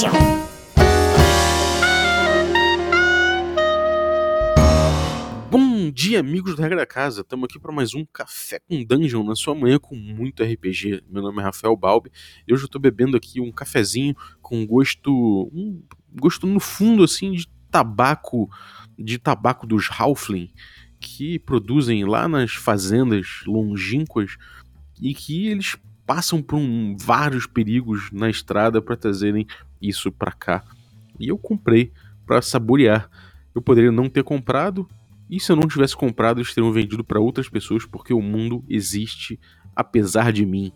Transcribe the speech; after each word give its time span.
Silêncio! 0.00 0.10
Bom 5.50 5.90
dia, 5.90 6.20
amigos 6.20 6.56
do 6.56 6.62
Regra 6.62 6.78
da 6.78 6.86
Casa. 6.86 7.20
Estamos 7.20 7.44
aqui 7.44 7.58
para 7.58 7.72
mais 7.72 7.94
um 7.94 8.06
Café 8.06 8.60
com 8.60 8.82
Dungeon 8.82 9.22
na 9.24 9.34
sua 9.34 9.54
manhã 9.54 9.78
com 9.78 9.94
muito 9.94 10.42
RPG. 10.42 11.02
Meu 11.10 11.22
nome 11.22 11.40
é 11.40 11.44
Rafael 11.44 11.76
Balbi 11.76 12.10
e 12.48 12.52
hoje 12.52 12.62
eu 12.62 12.66
estou 12.66 12.80
bebendo 12.80 13.16
aqui 13.16 13.40
um 13.40 13.52
cafezinho 13.52 14.14
com 14.40 14.66
gosto, 14.66 15.50
um 15.52 15.82
gosto 16.18 16.46
no 16.46 16.60
fundo 16.60 17.04
assim 17.04 17.32
de 17.32 17.46
tabaco, 17.70 18.48
de 18.98 19.18
tabaco 19.18 19.66
dos 19.66 19.88
Halfling 19.90 20.50
que 20.98 21.38
produzem 21.38 22.04
lá 22.04 22.26
nas 22.26 22.52
fazendas 22.52 23.42
longínquas 23.46 24.36
e 25.00 25.14
que 25.14 25.48
eles 25.48 25.76
passam 26.06 26.42
por 26.42 26.56
um, 26.56 26.96
vários 26.98 27.46
perigos 27.46 28.10
na 28.10 28.28
estrada 28.28 28.82
para 28.82 28.96
trazerem 28.96 29.46
isso 29.80 30.10
para 30.12 30.32
cá. 30.32 30.64
E 31.18 31.28
eu 31.28 31.38
comprei 31.38 31.92
para 32.26 32.40
saborear. 32.40 33.10
Eu 33.54 33.60
poderia 33.60 33.90
não 33.90 34.08
ter 34.08 34.22
comprado, 34.22 34.88
e 35.30 35.38
se 35.38 35.52
eu 35.52 35.56
não 35.56 35.68
tivesse 35.68 35.96
comprado, 35.96 36.38
eles 36.38 36.52
teriam 36.52 36.72
vendido 36.72 37.04
para 37.04 37.20
outras 37.20 37.48
pessoas, 37.48 37.86
porque 37.86 38.12
o 38.12 38.20
mundo 38.20 38.64
existe 38.68 39.38
apesar 39.76 40.32
de 40.32 40.44
mim. 40.44 40.72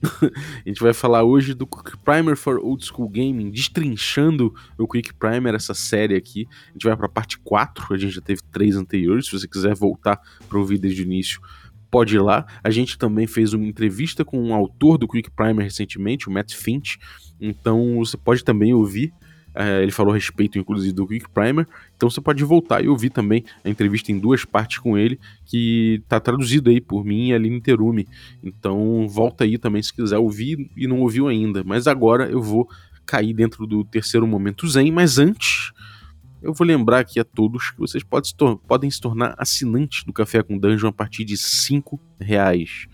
a 0.64 0.68
gente 0.68 0.80
vai 0.80 0.92
falar 0.92 1.24
hoje 1.24 1.54
do 1.54 1.66
Quick 1.66 1.96
Primer 1.98 2.36
for 2.36 2.58
Old 2.58 2.84
School 2.84 3.08
Gaming, 3.08 3.50
destrinchando 3.50 4.54
o 4.78 4.86
Quick 4.86 5.14
Primer, 5.14 5.54
essa 5.54 5.74
série 5.74 6.14
aqui. 6.14 6.46
A 6.68 6.72
gente 6.72 6.84
vai 6.84 6.96
para 6.96 7.06
a 7.06 7.08
parte 7.08 7.38
4, 7.38 7.94
a 7.94 7.96
gente 7.96 8.14
já 8.14 8.20
teve 8.20 8.42
três 8.52 8.76
anteriores. 8.76 9.26
Se 9.26 9.32
você 9.32 9.48
quiser 9.48 9.74
voltar 9.74 10.20
para 10.48 10.58
ouvir 10.58 10.78
desde 10.78 11.02
o 11.02 11.04
início, 11.04 11.40
pode 11.90 12.16
ir 12.16 12.20
lá. 12.20 12.46
A 12.62 12.70
gente 12.70 12.98
também 12.98 13.26
fez 13.26 13.52
uma 13.52 13.66
entrevista 13.66 14.24
com 14.24 14.40
um 14.40 14.54
autor 14.54 14.98
do 14.98 15.08
Quick 15.08 15.30
Primer 15.30 15.64
recentemente, 15.64 16.28
o 16.28 16.32
Matt 16.32 16.54
Finch. 16.54 16.98
Então 17.40 17.96
você 17.98 18.16
pode 18.16 18.44
também 18.44 18.72
ouvir 18.72 19.12
é, 19.58 19.82
ele 19.82 19.90
falou 19.90 20.12
a 20.12 20.14
respeito, 20.14 20.58
inclusive, 20.58 20.92
do 20.92 21.06
Quick 21.06 21.30
Primer. 21.30 21.66
Então 21.96 22.10
você 22.10 22.20
pode 22.20 22.44
voltar 22.44 22.84
e 22.84 22.88
ouvir 22.88 23.08
também 23.08 23.42
a 23.64 23.70
entrevista 23.70 24.12
em 24.12 24.18
duas 24.18 24.44
partes 24.44 24.78
com 24.78 24.98
ele, 24.98 25.18
que 25.46 25.98
está 26.04 26.20
traduzido 26.20 26.68
aí 26.68 26.78
por 26.78 27.02
mim 27.06 27.28
e 27.28 27.32
a 27.32 27.36
Aline 27.36 27.60
Terumi. 27.60 28.06
Então 28.44 29.08
volta 29.08 29.44
aí 29.44 29.56
também 29.56 29.82
se 29.82 29.94
quiser 29.94 30.18
ouvir 30.18 30.70
e 30.76 30.86
não 30.86 31.00
ouviu 31.00 31.26
ainda. 31.26 31.64
Mas 31.64 31.86
agora 31.86 32.28
eu 32.28 32.42
vou 32.42 32.68
cair 33.06 33.32
dentro 33.32 33.66
do 33.66 33.82
terceiro 33.82 34.26
momento 34.26 34.68
Zen, 34.68 34.92
mas 34.92 35.16
antes 35.16 35.72
eu 36.46 36.54
vou 36.54 36.66
lembrar 36.66 37.00
aqui 37.00 37.18
a 37.18 37.24
todos 37.24 37.70
que 37.70 37.78
vocês 37.78 38.04
podem 38.04 38.30
se, 38.30 38.34
podem 38.66 38.90
se 38.90 39.00
tornar 39.00 39.34
assinantes 39.36 40.04
do 40.04 40.12
Café 40.12 40.42
com 40.42 40.56
Dungeon 40.56 40.88
a 40.88 40.92
partir 40.92 41.24
de 41.24 41.36
5 41.36 42.00
reais. 42.20 42.86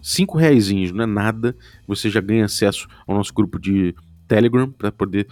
5 0.00 0.38
reais 0.38 0.70
não 0.92 1.02
é 1.02 1.06
nada. 1.06 1.56
Você 1.88 2.08
já 2.08 2.20
ganha 2.20 2.44
acesso 2.44 2.86
ao 3.06 3.16
nosso 3.16 3.34
grupo 3.34 3.58
de 3.58 3.94
Telegram 4.28 4.70
para 4.70 4.92
poder 4.92 5.26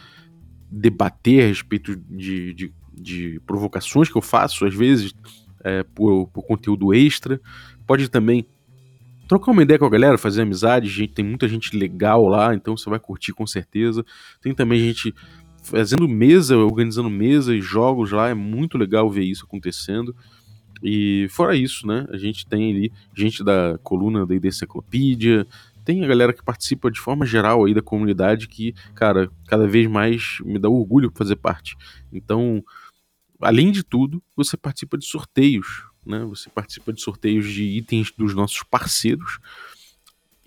debater 0.68 1.44
a 1.44 1.46
respeito 1.48 1.94
de, 1.94 2.52
de, 2.52 2.72
de, 2.92 3.40
provocações 3.46 4.08
que 4.08 4.16
eu 4.16 4.22
faço, 4.22 4.64
às 4.64 4.74
vezes, 4.74 5.14
é, 5.62 5.82
por, 5.82 6.26
por, 6.28 6.42
conteúdo 6.42 6.92
extra. 6.92 7.40
Pode 7.86 8.08
também 8.08 8.46
trocar 9.28 9.52
uma 9.52 9.62
ideia 9.62 9.78
com 9.78 9.84
a 9.84 9.90
galera, 9.90 10.18
fazer 10.18 10.42
amizade. 10.42 10.88
Gente, 10.88 11.12
tem 11.12 11.24
muita 11.24 11.46
gente 11.46 11.76
legal 11.76 12.26
lá, 12.26 12.54
então 12.54 12.76
você 12.76 12.90
vai 12.90 12.98
curtir 12.98 13.32
com 13.32 13.46
certeza. 13.46 14.04
Tem 14.40 14.54
também 14.54 14.80
gente 14.80 15.14
fazendo 15.62 16.08
mesa, 16.08 16.56
organizando 16.56 17.08
mesa 17.08 17.54
e 17.54 17.60
jogos 17.60 18.10
lá, 18.10 18.28
é 18.28 18.34
muito 18.34 18.76
legal 18.76 19.10
ver 19.10 19.24
isso 19.24 19.44
acontecendo. 19.44 20.14
E 20.82 21.28
fora 21.30 21.54
isso, 21.54 21.86
né, 21.86 22.06
a 22.10 22.16
gente 22.16 22.44
tem 22.44 22.72
ali 22.72 22.92
gente 23.14 23.44
da 23.44 23.78
coluna 23.82 24.26
da 24.26 24.34
Enciclopédia, 24.34 25.46
tem 25.84 26.04
a 26.04 26.08
galera 26.08 26.32
que 26.32 26.42
participa 26.42 26.90
de 26.90 27.00
forma 27.00 27.26
geral 27.26 27.64
aí 27.64 27.74
da 27.74 27.82
comunidade 27.82 28.48
que, 28.48 28.74
cara, 28.94 29.30
cada 29.46 29.66
vez 29.66 29.86
mais 29.88 30.38
me 30.44 30.58
dá 30.58 30.68
orgulho 30.68 31.12
fazer 31.14 31.36
parte. 31.36 31.76
Então, 32.12 32.62
além 33.40 33.70
de 33.72 33.82
tudo, 33.82 34.22
você 34.36 34.56
participa 34.56 34.96
de 34.96 35.06
sorteios, 35.06 35.84
né? 36.04 36.24
Você 36.24 36.48
participa 36.50 36.92
de 36.92 37.00
sorteios 37.00 37.46
de 37.46 37.62
itens 37.62 38.12
dos 38.16 38.34
nossos 38.34 38.62
parceiros 38.62 39.38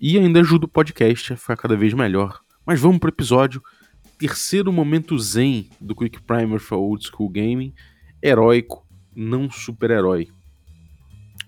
e 0.00 0.18
ainda 0.18 0.40
ajuda 0.40 0.66
o 0.66 0.68
podcast 0.68 1.32
a 1.32 1.36
ficar 1.36 1.56
cada 1.56 1.76
vez 1.76 1.94
melhor. 1.94 2.40
Mas 2.64 2.80
vamos 2.80 2.98
pro 2.98 3.10
episódio. 3.10 3.62
Terceiro 4.18 4.72
momento 4.72 5.18
zen 5.18 5.68
do 5.78 5.94
Quick 5.94 6.22
Primer 6.22 6.58
for 6.58 6.78
Old 6.78 7.06
School 7.06 7.28
Gaming. 7.28 7.74
Heróico, 8.22 8.86
não 9.14 9.50
super-herói. 9.50 10.28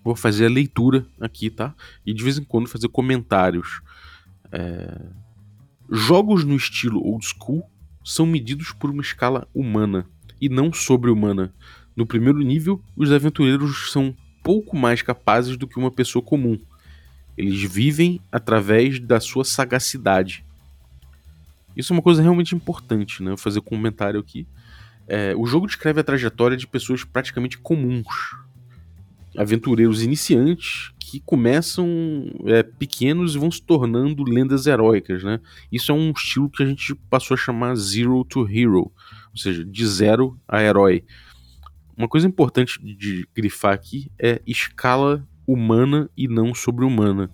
Vou 0.04 0.14
fazer 0.14 0.46
a 0.46 0.50
leitura 0.50 1.06
aqui, 1.18 1.48
tá? 1.48 1.74
E 2.04 2.12
de 2.12 2.22
vez 2.22 2.36
em 2.36 2.44
quando 2.44 2.68
fazer 2.68 2.88
comentários. 2.88 3.80
É... 4.52 5.00
Jogos 5.90 6.44
no 6.44 6.54
estilo 6.54 7.02
old 7.02 7.24
school 7.24 7.62
são 8.04 8.26
medidos 8.26 8.72
por 8.72 8.90
uma 8.90 9.00
escala 9.00 9.48
humana 9.54 10.06
e 10.38 10.50
não 10.50 10.70
sobre-humana. 10.70 11.54
No 11.96 12.06
primeiro 12.06 12.40
nível, 12.40 12.82
os 12.94 13.10
aventureiros 13.10 13.90
são 13.90 14.14
pouco 14.44 14.76
mais 14.76 15.00
capazes 15.00 15.56
do 15.56 15.66
que 15.66 15.78
uma 15.78 15.90
pessoa 15.90 16.22
comum. 16.22 16.60
Eles 17.34 17.62
vivem 17.62 18.20
através 18.30 19.00
da 19.00 19.20
sua 19.20 19.44
sagacidade. 19.44 20.44
Isso 21.78 21.92
é 21.92 21.96
uma 21.96 22.02
coisa 22.02 22.20
realmente 22.20 22.56
importante, 22.56 23.22
né? 23.22 23.36
Fazer 23.36 23.60
um 23.60 23.62
comentário 23.62 24.18
aqui. 24.18 24.48
É, 25.06 25.32
o 25.36 25.46
jogo 25.46 25.68
descreve 25.68 26.00
a 26.00 26.04
trajetória 26.04 26.56
de 26.56 26.66
pessoas 26.66 27.04
praticamente 27.04 27.56
comuns, 27.56 28.34
aventureiros 29.36 30.02
iniciantes 30.02 30.92
que 30.98 31.20
começam 31.20 31.86
é, 32.46 32.64
pequenos 32.64 33.36
e 33.36 33.38
vão 33.38 33.50
se 33.50 33.62
tornando 33.62 34.24
lendas 34.24 34.66
heróicas, 34.66 35.22
né? 35.22 35.40
Isso 35.70 35.92
é 35.92 35.94
um 35.94 36.10
estilo 36.10 36.50
que 36.50 36.64
a 36.64 36.66
gente 36.66 36.96
passou 37.08 37.34
a 37.34 37.38
chamar 37.38 37.76
Zero 37.76 38.24
to 38.24 38.46
Hero, 38.46 38.92
ou 39.30 39.36
seja, 39.36 39.64
de 39.64 39.86
zero 39.86 40.36
a 40.48 40.60
herói. 40.60 41.04
Uma 41.96 42.08
coisa 42.08 42.26
importante 42.26 42.78
de 42.82 43.26
grifar 43.34 43.72
aqui 43.72 44.10
é 44.18 44.42
escala 44.44 45.26
humana 45.46 46.10
e 46.16 46.26
não 46.26 46.54
sobre-humana. 46.54 47.30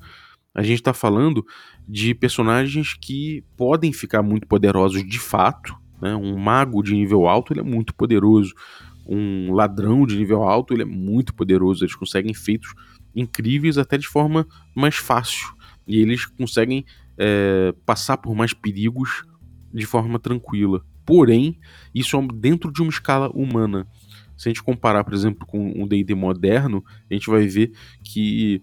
A 0.55 0.62
gente 0.62 0.78
está 0.78 0.94
falando 0.94 1.44
de 1.89 2.15
personagens 2.15 2.95
que 2.95 3.45
podem 3.56 3.93
ficar 3.93 4.22
muito 4.22 4.47
poderosos 4.47 5.06
de 5.06 5.19
fato. 5.19 5.77
Né? 6.00 6.15
Um 6.15 6.37
mago 6.37 6.83
de 6.83 6.95
nível 6.95 7.27
alto 7.27 7.53
ele 7.53 7.61
é 7.61 7.65
muito 7.65 7.95
poderoso 7.95 8.55
um 9.06 9.53
ladrão 9.53 10.06
de 10.06 10.17
nível 10.17 10.43
alto, 10.43 10.73
ele 10.73 10.83
é 10.83 10.87
muito 10.87 11.34
poderoso, 11.34 11.84
eles 11.84 11.94
conseguem 11.94 12.33
feitos 12.33 12.75
incríveis 13.15 13.78
até 13.78 13.99
de 13.99 14.09
forma 14.09 14.47
mais 14.75 14.97
fácil. 14.97 15.55
E 15.87 16.00
eles 16.00 16.25
conseguem 16.25 16.84
é, 17.19 17.75
passar 17.84 18.17
por 18.17 18.34
mais 18.34 18.53
perigos 18.53 19.25
de 19.73 19.84
forma 19.84 20.19
tranquila. 20.19 20.84
Porém, 21.05 21.59
isso 21.94 22.17
é 22.17 22.27
dentro 22.34 22.73
de 22.73 22.81
uma 22.81 22.91
escala 22.91 23.31
humana. 23.31 23.87
Se 24.37 24.49
a 24.49 24.50
gente 24.50 24.62
comparar, 24.62 25.05
por 25.05 25.15
exemplo, 25.15 25.47
com 25.47 25.73
um 25.77 25.87
D&D 25.87 26.15
moderno, 26.15 26.83
a 27.11 27.15
gente 27.15 27.28
vai 27.28 27.47
ver 27.47 27.73
que 28.03 28.62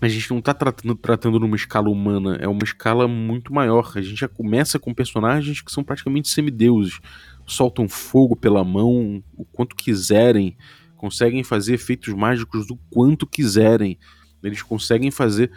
a 0.00 0.08
gente 0.08 0.30
não 0.30 0.38
está 0.38 0.54
tratando, 0.54 0.94
tratando 0.94 1.40
numa 1.40 1.56
escala 1.56 1.88
humana, 1.88 2.36
é 2.40 2.46
uma 2.46 2.62
escala 2.62 3.08
muito 3.08 3.52
maior. 3.52 3.92
A 3.96 4.00
gente 4.00 4.20
já 4.20 4.28
começa 4.28 4.78
com 4.78 4.94
personagens 4.94 5.60
que 5.60 5.72
são 5.72 5.82
praticamente 5.82 6.28
semideuses 6.28 7.00
soltam 7.48 7.88
fogo 7.88 8.36
pela 8.36 8.62
mão 8.62 9.22
o 9.36 9.44
quanto 9.44 9.74
quiserem, 9.74 10.56
conseguem 10.96 11.42
fazer 11.42 11.74
efeitos 11.74 12.12
mágicos 12.14 12.66
do 12.66 12.76
quanto 12.90 13.26
quiserem. 13.26 13.98
Eles 14.42 14.62
conseguem 14.62 15.10
fazer 15.10 15.50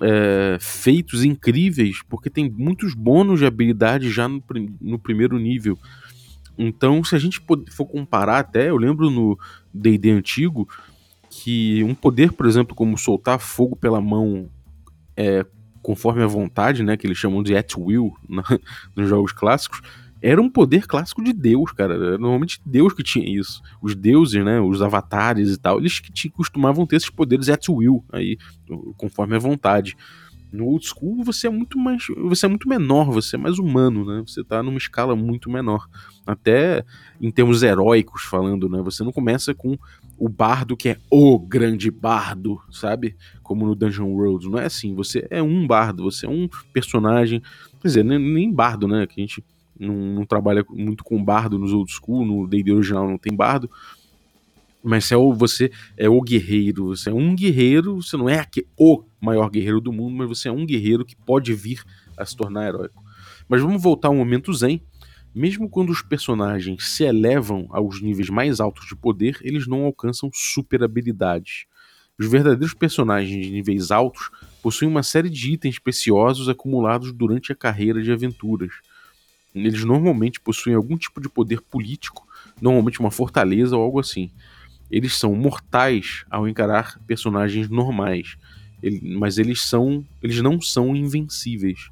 é, 0.00 0.58
feitos 0.60 1.24
incríveis, 1.24 2.02
porque 2.08 2.30
tem 2.30 2.50
muitos 2.50 2.94
bônus 2.94 3.40
de 3.40 3.46
habilidade 3.46 4.10
já 4.10 4.28
no, 4.28 4.42
no 4.80 4.98
primeiro 4.98 5.38
nível. 5.38 5.78
Então, 6.56 7.02
se 7.04 7.14
a 7.14 7.18
gente 7.18 7.40
for 7.70 7.86
comparar 7.86 8.40
até, 8.40 8.68
eu 8.68 8.76
lembro 8.76 9.10
no 9.10 9.38
D&D 9.72 10.10
antigo 10.10 10.68
que 11.40 11.84
um 11.84 11.94
poder, 11.94 12.32
por 12.32 12.46
exemplo, 12.46 12.74
como 12.74 12.98
soltar 12.98 13.38
fogo 13.38 13.76
pela 13.76 14.00
mão 14.00 14.50
é, 15.16 15.46
conforme 15.82 16.22
a 16.22 16.26
vontade, 16.26 16.82
né, 16.82 16.96
que 16.96 17.06
eles 17.06 17.16
chamam 17.16 17.42
de 17.42 17.56
at 17.56 17.76
will 17.76 18.12
na, 18.28 18.42
nos 18.96 19.08
jogos 19.08 19.32
clássicos, 19.32 19.80
era 20.20 20.42
um 20.42 20.50
poder 20.50 20.88
clássico 20.88 21.22
de 21.22 21.32
Deus, 21.32 21.70
cara. 21.70 21.94
Era 21.94 22.18
normalmente 22.18 22.60
Deus 22.66 22.92
que 22.92 23.04
tinha 23.04 23.24
isso. 23.24 23.62
Os 23.80 23.94
deuses, 23.94 24.44
né, 24.44 24.60
os 24.60 24.82
avatares 24.82 25.52
e 25.52 25.56
tal, 25.56 25.78
eles 25.78 26.00
que 26.00 26.28
costumavam 26.28 26.84
ter 26.84 26.96
esses 26.96 27.10
poderes 27.10 27.48
at 27.48 27.68
will, 27.68 28.04
aí, 28.12 28.36
conforme 28.96 29.36
a 29.36 29.38
vontade. 29.38 29.96
No 30.50 30.64
old 30.64 30.84
school 30.84 31.22
você 31.22 31.46
é 31.46 31.50
muito 31.50 31.78
mais, 31.78 32.04
você 32.24 32.46
é 32.46 32.48
muito 32.48 32.68
menor, 32.68 33.12
você 33.12 33.36
é 33.36 33.38
mais 33.38 33.58
humano, 33.58 34.04
né? 34.04 34.24
Você 34.26 34.42
tá 34.42 34.62
numa 34.62 34.78
escala 34.78 35.14
muito 35.14 35.50
menor. 35.50 35.86
Até 36.26 36.84
em 37.20 37.30
termos 37.30 37.62
heróicos 37.62 38.22
falando, 38.22 38.68
né? 38.68 38.80
Você 38.82 39.04
não 39.04 39.12
começa 39.12 39.54
com 39.54 39.78
o 40.18 40.28
bardo 40.28 40.76
que 40.76 40.90
é 40.90 40.98
o 41.10 41.38
grande 41.38 41.90
bardo, 41.90 42.60
sabe? 42.70 43.16
Como 43.42 43.66
no 43.66 43.74
Dungeon 43.74 44.08
World, 44.08 44.48
não 44.48 44.58
é 44.58 44.66
assim. 44.66 44.94
Você 44.94 45.26
é 45.30 45.42
um 45.42 45.66
bardo, 45.66 46.02
você 46.02 46.26
é 46.26 46.28
um 46.28 46.48
personagem, 46.72 47.40
quer 47.80 47.88
dizer, 47.88 48.04
nem 48.04 48.52
bardo, 48.52 48.88
né? 48.88 49.06
Que 49.06 49.20
a 49.20 49.24
gente 49.24 49.44
não, 49.78 49.94
não 49.94 50.26
trabalha 50.26 50.64
muito 50.68 51.04
com 51.04 51.22
bardo 51.22 51.58
nos 51.58 51.72
old 51.72 51.90
school, 51.90 52.26
no 52.26 52.46
D&D 52.46 52.72
original 52.72 53.08
não 53.08 53.18
tem 53.18 53.34
bardo, 53.34 53.70
mas 54.82 55.10
é 55.12 55.16
o, 55.16 55.32
você 55.32 55.70
é 55.96 56.08
o 56.08 56.20
guerreiro, 56.20 56.86
você 56.86 57.10
é 57.10 57.12
um 57.12 57.34
guerreiro, 57.34 57.96
você 57.96 58.16
não 58.16 58.28
é 58.28 58.38
aqui, 58.38 58.66
o 58.76 59.02
maior 59.20 59.50
guerreiro 59.50 59.80
do 59.80 59.92
mundo, 59.92 60.16
mas 60.16 60.28
você 60.28 60.48
é 60.48 60.52
um 60.52 60.66
guerreiro 60.66 61.04
que 61.04 61.16
pode 61.16 61.52
vir 61.54 61.82
a 62.16 62.24
se 62.24 62.36
tornar 62.36 62.68
heróico. 62.68 63.02
Mas 63.48 63.62
vamos 63.62 63.82
voltar 63.82 64.08
ao 64.08 64.14
momento 64.14 64.52
zen. 64.52 64.82
Mesmo 65.34 65.68
quando 65.68 65.90
os 65.90 66.02
personagens 66.02 66.88
se 66.88 67.04
elevam 67.04 67.66
aos 67.70 68.00
níveis 68.00 68.28
mais 68.28 68.60
altos 68.60 68.86
de 68.86 68.96
poder, 68.96 69.38
eles 69.42 69.66
não 69.66 69.84
alcançam 69.84 70.30
super 70.32 70.82
habilidades. 70.82 71.66
Os 72.18 72.28
verdadeiros 72.28 72.74
personagens 72.74 73.46
de 73.46 73.52
níveis 73.52 73.90
altos 73.90 74.30
possuem 74.60 74.90
uma 74.90 75.04
série 75.04 75.30
de 75.30 75.52
itens 75.52 75.78
preciosos 75.78 76.48
acumulados 76.48 77.12
durante 77.12 77.52
a 77.52 77.54
carreira 77.54 78.02
de 78.02 78.10
aventuras. 78.10 78.72
Eles 79.54 79.84
normalmente 79.84 80.40
possuem 80.40 80.74
algum 80.74 80.96
tipo 80.96 81.20
de 81.20 81.28
poder 81.28 81.60
político, 81.60 82.26
normalmente 82.60 82.98
uma 82.98 83.10
fortaleza 83.10 83.76
ou 83.76 83.82
algo 83.82 84.00
assim. 84.00 84.30
Eles 84.90 85.16
são 85.16 85.34
mortais 85.34 86.24
ao 86.30 86.48
encarar 86.48 86.98
personagens 87.06 87.68
normais, 87.68 88.36
mas 89.02 89.38
eles 89.38 89.62
são, 89.62 90.04
eles 90.22 90.40
não 90.40 90.60
são 90.60 90.96
invencíveis. 90.96 91.90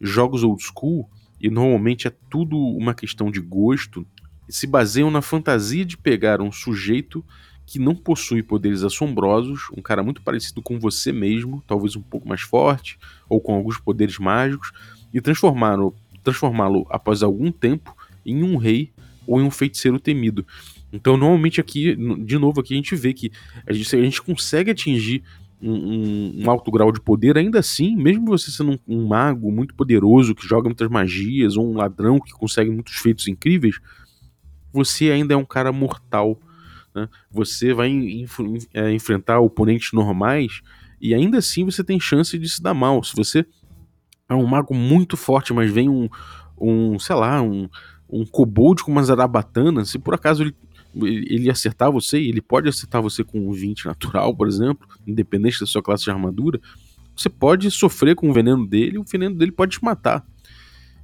Jogos 0.00 0.42
old 0.42 0.62
school 0.62 1.10
e 1.40 1.50
normalmente 1.50 2.08
é 2.08 2.12
tudo 2.30 2.56
uma 2.56 2.94
questão 2.94 3.30
de 3.30 3.40
gosto, 3.40 4.06
se 4.48 4.66
baseiam 4.66 5.10
na 5.10 5.22
fantasia 5.22 5.84
de 5.84 5.96
pegar 5.96 6.40
um 6.40 6.50
sujeito 6.50 7.24
que 7.66 7.78
não 7.78 7.94
possui 7.94 8.42
poderes 8.42 8.82
assombrosos, 8.82 9.68
um 9.76 9.82
cara 9.82 10.02
muito 10.02 10.22
parecido 10.22 10.62
com 10.62 10.80
você 10.80 11.12
mesmo, 11.12 11.62
talvez 11.66 11.96
um 11.96 12.00
pouco 12.00 12.26
mais 12.26 12.40
forte, 12.40 12.98
ou 13.28 13.40
com 13.40 13.54
alguns 13.54 13.78
poderes 13.78 14.18
mágicos, 14.18 14.72
e 15.12 15.20
transformá-lo 15.20 15.94
transformá 16.22 16.66
após 16.90 17.22
algum 17.22 17.50
tempo 17.50 17.96
em 18.24 18.42
um 18.42 18.56
rei 18.56 18.90
ou 19.26 19.40
em 19.40 19.44
um 19.44 19.50
feiticeiro 19.50 20.00
temido. 20.00 20.46
Então, 20.92 21.16
normalmente 21.16 21.60
aqui, 21.60 21.96
de 22.24 22.38
novo, 22.38 22.60
aqui 22.60 22.72
a 22.72 22.76
gente 22.76 22.96
vê 22.96 23.12
que 23.12 23.30
a 23.66 23.72
gente, 23.72 23.94
a 23.94 24.02
gente 24.02 24.22
consegue 24.22 24.70
atingir 24.70 25.22
um, 25.60 26.42
um, 26.42 26.50
alto 26.50 26.70
grau 26.70 26.92
de 26.92 27.00
poder, 27.00 27.36
ainda 27.36 27.58
assim, 27.58 27.96
mesmo 27.96 28.26
você 28.26 28.50
sendo 28.50 28.72
um, 28.72 28.78
um, 28.96 29.06
mago 29.06 29.50
muito 29.50 29.74
poderoso, 29.74 30.34
que 30.34 30.46
joga 30.46 30.68
muitas 30.68 30.88
magias, 30.88 31.56
ou 31.56 31.68
um 31.68 31.76
ladrão 31.76 32.18
que 32.18 32.32
consegue 32.32 32.70
muitos 32.70 32.94
feitos 32.94 33.26
incríveis, 33.26 33.78
você 34.72 35.10
ainda 35.10 35.34
é 35.34 35.36
um 35.36 35.44
cara 35.44 35.72
mortal. 35.72 36.38
Né? 36.94 37.08
Você 37.30 37.74
vai 37.74 37.90
é, 38.72 38.92
enfrentar 38.92 39.40
oponentes 39.40 39.92
normais 39.92 40.60
e 41.00 41.14
ainda 41.14 41.38
assim 41.38 41.64
você 41.64 41.82
tem 41.82 41.98
chance 41.98 42.38
de 42.38 42.48
se 42.48 42.62
dar 42.62 42.74
mal. 42.74 43.02
Se 43.02 43.14
você 43.14 43.44
é 44.28 44.34
um 44.34 44.46
mago 44.46 44.74
muito 44.74 45.16
forte, 45.16 45.52
mas 45.52 45.70
vem 45.70 45.88
um, 45.88 46.08
um 46.60 46.98
sei 46.98 47.16
lá, 47.16 47.42
um, 47.42 47.68
um 48.08 48.24
kobold 48.24 48.82
com 48.84 48.92
uma 48.92 49.02
zarabatana, 49.02 49.84
se 49.84 49.98
por 49.98 50.14
acaso 50.14 50.42
ele 50.42 50.54
ele 51.06 51.50
acertar 51.50 51.90
você, 51.90 52.18
ele 52.18 52.40
pode 52.40 52.68
acertar 52.68 53.02
você 53.02 53.22
com 53.22 53.48
um 53.48 53.52
20 53.52 53.86
natural, 53.86 54.34
por 54.34 54.48
exemplo, 54.48 54.86
independente 55.06 55.60
da 55.60 55.66
sua 55.66 55.82
classe 55.82 56.04
de 56.04 56.10
armadura, 56.10 56.60
você 57.14 57.28
pode 57.28 57.70
sofrer 57.70 58.14
com 58.14 58.30
o 58.30 58.32
veneno 58.32 58.66
dele 58.66 58.98
o 58.98 59.04
veneno 59.04 59.34
dele 59.34 59.52
pode 59.52 59.78
te 59.78 59.84
matar. 59.84 60.24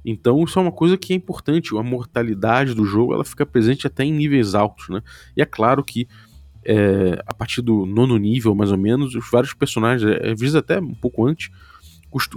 Então 0.03 0.43
isso 0.43 0.59
é 0.59 0.61
uma 0.61 0.71
coisa 0.71 0.97
que 0.97 1.13
é 1.13 1.15
importante, 1.15 1.75
a 1.75 1.83
mortalidade 1.83 2.73
do 2.73 2.85
jogo 2.85 3.13
ela 3.13 3.25
fica 3.25 3.45
presente 3.45 3.87
até 3.87 4.03
em 4.03 4.13
níveis 4.13 4.53
altos, 4.53 4.87
né? 4.89 5.01
E 5.35 5.41
é 5.41 5.45
claro 5.45 5.83
que 5.83 6.07
é, 6.65 7.21
a 7.25 7.33
partir 7.33 7.61
do 7.61 7.85
nono 7.85 8.17
nível, 8.17 8.55
mais 8.55 8.71
ou 8.71 8.77
menos, 8.77 9.13
os 9.13 9.29
vários 9.29 9.53
personagens, 9.53 10.11
é, 10.11 10.31
às 10.31 10.39
vezes 10.39 10.55
até 10.55 10.79
um 10.79 10.95
pouco 10.95 11.25
antes, 11.25 11.51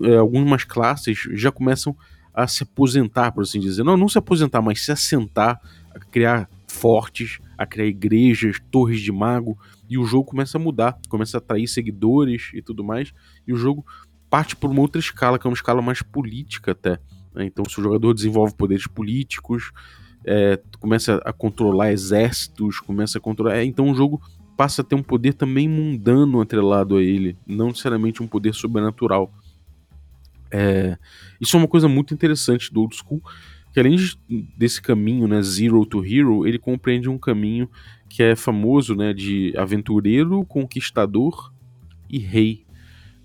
é, 0.02 0.16
algumas 0.16 0.64
classes 0.64 1.18
já 1.32 1.50
começam 1.50 1.96
a 2.34 2.46
se 2.46 2.62
aposentar, 2.62 3.32
por 3.32 3.42
assim 3.42 3.58
dizer. 3.58 3.82
Não, 3.82 3.96
não 3.96 4.08
se 4.08 4.18
aposentar, 4.18 4.60
mas 4.60 4.84
se 4.84 4.92
assentar, 4.92 5.60
a 5.94 5.98
criar 5.98 6.48
fortes, 6.68 7.38
a 7.56 7.66
criar 7.66 7.86
igrejas, 7.86 8.60
torres 8.70 9.00
de 9.00 9.10
mago, 9.10 9.58
e 9.88 9.98
o 9.98 10.04
jogo 10.04 10.24
começa 10.24 10.58
a 10.58 10.60
mudar, 10.60 10.98
começa 11.08 11.36
a 11.36 11.38
atrair 11.38 11.66
seguidores 11.66 12.50
e 12.54 12.62
tudo 12.62 12.84
mais, 12.84 13.12
e 13.46 13.52
o 13.52 13.56
jogo 13.56 13.84
parte 14.30 14.54
por 14.54 14.70
uma 14.70 14.80
outra 14.80 15.00
escala, 15.00 15.38
que 15.38 15.46
é 15.46 15.50
uma 15.50 15.54
escala 15.54 15.80
mais 15.80 16.02
política 16.02 16.72
até. 16.72 16.98
Né? 17.34 17.46
Então, 17.46 17.64
se 17.64 17.80
o 17.80 17.82
jogador 17.82 18.12
desenvolve 18.12 18.54
poderes 18.54 18.86
políticos, 18.86 19.72
é, 20.24 20.60
começa 20.78 21.16
a 21.24 21.32
controlar 21.32 21.92
exércitos, 21.92 22.80
começa 22.80 23.18
a 23.18 23.20
controlar. 23.20 23.56
É, 23.56 23.64
então 23.64 23.90
o 23.90 23.94
jogo 23.94 24.20
passa 24.56 24.82
a 24.82 24.84
ter 24.84 24.94
um 24.94 25.02
poder 25.02 25.34
também 25.34 25.68
mundano 25.68 26.40
atrelado 26.40 26.96
a 26.96 27.02
ele, 27.02 27.36
não 27.46 27.68
necessariamente 27.68 28.22
um 28.22 28.26
poder 28.26 28.54
sobrenatural. 28.54 29.32
É, 30.50 30.98
isso 31.40 31.56
é 31.56 31.58
uma 31.58 31.68
coisa 31.68 31.88
muito 31.88 32.12
interessante 32.12 32.72
do 32.72 32.80
Old 32.80 32.96
School, 32.96 33.22
que 33.72 33.80
além 33.80 33.96
desse 34.56 34.80
caminho, 34.80 35.28
né, 35.28 35.42
Zero 35.42 35.84
to 35.84 36.04
Hero, 36.04 36.46
ele 36.46 36.58
compreende 36.58 37.08
um 37.08 37.18
caminho 37.18 37.68
que 38.08 38.22
é 38.22 38.34
famoso, 38.34 38.94
né, 38.94 39.12
de 39.12 39.52
aventureiro, 39.56 40.44
conquistador 40.46 41.52
e 42.08 42.18
rei. 42.18 42.64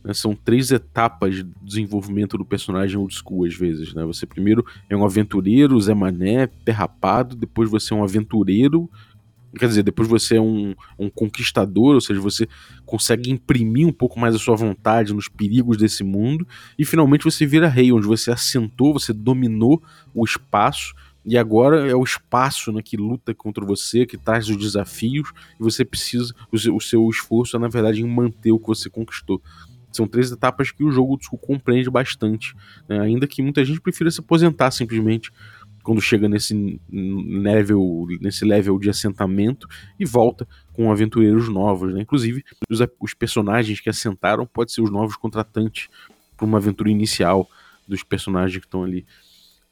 Né, 0.04 0.14
são 0.14 0.36
três 0.36 0.72
etapas 0.72 1.36
de 1.36 1.44
desenvolvimento 1.62 2.38
do 2.38 2.46
personagem 2.46 2.98
old 2.98 3.14
school, 3.16 3.46
às 3.46 3.56
vezes. 3.56 3.94
Né? 3.94 4.04
Você 4.06 4.26
primeiro 4.26 4.66
é 4.90 4.96
um 4.96 5.06
aventureiro, 5.06 5.80
Zé 5.80 5.94
Mané, 5.94 6.48
pé 6.48 6.72
rapado, 6.72 7.36
depois 7.36 7.70
você 7.70 7.94
é 7.94 7.98
um 7.98 8.04
aventureiro 8.04 8.90
Quer 9.58 9.68
dizer, 9.68 9.84
depois 9.84 10.08
você 10.08 10.38
é 10.38 10.42
um, 10.42 10.74
um 10.98 11.10
conquistador, 11.10 11.94
ou 11.96 12.02
seja, 12.02 12.20
você 12.20 12.48
consegue 12.86 13.30
imprimir 13.30 13.88
um 13.88 13.92
pouco 13.92 14.20
mais 14.20 14.34
a 14.34 14.40
sua 14.40 14.56
vontade 14.56 15.14
nos 15.14 15.28
perigos 15.28 15.78
desse 15.78 16.04
mundo, 16.04 16.48
e 16.78 16.84
finalmente 16.84 17.24
você 17.24 17.46
vira 17.46 17.68
rei, 17.68 17.92
onde 17.92 18.08
você 18.08 18.32
assentou, 18.32 18.94
você 18.94 19.14
dominou 19.14 19.82
o 20.14 20.26
espaço, 20.26 20.94
e 21.26 21.38
agora 21.38 21.90
é 21.90 21.96
o 21.96 22.04
espaço 22.04 22.72
né, 22.72 22.82
que 22.82 22.98
luta 22.98 23.34
contra 23.34 23.66
você, 23.66 24.06
que 24.06 24.18
traz 24.18 24.50
os 24.50 24.58
desafios, 24.58 25.32
e 25.60 25.64
você 25.64 25.86
precisa, 25.86 26.34
o 26.52 26.58
seu, 26.58 26.76
o 26.76 26.82
seu 26.82 27.10
esforço 27.10 27.56
é 27.56 27.60
na 27.60 27.68
verdade 27.68 28.02
em 28.02 28.08
manter 28.08 28.52
o 28.52 28.60
que 28.60 28.68
você 28.68 28.90
conquistou. 28.90 29.42
São 29.92 30.08
três 30.08 30.32
etapas 30.32 30.72
que 30.72 30.84
o 30.84 30.92
jogo 30.92 31.20
compreende 31.40 31.90
bastante, 31.90 32.56
né, 32.90 33.00
ainda 33.00 33.28
que 33.28 33.44
muita 33.44 33.64
gente 33.64 33.80
prefira 33.80 34.10
se 34.10 34.20
aposentar 34.20 34.72
simplesmente 34.72 35.32
quando 35.84 36.02
chega 36.02 36.30
nesse 36.30 36.80
level, 36.90 38.08
nesse 38.22 38.46
level 38.46 38.80
de 38.80 38.90
assentamento 38.90 39.68
e 40.00 40.06
volta 40.06 40.48
com 40.72 40.92
aventureiros 40.92 41.50
novos. 41.50 41.94
Né? 41.94 42.02
Inclusive, 42.02 42.44
os, 42.70 42.80
os 43.00 43.14
personagens 43.14 43.80
que 43.80 43.90
assentaram 43.90 44.46
podem 44.46 44.74
ser 44.74 44.82
os 44.82 44.90
novos 44.90 45.18
contratantes 45.18 45.90
para 46.38 46.46
uma 46.46 46.58
aventura 46.58 46.90
inicial 46.90 47.48
dos 47.88 48.02
personagens 48.02 48.58
que 48.58 48.66
estão 48.66 48.84
ali. 48.84 49.06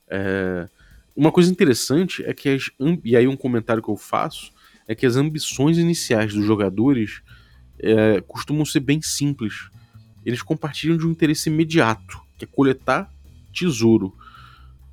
É... 0.09 0.67
Uma 1.15 1.31
coisa 1.31 1.51
interessante 1.51 2.23
é 2.25 2.33
que 2.33 2.49
as, 2.49 2.69
e 3.03 3.15
aí 3.15 3.27
um 3.27 3.35
comentário 3.35 3.81
que 3.81 3.89
eu 3.89 3.97
faço 3.97 4.51
é 4.87 4.95
que 4.95 5.05
as 5.05 5.15
ambições 5.15 5.77
iniciais 5.77 6.33
dos 6.33 6.45
jogadores 6.45 7.21
é, 7.79 8.21
costumam 8.21 8.65
ser 8.65 8.79
bem 8.79 9.01
simples. 9.01 9.69
Eles 10.25 10.41
compartilham 10.41 10.97
de 10.97 11.05
um 11.05 11.11
interesse 11.11 11.49
imediato, 11.49 12.21
que 12.37 12.45
é 12.45 12.47
coletar 12.47 13.11
tesouro 13.53 14.13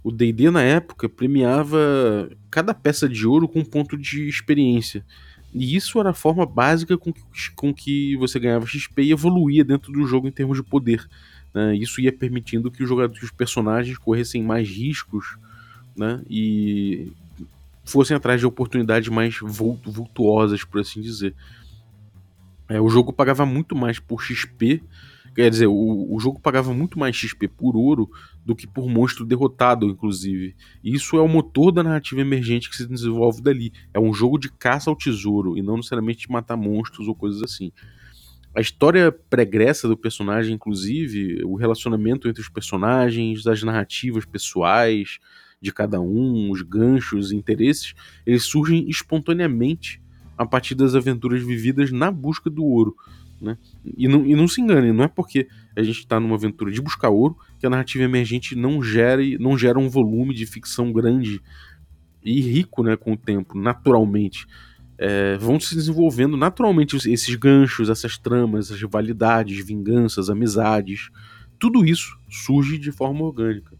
o 0.08 0.10
D&D 0.10 0.50
na 0.50 0.62
época 0.62 1.06
premiava 1.06 2.30
cada 2.50 2.72
peça 2.72 3.06
de 3.06 3.26
ouro 3.26 3.46
com 3.46 3.60
um 3.60 3.64
ponto 3.64 3.94
de 3.94 4.26
experiência. 4.26 5.04
E 5.52 5.76
isso 5.76 6.00
era 6.00 6.10
a 6.10 6.14
forma 6.14 6.46
básica 6.46 6.96
com 6.96 7.12
que, 7.12 7.20
com 7.54 7.74
que 7.74 8.16
você 8.16 8.40
ganhava 8.40 8.66
XP 8.66 9.02
e 9.02 9.12
evoluía 9.12 9.62
dentro 9.62 9.92
do 9.92 10.06
jogo 10.06 10.26
em 10.26 10.32
termos 10.32 10.56
de 10.56 10.62
poder. 10.62 11.06
Né? 11.52 11.76
Isso 11.76 12.00
ia 12.00 12.10
permitindo 12.10 12.70
que 12.70 12.82
os 12.82 12.88
jogadores, 12.88 13.22
os 13.22 13.30
personagens 13.30 13.98
corressem 13.98 14.42
mais 14.42 14.66
riscos 14.66 15.36
né? 15.94 16.22
e 16.28 17.12
fossem 17.84 18.16
atrás 18.16 18.40
de 18.40 18.46
oportunidades 18.46 19.10
mais 19.10 19.38
vultuosas, 19.40 20.64
por 20.64 20.80
assim 20.80 21.02
dizer. 21.02 21.34
É, 22.66 22.80
o 22.80 22.88
jogo 22.88 23.12
pagava 23.12 23.44
muito 23.44 23.76
mais 23.76 23.98
por 23.98 24.22
XP 24.22 24.82
Quer 25.38 25.50
dizer, 25.50 25.68
o, 25.68 26.12
o 26.12 26.18
jogo 26.18 26.40
pagava 26.40 26.74
muito 26.74 26.98
mais 26.98 27.14
XP 27.14 27.46
por 27.46 27.76
ouro 27.76 28.10
do 28.44 28.56
que 28.56 28.66
por 28.66 28.88
monstro 28.88 29.24
derrotado, 29.24 29.86
inclusive. 29.86 30.56
E 30.82 30.92
isso 30.92 31.16
é 31.16 31.20
o 31.20 31.28
motor 31.28 31.70
da 31.70 31.80
narrativa 31.80 32.20
emergente 32.20 32.68
que 32.68 32.74
se 32.74 32.84
desenvolve 32.84 33.40
dali. 33.40 33.72
É 33.94 34.00
um 34.00 34.12
jogo 34.12 34.36
de 34.36 34.50
caça 34.50 34.90
ao 34.90 34.96
tesouro 34.96 35.56
e 35.56 35.62
não 35.62 35.76
necessariamente 35.76 36.26
de 36.26 36.32
matar 36.32 36.56
monstros 36.56 37.06
ou 37.06 37.14
coisas 37.14 37.40
assim. 37.40 37.70
A 38.52 38.60
história 38.60 39.12
pregressa 39.12 39.86
do 39.86 39.96
personagem, 39.96 40.56
inclusive, 40.56 41.44
o 41.44 41.54
relacionamento 41.54 42.28
entre 42.28 42.42
os 42.42 42.48
personagens, 42.48 43.46
as 43.46 43.62
narrativas 43.62 44.24
pessoais 44.24 45.20
de 45.62 45.72
cada 45.72 46.00
um, 46.00 46.50
os 46.50 46.62
ganchos, 46.62 47.30
interesses, 47.30 47.94
eles 48.26 48.42
surgem 48.42 48.90
espontaneamente 48.90 50.02
a 50.36 50.44
partir 50.44 50.74
das 50.74 50.96
aventuras 50.96 51.44
vividas 51.44 51.92
na 51.92 52.10
busca 52.10 52.50
do 52.50 52.64
ouro. 52.64 52.96
Né? 53.40 53.56
E, 53.96 54.08
não, 54.08 54.26
e 54.26 54.34
não 54.34 54.48
se 54.48 54.60
engane, 54.60 54.92
não 54.92 55.04
é 55.04 55.08
porque 55.08 55.48
a 55.76 55.82
gente 55.82 56.00
está 56.00 56.18
numa 56.18 56.34
aventura 56.34 56.72
de 56.72 56.80
buscar 56.80 57.08
ouro 57.08 57.36
que 57.58 57.66
a 57.66 57.70
narrativa 57.70 58.04
emergente 58.04 58.56
não 58.56 58.82
gera, 58.82 59.22
não 59.38 59.56
gera 59.56 59.78
um 59.78 59.88
volume 59.88 60.34
de 60.34 60.44
ficção 60.44 60.92
grande 60.92 61.40
e 62.22 62.40
rico 62.40 62.82
né, 62.82 62.96
com 62.96 63.12
o 63.12 63.16
tempo, 63.16 63.56
naturalmente. 63.56 64.46
É, 65.00 65.36
vão 65.38 65.60
se 65.60 65.76
desenvolvendo 65.76 66.36
naturalmente 66.36 66.96
esses 66.96 67.34
ganchos, 67.36 67.88
essas 67.88 68.18
tramas, 68.18 68.66
essas 68.66 68.80
rivalidades, 68.80 69.64
vinganças, 69.64 70.28
amizades. 70.28 71.10
Tudo 71.58 71.84
isso 71.84 72.18
surge 72.28 72.76
de 72.78 72.90
forma 72.90 73.24
orgânica. 73.24 73.76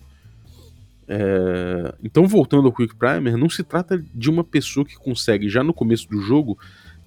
É, 1.09 1.95
então, 2.05 2.29
voltando 2.29 2.67
ao 2.67 2.73
Quick 2.73 2.95
Primer, 2.95 3.37
não 3.37 3.49
se 3.49 3.65
trata 3.65 4.05
de 4.15 4.31
uma 4.31 4.45
pessoa 4.45 4.85
que 4.85 4.95
consegue, 4.95 5.49
já 5.49 5.65
no 5.65 5.73
começo 5.73 6.09
do 6.09 6.21
jogo, 6.21 6.59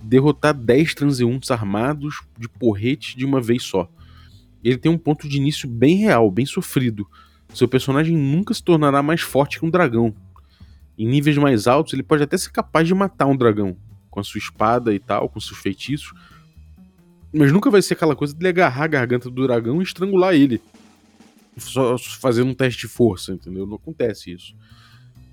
derrotar 0.01 0.53
10 0.53 0.95
transeuntes 0.95 1.51
armados 1.51 2.21
de 2.37 2.47
porrete 2.47 3.17
de 3.17 3.25
uma 3.25 3.41
vez 3.41 3.63
só. 3.63 3.89
Ele 4.63 4.77
tem 4.77 4.91
um 4.91 4.97
ponto 4.97 5.27
de 5.27 5.37
início 5.37 5.67
bem 5.67 5.97
real, 5.97 6.29
bem 6.29 6.45
sofrido. 6.45 7.07
Seu 7.53 7.67
personagem 7.67 8.15
nunca 8.15 8.53
se 8.53 8.63
tornará 8.63 9.01
mais 9.01 9.21
forte 9.21 9.59
que 9.59 9.65
um 9.65 9.69
dragão. 9.69 10.13
em 10.97 11.07
níveis 11.07 11.37
mais 11.37 11.67
altos, 11.67 11.93
ele 11.93 12.03
pode 12.03 12.21
até 12.21 12.37
ser 12.37 12.51
capaz 12.51 12.87
de 12.87 12.93
matar 12.93 13.25
um 13.25 13.35
dragão 13.35 13.75
com 14.09 14.19
a 14.19 14.23
sua 14.23 14.37
espada 14.37 14.93
e 14.93 14.99
tal, 14.99 15.27
com 15.29 15.39
seus 15.39 15.57
feitiços. 15.57 16.13
Mas 17.33 17.51
nunca 17.51 17.71
vai 17.71 17.81
ser 17.81 17.93
aquela 17.93 18.15
coisa 18.15 18.33
de 18.33 18.41
ele 18.41 18.49
agarrar 18.49 18.83
a 18.83 18.87
garganta 18.87 19.29
do 19.29 19.47
dragão 19.47 19.81
e 19.81 19.83
estrangular 19.83 20.35
ele. 20.35 20.61
Só 21.57 21.97
fazendo 21.97 22.49
um 22.49 22.53
teste 22.53 22.81
de 22.81 22.87
força, 22.87 23.31
entendeu? 23.31 23.65
Não 23.65 23.75
acontece 23.75 24.31
isso. 24.31 24.53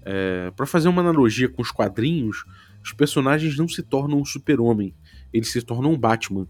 É, 0.02 0.50
para 0.56 0.64
fazer 0.64 0.88
uma 0.88 1.02
analogia 1.02 1.48
com 1.48 1.60
os 1.60 1.70
quadrinhos, 1.70 2.44
os 2.88 2.92
personagens 2.94 3.56
não 3.58 3.68
se 3.68 3.82
tornam 3.82 4.18
um 4.18 4.24
super-homem, 4.24 4.94
eles 5.30 5.52
se 5.52 5.60
tornam 5.60 5.92
um 5.92 5.98
Batman. 5.98 6.48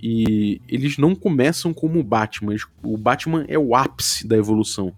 E 0.00 0.60
eles 0.68 0.98
não 0.98 1.16
começam 1.16 1.74
como 1.74 1.98
o 1.98 2.04
Batman. 2.04 2.54
O 2.82 2.96
Batman 2.96 3.44
é 3.48 3.58
o 3.58 3.74
ápice 3.74 4.26
da 4.26 4.36
evolução. 4.36 4.94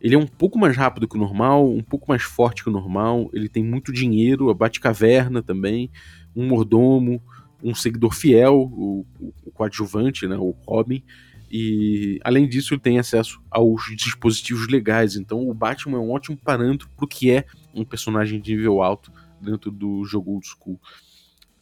Ele 0.00 0.14
é 0.14 0.18
um 0.18 0.26
pouco 0.26 0.58
mais 0.58 0.76
rápido 0.76 1.06
que 1.06 1.16
o 1.16 1.20
normal, 1.20 1.70
um 1.70 1.82
pouco 1.82 2.06
mais 2.08 2.22
forte 2.22 2.64
que 2.64 2.68
o 2.68 2.72
normal. 2.72 3.30
Ele 3.32 3.48
tem 3.48 3.62
muito 3.62 3.92
dinheiro, 3.92 4.50
a 4.50 4.54
Batcaverna 4.54 5.40
também, 5.40 5.90
um 6.34 6.48
mordomo, 6.48 7.22
um 7.62 7.74
seguidor 7.74 8.12
fiel, 8.12 8.56
o, 8.72 9.06
o 9.44 9.50
coadjuvante, 9.52 10.26
né, 10.26 10.36
o 10.36 10.56
Robin. 10.66 11.04
E 11.48 12.18
além 12.24 12.48
disso, 12.48 12.74
ele 12.74 12.80
tem 12.80 12.98
acesso 12.98 13.40
aos 13.48 13.84
dispositivos 13.94 14.66
legais. 14.66 15.14
Então, 15.14 15.48
o 15.48 15.54
Batman 15.54 15.98
é 15.98 16.00
um 16.00 16.10
ótimo 16.10 16.36
parâmetro 16.36 16.88
para 16.96 17.04
o 17.04 17.08
que 17.08 17.30
é 17.30 17.44
um 17.72 17.84
personagem 17.84 18.40
de 18.40 18.56
nível 18.56 18.82
alto 18.82 19.12
dentro 19.40 19.70
do 19.70 20.04
jogo 20.04 20.32
old 20.32 20.46
school. 20.46 20.80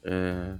É... 0.02 0.56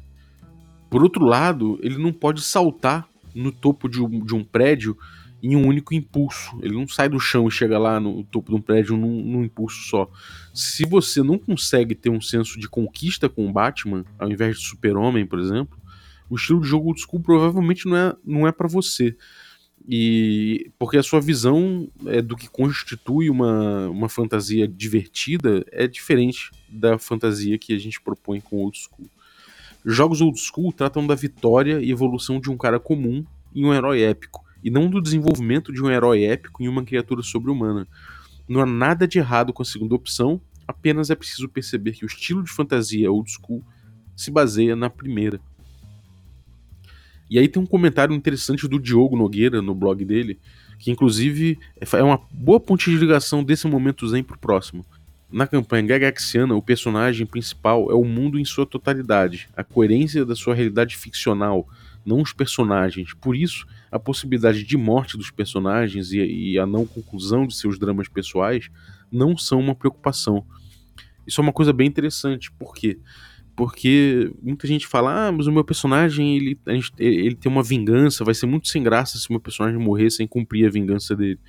Por 0.91 1.03
outro 1.03 1.25
lado, 1.25 1.79
ele 1.83 1.99
não 1.99 2.13
pode 2.13 2.41
saltar 2.41 3.09
no 3.35 3.53
topo 3.53 3.89
de 3.89 4.03
um, 4.03 4.25
de 4.25 4.35
um 4.35 4.43
prédio 4.43 4.97
em 5.43 5.55
um 5.55 5.67
único 5.67 5.95
impulso. 5.95 6.59
Ele 6.63 6.75
não 6.75 6.89
sai 6.89 7.09
do 7.09 7.21
chão 7.21 7.47
e 7.47 7.51
chega 7.51 7.79
lá 7.79 8.01
no 8.01 8.25
topo 8.25 8.51
de 8.51 8.57
um 8.57 8.61
prédio 8.61 8.97
num, 8.97 9.23
num, 9.23 9.45
impulso 9.45 9.89
só. 9.89 10.11
Se 10.53 10.85
você 10.85 11.23
não 11.23 11.39
consegue 11.39 11.95
ter 11.95 12.11
um 12.11 12.21
senso 12.21 12.59
de 12.59 12.69
conquista 12.69 13.29
com 13.29 13.47
o 13.47 13.53
Batman, 13.53 14.05
ao 14.19 14.31
invés 14.31 14.59
de 14.59 14.67
Super-Homem, 14.67 15.27
por 15.27 15.39
exemplo, 15.39 15.79
o 16.29 16.37
estilo 16.37 16.61
de 16.61 16.69
jogo 16.69 16.89
old 16.89 17.01
school 17.01 17.21
provavelmente 17.21 17.87
não 17.87 17.97
é, 17.97 18.17
não 18.25 18.47
é 18.47 18.53
para 18.53 18.69
você. 18.69 19.17
E 19.91 20.71
porque 20.79 20.99
a 20.99 21.03
sua 21.03 21.19
visão 21.19 21.89
é 22.05 22.21
do 22.21 22.37
que 22.37 22.47
constitui 22.47 23.31
uma, 23.31 23.89
uma 23.89 24.09
fantasia 24.09 24.69
divertida 24.69 25.65
é 25.73 25.87
diferente 25.87 26.51
da 26.69 26.99
fantasia 26.99 27.57
que 27.57 27.73
a 27.73 27.79
gente 27.79 27.99
propõe 27.99 28.39
com 28.39 28.57
old 28.59 28.77
school. 28.77 29.09
Jogos 29.87 30.21
old 30.21 30.39
school 30.39 30.75
tratam 30.75 31.07
da 31.07 31.15
vitória 31.15 31.81
e 31.81 31.91
evolução 31.91 32.39
de 32.39 32.51
um 32.51 32.57
cara 32.59 32.79
comum 32.79 33.25
em 33.55 33.65
um 33.65 33.73
herói 33.73 34.03
épico, 34.03 34.45
e 34.63 34.71
não 34.71 34.91
do 34.91 35.01
desenvolvimento 35.01 35.73
de 35.73 35.83
um 35.83 35.91
herói 35.91 36.25
épico 36.25 36.63
em 36.63 36.69
uma 36.69 36.85
criatura 36.85 37.23
sobre-humana. 37.23 37.89
Não 38.47 38.61
há 38.61 38.67
nada 38.67 39.09
de 39.09 39.19
errado 39.19 39.55
com 39.55 39.63
a 39.63 39.65
segunda 39.65 39.95
opção, 39.95 40.39
apenas 40.67 41.09
é 41.09 41.15
preciso 41.15 41.49
perceber 41.49 41.93
que 41.93 42.05
o 42.05 42.07
estilo 42.07 42.43
de 42.43 42.51
fantasia 42.51 43.11
old 43.11 43.31
school 43.31 43.65
se 44.15 44.31
baseia 44.31 44.77
na 44.77 44.91
primeira. 44.91 45.41
E 47.31 47.39
aí 47.39 47.49
tem 47.49 47.63
um 47.63 47.67
comentário 47.67 48.15
interessante 48.15 48.67
do 48.67 48.79
Diogo 48.79 49.17
Nogueira 49.17 49.61
no 49.61 49.75
blog 49.75 50.05
dele, 50.05 50.39
que 50.79 50.91
inclusive 50.91 51.59
é 51.81 52.03
uma 52.03 52.21
boa 52.31 52.61
ponte 52.61 52.91
de 52.91 52.97
ligação 52.97 53.43
desse 53.45 53.67
momento 53.67 54.07
zen 54.09 54.23
pro 54.23 54.39
próximo. 54.39 54.85
Na 55.31 55.47
campanha 55.47 55.87
Gagaxiana, 55.87 56.55
o 56.55 56.63
personagem 56.63 57.27
principal 57.27 57.91
é 57.91 57.95
o 57.95 58.05
mundo 58.05 58.39
em 58.39 58.45
sua 58.47 58.65
totalidade, 58.65 59.51
a 59.55 59.63
coerência 59.63 60.25
da 60.25 60.35
sua 60.35 60.55
realidade 60.55 60.97
ficcional, 60.97 61.69
não 62.05 62.23
os 62.23 62.33
personagens. 62.33 63.13
Por 63.13 63.37
isso, 63.37 63.67
a 63.93 63.99
possibilidade 63.99 64.65
de 64.65 64.77
morte 64.79 65.19
dos 65.19 65.31
personagens 65.31 66.13
e, 66.13 66.19
e 66.53 66.59
a 66.59 66.65
não 66.65 66.87
conclusão 66.87 67.47
de 67.47 67.55
seus 67.55 67.79
dramas 67.79 68.09
pessoais 68.09 68.71
não 69.13 69.37
são 69.37 69.61
uma 69.61 69.75
preocupação. 69.75 70.47
Isso 71.27 71.43
é 71.43 71.43
uma 71.43 71.53
coisa 71.53 71.75
bem 71.75 71.87
interessante, 71.87 72.51
por 72.53 72.75
quê? 72.75 72.99
Porque 73.59 74.31
muita 74.41 74.69
gente 74.69 74.87
fala, 74.87 75.27
ah, 75.27 75.33
mas 75.33 75.49
o 75.49 75.53
meu 75.53 75.65
personagem 75.65 76.37
ele, 76.37 76.57
ele 76.97 77.35
tem 77.35 77.51
uma 77.51 77.61
vingança, 77.61 78.25
vai 78.25 78.33
ser 78.33 78.47
muito 78.47 78.69
sem 78.69 78.85
graça 78.85 79.19
se 79.19 79.29
o 79.29 79.33
meu 79.33 79.41
personagem 79.41 79.81
morrer 79.81 80.11
sem 80.11 80.29
cumprir 80.29 80.65
a 80.65 80.71
vingança 80.71 81.17
dele 81.17 81.41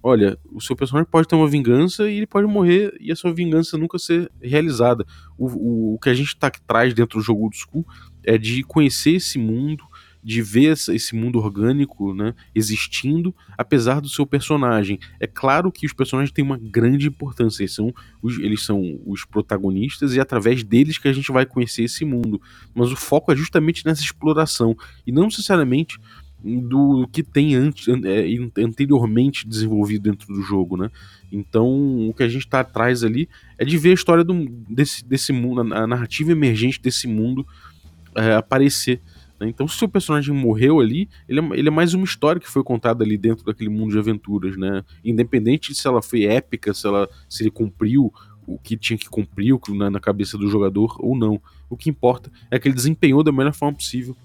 olha, 0.00 0.38
o 0.52 0.60
seu 0.60 0.76
personagem 0.76 1.10
pode 1.10 1.26
ter 1.26 1.34
uma 1.34 1.48
vingança 1.48 2.08
e 2.08 2.18
ele 2.18 2.28
pode 2.28 2.46
morrer 2.46 2.96
e 3.00 3.10
a 3.10 3.16
sua 3.16 3.34
vingança 3.34 3.76
nunca 3.76 3.98
ser 3.98 4.30
realizada. 4.40 5.04
O, 5.36 5.46
o, 5.46 5.94
o 5.94 5.98
que 5.98 6.08
a 6.08 6.14
gente 6.14 6.36
tá, 6.36 6.48
traz 6.48 6.94
dentro 6.94 7.18
do 7.18 7.24
jogo 7.24 7.42
old 7.42 7.56
school 7.56 7.84
é 8.22 8.38
de 8.38 8.62
conhecer 8.62 9.16
esse 9.16 9.36
mundo, 9.36 9.84
de 10.26 10.42
ver 10.42 10.72
esse 10.72 11.14
mundo 11.14 11.38
orgânico 11.38 12.12
né, 12.12 12.34
existindo, 12.52 13.32
apesar 13.56 14.00
do 14.00 14.08
seu 14.08 14.26
personagem. 14.26 14.98
É 15.20 15.26
claro 15.28 15.70
que 15.70 15.86
os 15.86 15.92
personagens 15.92 16.32
têm 16.32 16.44
uma 16.44 16.58
grande 16.58 17.06
importância, 17.06 17.62
eles 17.62 17.72
são, 17.72 17.94
os, 18.20 18.36
eles 18.40 18.60
são 18.64 18.98
os 19.06 19.24
protagonistas 19.24 20.16
e 20.16 20.18
é 20.18 20.22
através 20.22 20.64
deles 20.64 20.98
que 20.98 21.06
a 21.06 21.12
gente 21.12 21.30
vai 21.30 21.46
conhecer 21.46 21.84
esse 21.84 22.04
mundo. 22.04 22.42
Mas 22.74 22.90
o 22.90 22.96
foco 22.96 23.30
é 23.30 23.36
justamente 23.36 23.86
nessa 23.86 24.02
exploração 24.02 24.76
e 25.06 25.12
não 25.12 25.26
necessariamente 25.26 25.96
do 26.42 27.08
que 27.12 27.22
tem 27.22 27.54
antes, 27.54 27.86
é, 27.86 28.26
anteriormente 28.60 29.46
desenvolvido 29.46 30.10
dentro 30.10 30.26
do 30.34 30.42
jogo, 30.42 30.76
né? 30.76 30.90
Então, 31.30 32.08
o 32.08 32.12
que 32.12 32.24
a 32.24 32.28
gente 32.28 32.46
está 32.46 32.60
atrás 32.60 33.04
ali 33.04 33.28
é 33.56 33.64
de 33.64 33.78
ver 33.78 33.90
a 33.90 33.94
história 33.94 34.24
do, 34.24 34.44
desse, 34.68 35.04
desse 35.04 35.32
mundo, 35.32 35.72
a 35.72 35.86
narrativa 35.86 36.32
emergente 36.32 36.82
desse 36.82 37.06
mundo 37.06 37.46
é, 38.16 38.34
aparecer. 38.34 39.00
Né? 39.38 39.48
Então, 39.48 39.68
se 39.68 39.84
o 39.84 39.88
personagem 39.88 40.34
morreu 40.34 40.80
ali, 40.80 41.08
ele 41.28 41.40
é, 41.40 41.44
ele 41.58 41.68
é, 41.68 41.70
mais 41.70 41.94
uma 41.94 42.04
história 42.04 42.40
que 42.40 42.48
foi 42.48 42.62
contada 42.62 43.04
ali 43.04 43.16
dentro 43.16 43.44
daquele 43.44 43.70
mundo 43.70 43.92
de 43.92 43.98
aventuras, 43.98 44.56
né? 44.56 44.82
Independente 45.04 45.72
de 45.72 45.78
se 45.78 45.86
ela 45.86 46.02
foi 46.02 46.24
épica, 46.24 46.72
se, 46.72 46.86
ela, 46.86 47.08
se 47.28 47.42
ele 47.42 47.50
cumpriu 47.50 48.12
o 48.46 48.58
que 48.58 48.76
tinha 48.76 48.96
que 48.96 49.08
cumprir 49.08 49.58
na, 49.70 49.90
na 49.90 50.00
cabeça 50.00 50.38
do 50.38 50.48
jogador 50.48 50.96
ou 51.00 51.16
não. 51.16 51.40
O 51.68 51.76
que 51.76 51.90
importa 51.90 52.30
é 52.50 52.58
que 52.58 52.68
ele 52.68 52.74
desempenhou 52.74 53.22
da 53.22 53.32
melhor 53.32 53.52
forma 53.52 53.76
possível 53.76 54.16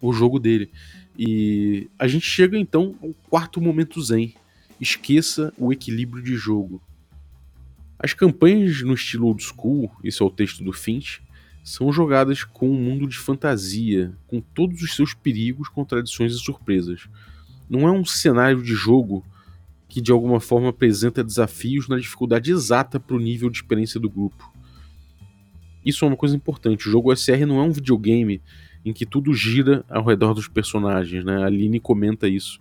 o 0.00 0.12
jogo 0.12 0.38
dele. 0.38 0.70
E 1.18 1.88
a 1.98 2.06
gente 2.06 2.26
chega 2.26 2.58
então 2.58 2.94
ao 3.02 3.14
quarto 3.30 3.60
momento 3.60 4.02
zen. 4.02 4.34
Esqueça 4.80 5.54
o 5.56 5.72
equilíbrio 5.72 6.22
de 6.22 6.36
jogo. 6.36 6.82
As 7.98 8.12
campanhas 8.12 8.82
no 8.82 8.92
estilo 8.92 9.28
old 9.28 9.42
school, 9.42 9.90
esse 10.04 10.20
é 10.20 10.24
o 10.24 10.30
texto 10.30 10.62
do 10.62 10.72
Finch, 10.72 11.22
são 11.66 11.92
jogadas 11.92 12.44
com 12.44 12.70
um 12.70 12.80
mundo 12.80 13.08
de 13.08 13.18
fantasia, 13.18 14.16
com 14.28 14.40
todos 14.40 14.82
os 14.82 14.94
seus 14.94 15.12
perigos, 15.12 15.68
contradições 15.68 16.32
e 16.32 16.38
surpresas. 16.38 17.08
Não 17.68 17.88
é 17.88 17.90
um 17.90 18.04
cenário 18.04 18.62
de 18.62 18.72
jogo 18.72 19.24
que 19.88 20.00
de 20.00 20.12
alguma 20.12 20.38
forma 20.38 20.68
apresenta 20.68 21.24
desafios 21.24 21.88
na 21.88 21.98
dificuldade 21.98 22.52
exata 22.52 23.00
para 23.00 23.16
o 23.16 23.18
nível 23.18 23.50
de 23.50 23.56
experiência 23.56 23.98
do 23.98 24.08
grupo. 24.08 24.48
Isso 25.84 26.04
é 26.04 26.08
uma 26.08 26.16
coisa 26.16 26.36
importante. 26.36 26.88
O 26.88 26.90
jogo 26.92 27.12
SR 27.12 27.44
não 27.44 27.58
é 27.58 27.62
um 27.64 27.72
videogame 27.72 28.40
em 28.84 28.92
que 28.92 29.04
tudo 29.04 29.34
gira 29.34 29.84
ao 29.88 30.04
redor 30.04 30.34
dos 30.34 30.46
personagens, 30.46 31.24
né? 31.24 31.42
A 31.42 31.46
Aline 31.46 31.80
comenta 31.80 32.28
isso 32.28 32.60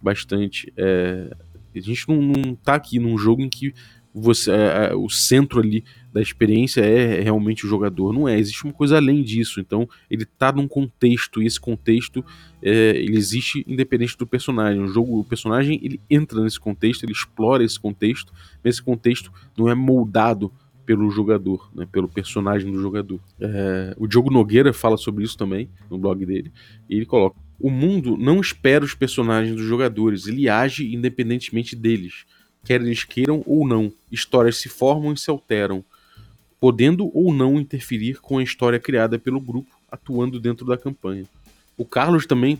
bastante. 0.00 0.70
É, 0.76 1.34
a 1.74 1.80
gente 1.80 2.06
não, 2.06 2.20
não 2.20 2.54
tá 2.54 2.74
aqui 2.74 2.98
num 2.98 3.16
jogo 3.16 3.40
em 3.40 3.48
que 3.48 3.72
você 4.14 4.50
é, 4.50 4.90
é, 4.90 4.94
o 4.94 5.08
centro 5.08 5.60
ali 5.60 5.84
da 6.12 6.20
experiência 6.20 6.82
é 6.82 7.20
realmente 7.20 7.64
o 7.64 7.68
jogador. 7.68 8.12
Não 8.12 8.28
é, 8.28 8.38
existe 8.38 8.64
uma 8.64 8.72
coisa 8.72 8.96
além 8.96 9.22
disso. 9.22 9.60
Então, 9.60 9.88
ele 10.10 10.26
tá 10.26 10.52
num 10.52 10.68
contexto, 10.68 11.42
e 11.42 11.46
esse 11.46 11.58
contexto 11.58 12.24
é, 12.62 12.90
ele 12.96 13.16
existe 13.16 13.64
independente 13.66 14.16
do 14.18 14.26
personagem. 14.26 14.82
O 14.82 14.88
jogo, 14.88 15.20
o 15.20 15.24
personagem, 15.24 15.80
ele 15.82 16.00
entra 16.10 16.42
nesse 16.42 16.60
contexto, 16.60 17.04
ele 17.04 17.12
explora 17.12 17.64
esse 17.64 17.80
contexto, 17.80 18.32
mas 18.62 18.74
esse 18.74 18.82
contexto 18.82 19.32
não 19.56 19.68
é 19.68 19.74
moldado 19.74 20.52
pelo 20.84 21.10
jogador, 21.10 21.70
né, 21.74 21.86
pelo 21.90 22.08
personagem 22.08 22.70
do 22.70 22.80
jogador. 22.80 23.20
É, 23.40 23.94
o 23.96 24.06
Diogo 24.06 24.30
Nogueira 24.30 24.72
fala 24.72 24.96
sobre 24.96 25.24
isso 25.24 25.38
também 25.38 25.70
no 25.90 25.96
blog 25.96 26.24
dele, 26.26 26.52
e 26.88 26.96
ele 26.96 27.06
coloca: 27.06 27.36
O 27.58 27.70
mundo 27.70 28.16
não 28.16 28.40
espera 28.40 28.84
os 28.84 28.94
personagens 28.94 29.54
dos 29.56 29.64
jogadores, 29.64 30.26
ele 30.26 30.48
age 30.48 30.94
independentemente 30.94 31.76
deles, 31.76 32.26
quer 32.64 32.80
eles 32.80 33.04
queiram 33.04 33.42
ou 33.46 33.66
não. 33.66 33.92
Histórias 34.10 34.56
se 34.56 34.68
formam 34.68 35.12
e 35.12 35.18
se 35.18 35.30
alteram, 35.30 35.84
podendo 36.60 37.10
ou 37.16 37.32
não 37.32 37.58
interferir 37.58 38.20
com 38.20 38.38
a 38.38 38.42
história 38.42 38.78
criada 38.78 39.18
pelo 39.18 39.40
grupo, 39.40 39.70
atuando 39.90 40.38
dentro 40.38 40.64
da 40.66 40.78
campanha. 40.78 41.24
O 41.76 41.84
Carlos 41.84 42.26
também 42.26 42.58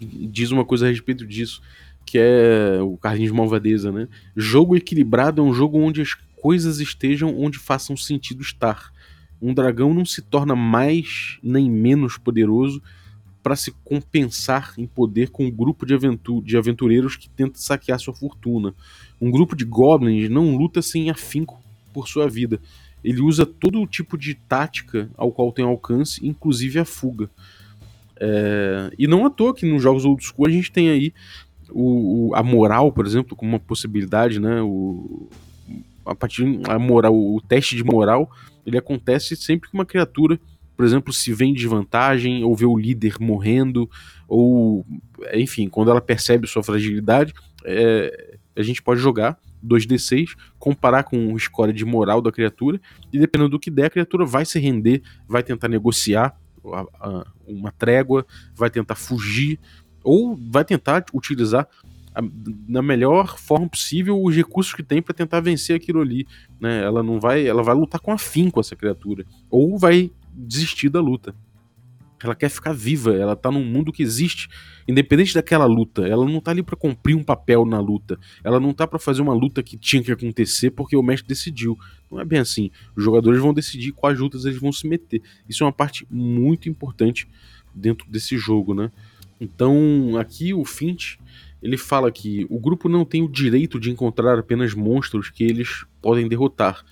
diz 0.00 0.50
uma 0.50 0.64
coisa 0.64 0.86
a 0.86 0.90
respeito 0.90 1.26
disso, 1.26 1.60
que 2.04 2.18
é 2.18 2.78
o 2.80 2.96
Carlinhos 2.96 3.32
Malvadeza, 3.32 3.90
né? 3.90 4.08
Jogo 4.36 4.76
equilibrado 4.76 5.40
é 5.40 5.44
um 5.44 5.52
jogo 5.52 5.78
onde 5.78 6.00
as 6.00 6.14
coisas 6.40 6.80
estejam 6.80 7.36
onde 7.38 7.58
façam 7.58 7.96
sentido 7.96 8.42
estar. 8.42 8.92
Um 9.40 9.52
dragão 9.52 9.92
não 9.92 10.04
se 10.04 10.22
torna 10.22 10.54
mais 10.54 11.38
nem 11.42 11.70
menos 11.70 12.16
poderoso 12.16 12.82
para 13.42 13.56
se 13.56 13.72
compensar 13.84 14.72
em 14.78 14.86
poder 14.86 15.30
com 15.30 15.44
um 15.44 15.50
grupo 15.50 15.84
de, 15.84 15.94
aventu 15.94 16.40
de 16.42 16.56
aventureiros 16.56 17.16
que 17.16 17.28
tenta 17.28 17.58
saquear 17.58 17.98
sua 17.98 18.14
fortuna. 18.14 18.72
Um 19.22 19.30
grupo 19.30 19.54
de 19.54 19.64
goblins 19.64 20.28
não 20.28 20.56
luta 20.56 20.82
sem 20.82 21.08
afinco 21.08 21.62
por 21.94 22.08
sua 22.08 22.28
vida. 22.28 22.60
Ele 23.04 23.20
usa 23.20 23.46
todo 23.46 23.86
tipo 23.86 24.18
de 24.18 24.34
tática 24.34 25.08
ao 25.16 25.30
qual 25.30 25.52
tem 25.52 25.64
alcance, 25.64 26.26
inclusive 26.26 26.80
a 26.80 26.84
fuga. 26.84 27.30
É... 28.18 28.90
E 28.98 29.06
não 29.06 29.24
à 29.24 29.30
toa 29.30 29.54
que 29.54 29.64
nos 29.64 29.80
jogos 29.80 30.04
old 30.04 30.24
school 30.24 30.48
a 30.48 30.50
gente 30.50 30.72
tem 30.72 30.90
aí 30.90 31.14
o, 31.70 32.30
o, 32.30 32.34
a 32.34 32.42
moral, 32.42 32.90
por 32.90 33.06
exemplo, 33.06 33.36
como 33.36 33.52
uma 33.52 33.60
possibilidade, 33.60 34.40
né? 34.40 34.60
O, 34.60 35.28
a 36.04 36.16
partir 36.16 36.60
a 36.68 36.76
moral, 36.76 37.14
o 37.14 37.40
teste 37.40 37.76
de 37.76 37.84
moral, 37.84 38.28
ele 38.66 38.76
acontece 38.76 39.36
sempre 39.36 39.68
que 39.70 39.74
uma 39.74 39.86
criatura, 39.86 40.38
por 40.76 40.84
exemplo, 40.84 41.12
se 41.12 41.32
vem 41.32 41.54
de 41.54 41.68
vantagem 41.68 42.42
ou 42.42 42.56
vê 42.56 42.66
o 42.66 42.76
líder 42.76 43.14
morrendo 43.20 43.88
ou 44.26 44.84
enfim, 45.32 45.68
quando 45.68 45.92
ela 45.92 46.00
percebe 46.00 46.48
sua 46.48 46.64
fragilidade, 46.64 47.32
é, 47.64 48.31
a 48.56 48.62
gente 48.62 48.82
pode 48.82 49.00
jogar 49.00 49.38
2d6, 49.64 50.36
comparar 50.58 51.04
com 51.04 51.32
o 51.32 51.38
score 51.38 51.72
de 51.72 51.84
moral 51.84 52.20
da 52.20 52.32
criatura, 52.32 52.80
e 53.12 53.18
dependendo 53.18 53.50
do 53.50 53.60
que 53.60 53.70
der, 53.70 53.86
a 53.86 53.90
criatura 53.90 54.24
vai 54.24 54.44
se 54.44 54.58
render, 54.58 55.02
vai 55.28 55.42
tentar 55.42 55.68
negociar 55.68 56.36
uma 57.46 57.72
trégua, 57.72 58.26
vai 58.54 58.70
tentar 58.70 58.94
fugir, 58.94 59.58
ou 60.04 60.36
vai 60.50 60.64
tentar 60.64 61.04
utilizar 61.12 61.68
na 62.68 62.82
melhor 62.82 63.38
forma 63.38 63.68
possível 63.68 64.22
os 64.22 64.36
recursos 64.36 64.74
que 64.74 64.82
tem 64.82 65.00
para 65.00 65.14
tentar 65.14 65.40
vencer 65.40 65.74
aquilo 65.74 66.00
ali. 66.00 66.26
Né? 66.60 66.82
Ela 66.82 67.02
não 67.02 67.18
vai, 67.18 67.46
ela 67.46 67.62
vai 67.62 67.74
lutar 67.74 68.00
com 68.00 68.12
afinco 68.12 68.60
essa 68.60 68.76
criatura, 68.76 69.24
ou 69.50 69.78
vai 69.78 70.10
desistir 70.34 70.88
da 70.88 71.00
luta. 71.00 71.34
Ela 72.22 72.34
quer 72.34 72.48
ficar 72.48 72.72
viva, 72.72 73.14
ela 73.14 73.34
tá 73.34 73.50
num 73.50 73.64
mundo 73.64 73.92
que 73.92 74.02
existe, 74.02 74.48
independente 74.86 75.34
daquela 75.34 75.66
luta. 75.66 76.06
Ela 76.06 76.24
não 76.24 76.40
tá 76.40 76.50
ali 76.50 76.62
para 76.62 76.76
cumprir 76.76 77.16
um 77.16 77.22
papel 77.22 77.64
na 77.64 77.80
luta. 77.80 78.18
Ela 78.44 78.60
não 78.60 78.72
tá 78.72 78.86
para 78.86 78.98
fazer 78.98 79.22
uma 79.22 79.34
luta 79.34 79.62
que 79.62 79.76
tinha 79.76 80.02
que 80.02 80.12
acontecer 80.12 80.70
porque 80.70 80.96
o 80.96 81.02
mestre 81.02 81.28
decidiu. 81.28 81.76
Não 82.10 82.20
é 82.20 82.24
bem 82.24 82.38
assim. 82.38 82.70
Os 82.94 83.02
jogadores 83.02 83.40
vão 83.40 83.52
decidir 83.52 83.92
quais 83.92 84.18
lutas 84.18 84.44
eles 84.44 84.58
vão 84.58 84.72
se 84.72 84.86
meter. 84.86 85.20
Isso 85.48 85.64
é 85.64 85.66
uma 85.66 85.72
parte 85.72 86.06
muito 86.10 86.68
importante 86.68 87.26
dentro 87.74 88.08
desse 88.08 88.36
jogo, 88.36 88.74
né? 88.74 88.90
Então, 89.40 90.16
aqui 90.20 90.54
o 90.54 90.64
Finch, 90.64 91.18
ele 91.60 91.76
fala 91.76 92.12
que 92.12 92.46
o 92.48 92.60
grupo 92.60 92.88
não 92.88 93.04
tem 93.04 93.22
o 93.22 93.28
direito 93.28 93.80
de 93.80 93.90
encontrar 93.90 94.38
apenas 94.38 94.74
monstros 94.74 95.30
que 95.30 95.42
eles 95.42 95.84
podem 96.00 96.28
derrotar. 96.28 96.84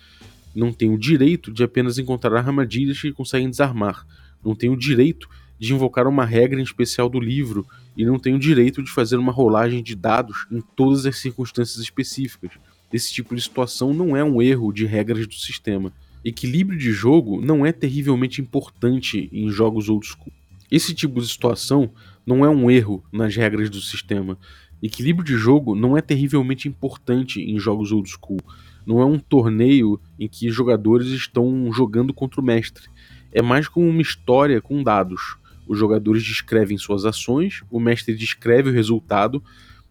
Não 0.54 0.72
tem 0.72 0.92
o 0.92 0.99
direito 0.99 1.52
de 1.52 1.62
apenas 1.62 1.99
encontrar 1.99 2.37
armadilhas 2.37 3.00
que 3.00 3.12
conseguem 3.12 3.49
desarmar 3.49 4.04
não 4.44 4.54
tem 4.54 4.70
o 4.70 4.76
direito 4.76 5.28
de 5.61 5.75
invocar 5.75 6.09
uma 6.09 6.25
regra 6.25 6.59
em 6.59 6.62
especial 6.62 7.09
do 7.09 7.20
livro 7.20 7.66
e 7.94 8.04
não 8.04 8.18
tem 8.18 8.35
o 8.35 8.38
direito 8.38 8.82
de 8.82 8.90
fazer 8.90 9.16
uma 9.16 9.30
rolagem 9.30 9.82
de 9.82 9.94
dados 9.94 10.47
em 10.50 10.62
todas 10.75 11.04
as 11.04 11.18
circunstâncias 11.18 11.82
específicas. 11.82 12.52
Esse 12.90 13.12
tipo 13.12 13.37
de 13.37 13.42
situação 13.42 13.92
não 13.92 14.16
é 14.16 14.25
um 14.25 14.40
erro 14.40 14.73
de 14.73 14.87
regras 14.87 15.26
do 15.26 15.35
sistema. 15.35 15.92
Equilíbrio 16.25 16.78
de 16.78 16.90
jogo 16.92 17.40
não 17.42 17.64
é 17.64 17.73
terrivelmente 17.73 18.40
importante 18.40 19.28
em 19.30 19.50
jogos 19.50 19.90
old 19.90 20.06
school. 20.06 20.32
Esse 20.70 20.94
tipo 20.94 21.20
de 21.20 21.28
situação 21.28 21.90
não 22.26 22.44
é 22.44 22.49
um 22.49 22.70
erro 22.70 23.04
nas 23.12 23.37
regras 23.37 23.68
do 23.68 23.80
sistema. 23.80 24.38
Equilíbrio 24.82 25.25
de 25.25 25.37
jogo 25.37 25.75
não 25.75 25.97
é 25.97 26.00
terrivelmente 26.00 26.68
importante 26.68 27.40
em 27.40 27.59
jogos 27.59 27.92
old 27.92 28.09
school. 28.09 28.40
Não 28.87 29.00
é 29.00 29.04
um 29.04 29.18
torneio 29.18 30.00
em 30.18 30.26
que 30.26 30.50
jogadores 30.50 31.09
estão 31.09 31.70
jogando 31.70 32.14
contra 32.14 32.40
o 32.40 32.44
mestre 32.44 32.88
é 33.32 33.42
mais 33.42 33.68
como 33.68 33.88
uma 33.88 34.02
história 34.02 34.60
com 34.60 34.82
dados. 34.82 35.37
Os 35.66 35.78
jogadores 35.78 36.25
descrevem 36.25 36.76
suas 36.76 37.04
ações, 37.04 37.62
o 37.70 37.78
mestre 37.78 38.14
descreve 38.14 38.70
o 38.70 38.72
resultado, 38.72 39.42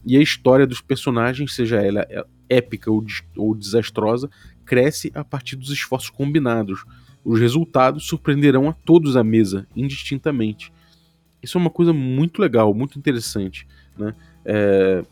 e 0.06 0.18
a 0.18 0.22
história 0.22 0.66
dos 0.66 0.82
personagens, 0.82 1.54
seja 1.54 1.78
ela 1.78 2.06
épica 2.50 2.92
ou, 2.92 3.06
ou 3.38 3.56
desastrosa, 3.56 4.30
cresce 4.66 5.12
a 5.14 5.24
partir 5.24 5.56
dos 5.56 5.70
esforços 5.70 6.10
combinados. 6.10 6.86
Os 7.24 7.40
resultados 7.40 8.06
surpreenderão 8.06 8.70
a 8.70 8.74
todos 8.74 9.16
à 9.16 9.24
mesa, 9.24 9.68
indistintamente. 9.76 10.72
Isso 11.42 11.58
é 11.58 11.62
uma 11.62 11.70
coisa 11.70 11.94
muito 11.94 12.42
legal, 12.42 12.74
muito 12.74 12.98
interessante. 12.98 13.68
Né? 13.98 14.14
É... 14.46 15.04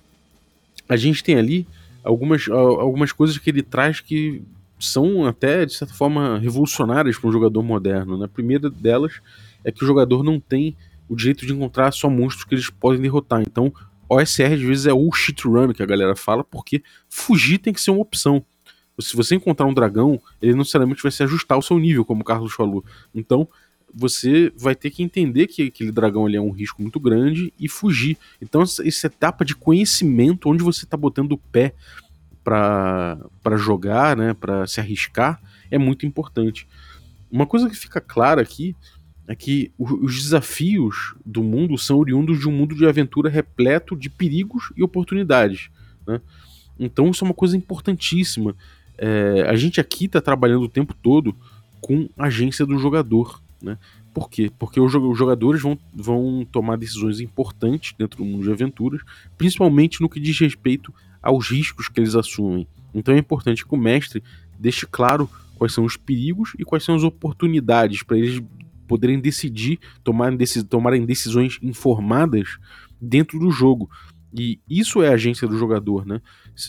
A 0.87 0.95
gente 0.95 1.23
tem 1.23 1.35
ali 1.35 1.67
algumas, 2.03 2.47
algumas 2.49 3.11
coisas 3.11 3.37
que 3.37 3.49
ele 3.49 3.61
traz 3.61 3.99
que 3.99 4.41
são 4.79 5.25
até, 5.25 5.65
de 5.65 5.73
certa 5.73 5.93
forma, 5.93 6.37
revolucionárias 6.37 7.17
para 7.17 7.29
um 7.29 7.31
jogador 7.31 7.63
moderno. 7.63 8.17
Né? 8.17 8.25
A 8.25 8.29
primeira 8.29 8.69
delas 8.69 9.19
é 9.63 9.71
que 9.71 9.83
o 9.83 9.87
jogador 9.87 10.23
não 10.23 10.39
tem 10.39 10.75
o 11.09 11.15
direito 11.15 11.45
de 11.45 11.53
encontrar 11.53 11.91
só 11.91 12.09
monstros 12.09 12.43
que 12.43 12.55
eles 12.55 12.69
podem 12.69 13.01
derrotar. 13.01 13.41
Então, 13.41 13.73
OSR 14.09 14.53
às 14.53 14.61
vezes 14.61 14.85
é 14.85 14.93
o 14.93 15.11
shit 15.11 15.47
run 15.47 15.73
que 15.73 15.83
a 15.83 15.85
galera 15.85 16.15
fala, 16.15 16.43
porque 16.43 16.83
fugir 17.09 17.57
tem 17.57 17.73
que 17.73 17.81
ser 17.81 17.91
uma 17.91 18.01
opção. 18.01 18.43
Se 18.99 19.15
você 19.15 19.35
encontrar 19.35 19.67
um 19.67 19.73
dragão, 19.73 20.19
ele 20.41 20.53
não 20.53 20.59
necessariamente 20.59 21.03
vai 21.03 21.11
se 21.11 21.21
ajustar 21.23 21.55
ao 21.55 21.61
seu 21.61 21.77
nível, 21.77 22.03
como 22.03 22.21
o 22.21 22.25
Carlos 22.25 22.53
falou. 22.53 22.83
Então, 23.13 23.47
você 23.93 24.51
vai 24.57 24.75
ter 24.75 24.89
que 24.89 25.03
entender 25.03 25.47
que 25.47 25.63
aquele 25.63 25.91
dragão 25.91 26.25
ali 26.25 26.35
é 26.35 26.41
um 26.41 26.51
risco 26.51 26.81
muito 26.81 26.99
grande 26.99 27.53
e 27.59 27.69
fugir. 27.69 28.17
Então, 28.41 28.61
essa 28.61 29.07
etapa 29.07 29.45
de 29.45 29.55
conhecimento, 29.55 30.49
onde 30.49 30.63
você 30.63 30.83
está 30.83 30.97
botando 30.97 31.33
o 31.33 31.37
pé 31.37 31.73
para 32.47 33.57
jogar, 33.57 34.15
né, 34.15 34.33
para 34.33 34.65
se 34.65 34.79
arriscar, 34.79 35.41
é 35.69 35.77
muito 35.77 36.05
importante. 36.05 36.65
Uma 37.29 37.45
coisa 37.45 37.69
que 37.69 37.75
fica 37.75 37.99
clara 37.99 38.41
aqui 38.41 38.73
é 39.27 39.35
que 39.35 39.69
os 39.77 40.23
desafios 40.23 41.13
do 41.25 41.43
mundo 41.43 41.77
são 41.77 41.97
oriundos 41.97 42.39
de 42.39 42.47
um 42.47 42.51
mundo 42.53 42.73
de 42.73 42.87
aventura 42.87 43.29
repleto 43.29 43.97
de 43.97 44.09
perigos 44.09 44.71
e 44.77 44.81
oportunidades. 44.81 45.69
Né? 46.07 46.21
Então 46.79 47.09
isso 47.09 47.25
é 47.25 47.27
uma 47.27 47.33
coisa 47.33 47.57
importantíssima. 47.57 48.55
É, 48.97 49.45
a 49.49 49.57
gente 49.57 49.81
aqui 49.81 50.05
está 50.05 50.21
trabalhando 50.21 50.63
o 50.63 50.69
tempo 50.69 50.93
todo 50.93 51.35
com 51.81 52.07
a 52.17 52.27
agência 52.27 52.65
do 52.65 52.79
jogador. 52.79 53.41
Né? 53.61 53.77
Por 54.13 54.29
quê? 54.29 54.49
Porque 54.57 54.79
os 54.79 54.89
jogadores 54.89 55.61
vão, 55.61 55.77
vão 55.93 56.47
tomar 56.49 56.77
decisões 56.77 57.19
importantes 57.19 57.93
dentro 57.97 58.19
do 58.19 58.25
mundo 58.25 58.45
de 58.45 58.51
aventuras, 58.53 59.01
principalmente 59.37 59.99
no 59.99 60.07
que 60.07 60.21
diz 60.21 60.39
respeito 60.39 60.93
aos 61.27 61.49
riscos 61.49 61.89
que 61.89 61.99
eles 61.99 62.15
assumem. 62.15 62.65
Então 62.93 63.13
é 63.13 63.17
importante 63.17 63.65
que 63.65 63.75
o 63.75 63.77
mestre 63.77 64.23
deixe 64.57 64.85
claro 64.85 65.29
quais 65.55 65.73
são 65.73 65.83
os 65.83 65.97
perigos 65.97 66.53
e 66.57 66.63
quais 66.63 66.85
são 66.85 66.95
as 66.95 67.03
oportunidades 67.03 68.01
para 68.01 68.17
eles 68.17 68.41
poderem 68.87 69.19
decidir, 69.19 69.77
tomarem, 70.05 70.37
tomarem 70.69 71.05
decisões 71.05 71.59
informadas 71.61 72.57
dentro 73.01 73.37
do 73.37 73.51
jogo. 73.51 73.89
E 74.33 74.57
isso 74.69 75.03
é 75.03 75.09
a 75.09 75.13
agência 75.13 75.45
do 75.47 75.57
jogador, 75.57 76.05
né? 76.05 76.21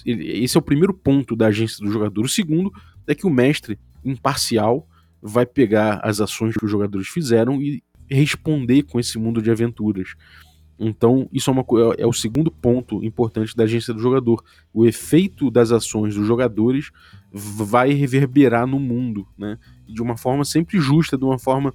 Esse 0.04 0.56
é 0.56 0.60
o 0.60 0.62
primeiro 0.62 0.92
ponto 0.92 1.36
da 1.36 1.46
agência 1.46 1.84
do 1.84 1.92
jogador. 1.92 2.24
O 2.24 2.28
segundo 2.28 2.72
é 3.06 3.14
que 3.14 3.26
o 3.26 3.30
mestre, 3.30 3.78
imparcial, 4.04 4.88
vai 5.22 5.46
pegar 5.46 6.00
as 6.02 6.20
ações 6.20 6.56
que 6.56 6.64
os 6.64 6.70
jogadores 6.70 7.06
fizeram 7.06 7.62
e 7.62 7.80
responder 8.10 8.82
com 8.82 8.98
esse 8.98 9.18
mundo 9.18 9.40
de 9.40 9.50
aventuras. 9.52 10.14
Então, 10.78 11.28
isso 11.32 11.50
é, 11.50 11.52
uma, 11.52 11.64
é, 11.98 12.06
o 12.06 12.12
segundo 12.12 12.50
ponto 12.50 13.02
importante 13.04 13.56
da 13.56 13.64
agência 13.64 13.92
do 13.92 14.00
jogador. 14.00 14.44
O 14.72 14.86
efeito 14.86 15.50
das 15.50 15.72
ações 15.72 16.14
dos 16.14 16.26
jogadores 16.26 16.90
vai 17.32 17.92
reverberar 17.92 18.66
no 18.66 18.78
mundo, 18.78 19.26
né? 19.36 19.58
De 19.88 20.00
uma 20.00 20.16
forma 20.16 20.44
sempre 20.44 20.78
justa, 20.78 21.18
de 21.18 21.24
uma 21.24 21.38
forma 21.38 21.74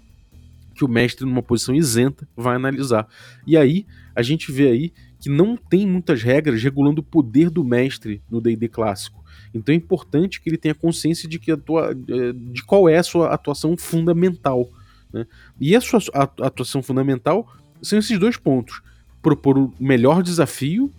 que 0.74 0.86
o 0.86 0.88
mestre, 0.88 1.26
numa 1.26 1.44
posição 1.44 1.76
isenta, 1.76 2.28
vai 2.36 2.56
analisar. 2.56 3.08
E 3.46 3.58
aí, 3.58 3.86
a 4.16 4.22
gente 4.22 4.52
vê 4.52 4.70
aí 4.70 4.94
que 5.20 5.30
não 5.30 5.58
tem 5.58 5.86
muitas 5.86 6.24
regras 6.24 6.63
regulando 6.63 7.02
o 7.02 7.04
poder 7.04 7.50
do 7.50 7.63
mestre 7.63 8.22
no 8.30 8.42
D&D 8.42 8.68
clássico. 8.70 9.24
Então 9.54 9.74
é 9.74 9.78
importante 9.78 10.42
que 10.42 10.50
ele 10.50 10.58
tenha 10.58 10.74
consciência 10.74 11.30
de, 11.30 11.39
que 11.39 11.52
atua, 11.52 11.94
de 11.96 12.63
qual 12.63 12.89
é 12.89 12.98
a 12.98 13.04
sua 13.04 13.30
atuação 13.30 13.78
fundamental. 13.78 14.70
Né? 15.12 15.26
E 15.62 15.76
a 15.76 15.82
sua 15.82 16.00
atuação 16.42 16.82
fundamental 16.82 17.48
são 17.82 18.00
esses 18.00 18.18
dois 18.20 18.36
pontos 18.36 18.82
propor 19.24 19.58
o 19.58 19.74
melhor 19.80 20.22
desafio 20.22 20.92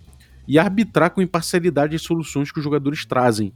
e 0.47 0.59
arbitrar 0.59 1.11
com 1.11 1.21
imparcialidade 1.21 1.95
as 1.95 2.01
soluções 2.01 2.51
que 2.51 2.57
os 2.57 2.63
jogadores 2.63 3.05
trazem, 3.05 3.53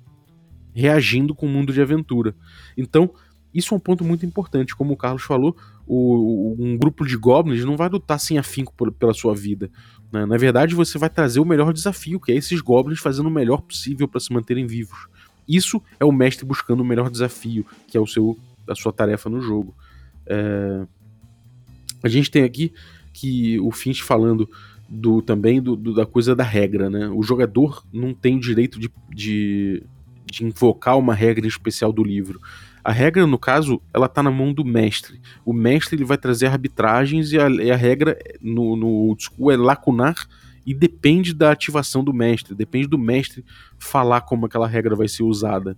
reagindo 0.74 1.36
com 1.36 1.48
o 1.48 1.50
mundo 1.50 1.74
de 1.74 1.82
aventura. 1.82 2.36
Então, 2.78 3.10
isso 3.54 3.74
é 3.74 3.78
um 3.78 3.80
ponto 3.80 4.04
muito 4.04 4.26
importante. 4.26 4.76
Como 4.76 4.94
o 4.94 4.98
Carlos 4.98 5.24
falou, 5.24 5.58
o, 5.88 6.56
um 6.60 6.78
grupo 6.78 7.06
de 7.06 7.18
goblins 7.18 7.66
não 7.66 7.76
vai 7.76 7.90
lutar 7.90 8.20
sem 8.20 8.38
afinco 8.38 8.74
pela 8.94 9.14
sua 9.14 9.36
vida. 9.36 9.72
Né? 10.12 10.26
Na 10.26 10.38
verdade, 10.38 10.76
você 10.76 10.98
vai 11.00 11.10
trazer 11.10 11.40
o 11.40 11.46
melhor 11.46 11.74
desafio, 11.74 12.20
que 12.20 12.32
é 12.32 12.36
esses 12.36 12.62
goblins 12.62 13.00
fazendo 13.00 13.28
o 13.28 13.32
melhor 13.32 13.62
possível 13.62 14.08
para 14.08 14.20
se 14.20 14.32
manterem 14.32 14.68
vivos. 14.68 15.08
Isso 15.48 15.82
é 16.00 16.06
o 16.06 16.12
mestre 16.12 16.46
buscando 16.46 16.82
o 16.82 16.86
melhor 16.86 17.10
desafio, 17.10 17.66
que 17.88 17.98
é 17.98 18.00
o 18.00 18.06
seu, 18.06 18.38
a 18.68 18.76
sua 18.76 18.94
tarefa 18.94 19.30
no 19.30 19.42
jogo. 19.42 19.76
É... 20.28 20.86
A 22.04 22.08
gente 22.08 22.30
tem 22.30 22.44
aqui 22.44 22.72
que 23.20 23.60
o 23.60 23.70
Finch 23.72 24.02
falando 24.02 24.50
do 24.88 25.22
também 25.22 25.62
do, 25.62 25.76
do, 25.76 25.94
da 25.94 26.06
coisa 26.06 26.34
da 26.34 26.44
regra, 26.44 26.90
né? 26.90 27.10
O 27.10 27.22
jogador 27.22 27.84
não 27.92 28.14
tem 28.14 28.38
o 28.38 28.40
direito 28.40 28.80
de, 28.80 28.90
de, 29.14 29.84
de, 30.26 30.46
invocar 30.46 30.98
uma 30.98 31.14
regra 31.14 31.46
especial 31.46 31.92
do 31.92 32.04
livro. 32.04 32.40
A 32.82 32.94
regra, 32.94 33.28
no 33.28 33.38
caso, 33.38 33.82
ela 33.94 34.08
tá 34.08 34.24
na 34.24 34.32
mão 34.32 34.54
do 34.54 34.64
mestre. 34.64 35.20
O 35.46 35.52
mestre 35.52 35.98
ele 35.98 36.06
vai 36.06 36.18
trazer 36.18 36.48
arbitragens 36.48 37.34
e 37.34 37.40
a, 37.40 37.50
e 37.50 37.70
a 37.70 37.76
regra 37.76 38.18
no, 38.42 38.78
no 38.78 38.88
old 38.88 39.22
school 39.22 39.52
é 39.52 39.58
lacunar 39.58 40.16
e 40.66 40.74
depende 40.74 41.34
da 41.34 41.52
ativação 41.52 42.04
do 42.04 42.14
mestre, 42.14 42.56
depende 42.56 42.88
do 42.88 42.98
mestre 42.98 43.44
falar 43.78 44.22
como 44.22 44.46
aquela 44.46 44.68
regra 44.68 44.96
vai 44.96 45.10
ser 45.10 45.24
usada. 45.24 45.76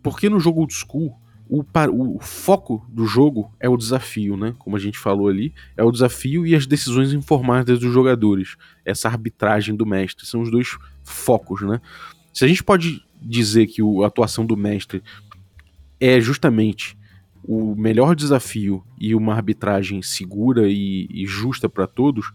Porque 0.00 0.30
no 0.30 0.38
jogo 0.38 0.60
old 0.60 0.72
school, 0.72 1.18
o, 1.48 1.64
o, 1.92 2.18
foco 2.20 2.84
do 2.88 3.06
jogo 3.06 3.52
é 3.60 3.68
o 3.68 3.76
desafio, 3.76 4.36
né? 4.36 4.54
Como 4.58 4.76
a 4.76 4.78
gente 4.78 4.98
falou 4.98 5.28
ali, 5.28 5.52
é 5.76 5.82
o 5.82 5.90
desafio 5.90 6.46
e 6.46 6.54
as 6.54 6.66
decisões 6.66 7.12
informadas 7.12 7.78
dos 7.78 7.92
jogadores. 7.92 8.56
Essa 8.84 9.08
arbitragem 9.08 9.76
do 9.76 9.84
mestre 9.84 10.26
são 10.26 10.42
os 10.42 10.50
dois 10.50 10.76
focos, 11.02 11.60
né? 11.62 11.80
Se 12.32 12.44
a 12.44 12.48
gente 12.48 12.64
pode 12.64 13.04
dizer 13.20 13.66
que 13.66 13.82
o, 13.82 14.02
a 14.02 14.06
atuação 14.06 14.44
do 14.44 14.56
mestre 14.56 15.02
é 16.00 16.20
justamente 16.20 16.96
o 17.46 17.74
melhor 17.74 18.16
desafio 18.16 18.82
e 18.98 19.14
uma 19.14 19.34
arbitragem 19.34 20.00
segura 20.02 20.68
e, 20.68 21.06
e 21.10 21.26
justa 21.26 21.68
para 21.68 21.86
todos, 21.86 22.32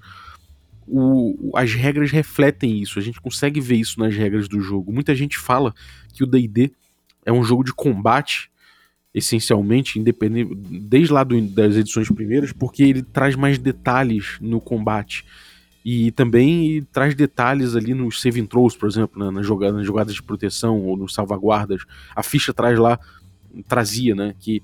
o, 0.87 1.51
as 1.55 1.73
regras 1.73 2.11
refletem 2.11 2.79
isso. 2.79 2.99
A 2.99 3.01
gente 3.01 3.19
consegue 3.19 3.59
ver 3.59 3.75
isso 3.75 3.99
nas 3.99 4.15
regras 4.15 4.47
do 4.47 4.61
jogo. 4.61 4.91
Muita 4.91 5.15
gente 5.15 5.37
fala 5.37 5.73
que 6.13 6.23
o 6.23 6.27
D&D 6.27 6.71
é 7.25 7.31
um 7.31 7.43
jogo 7.43 7.63
de 7.63 7.73
combate, 7.73 8.51
essencialmente, 9.13 9.99
independente 9.99 10.53
desde 10.55 11.11
lá 11.11 11.23
do, 11.23 11.39
das 11.41 11.75
edições 11.75 12.09
primeiras, 12.09 12.51
porque 12.51 12.83
ele 12.83 13.01
traz 13.01 13.35
mais 13.35 13.57
detalhes 13.57 14.37
no 14.39 14.61
combate. 14.61 15.25
E 15.83 16.11
também 16.11 16.85
traz 16.91 17.15
detalhes 17.15 17.75
ali 17.75 17.93
nos 17.93 18.21
save 18.21 18.45
throws, 18.45 18.75
por 18.75 18.87
exemplo, 18.87 19.23
né, 19.23 19.31
nas, 19.31 19.45
jogadas, 19.45 19.77
nas 19.77 19.85
jogadas 19.85 20.13
de 20.13 20.21
proteção 20.21 20.79
ou 20.81 20.97
nos 20.97 21.13
salvaguardas. 21.13 21.83
A 22.15 22.21
ficha 22.21 22.53
traz 22.53 22.77
lá, 22.77 22.99
trazia, 23.67 24.13
né, 24.13 24.35
que 24.39 24.61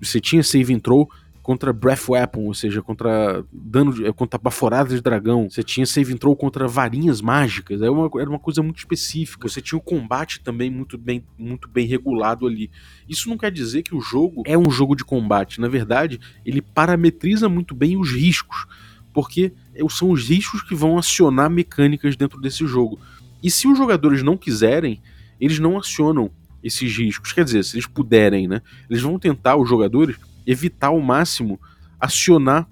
você 0.00 0.20
tinha 0.20 0.42
save 0.42 0.80
throw 0.80 1.08
contra 1.42 1.72
Breath 1.72 2.08
Weapon, 2.08 2.44
ou 2.44 2.54
seja, 2.54 2.82
contra 2.82 3.44
dano 3.52 3.92
de, 3.92 4.12
contra 4.12 4.38
baforadas 4.38 4.92
de 4.94 5.00
dragão. 5.00 5.48
Você 5.48 5.62
tinha 5.62 5.86
save 5.86 6.14
throw 6.16 6.36
contra 6.36 6.68
varinhas 6.68 7.20
mágicas. 7.20 7.80
Era 7.80 7.90
uma, 7.90 8.10
era 8.20 8.28
uma 8.28 8.38
coisa 8.38 8.62
muito 8.62 8.78
específica. 8.78 9.48
Você 9.48 9.60
tinha 9.60 9.78
o 9.78 9.82
combate 9.82 10.40
também 10.40 10.70
muito 10.70 10.98
bem, 10.98 11.24
muito 11.38 11.68
bem 11.68 11.86
regulado 11.86 12.46
ali. 12.46 12.70
Isso 13.08 13.28
não 13.28 13.38
quer 13.38 13.50
dizer 13.50 13.82
que 13.82 13.94
o 13.94 14.00
jogo 14.00 14.42
é 14.46 14.56
um 14.56 14.70
jogo 14.70 14.94
de 14.94 15.04
combate. 15.04 15.60
Na 15.60 15.68
verdade, 15.68 16.20
ele 16.44 16.60
parametriza 16.60 17.48
muito 17.48 17.74
bem 17.74 17.96
os 17.96 18.12
riscos, 18.12 18.66
porque 19.12 19.52
são 19.88 20.10
os 20.10 20.28
riscos 20.28 20.62
que 20.62 20.74
vão 20.74 20.98
acionar 20.98 21.50
mecânicas 21.50 22.16
dentro 22.16 22.40
desse 22.40 22.66
jogo. 22.66 22.98
E 23.42 23.50
se 23.50 23.66
os 23.66 23.78
jogadores 23.78 24.22
não 24.22 24.36
quiserem, 24.36 25.00
eles 25.40 25.58
não 25.58 25.78
acionam 25.78 26.30
esses 26.62 26.94
riscos. 26.94 27.32
Quer 27.32 27.44
dizer, 27.44 27.64
se 27.64 27.76
eles 27.76 27.86
puderem, 27.86 28.46
né? 28.46 28.60
Eles 28.88 29.02
vão 29.02 29.18
tentar, 29.18 29.56
os 29.56 29.68
jogadores, 29.68 30.16
evitar 30.46 30.88
ao 30.88 31.00
máximo 31.00 31.60
acionar 31.98 32.68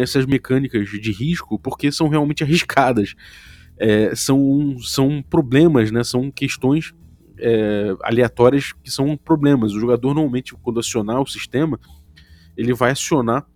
essas 0.00 0.26
mecânicas 0.26 0.88
de 0.88 1.12
risco, 1.12 1.58
porque 1.58 1.90
são 1.90 2.08
realmente 2.08 2.44
arriscadas. 2.44 3.14
É, 3.78 4.14
são, 4.14 4.76
são 4.80 5.22
problemas, 5.22 5.90
né? 5.90 6.02
São 6.04 6.30
questões 6.30 6.92
é, 7.38 7.94
aleatórias 8.02 8.72
que 8.72 8.90
são 8.90 9.16
problemas. 9.16 9.72
O 9.72 9.80
jogador 9.80 10.14
normalmente, 10.14 10.54
quando 10.54 10.80
acionar 10.80 11.20
o 11.20 11.26
sistema, 11.26 11.78
ele 12.56 12.74
vai 12.74 12.90
acionar 12.90 13.46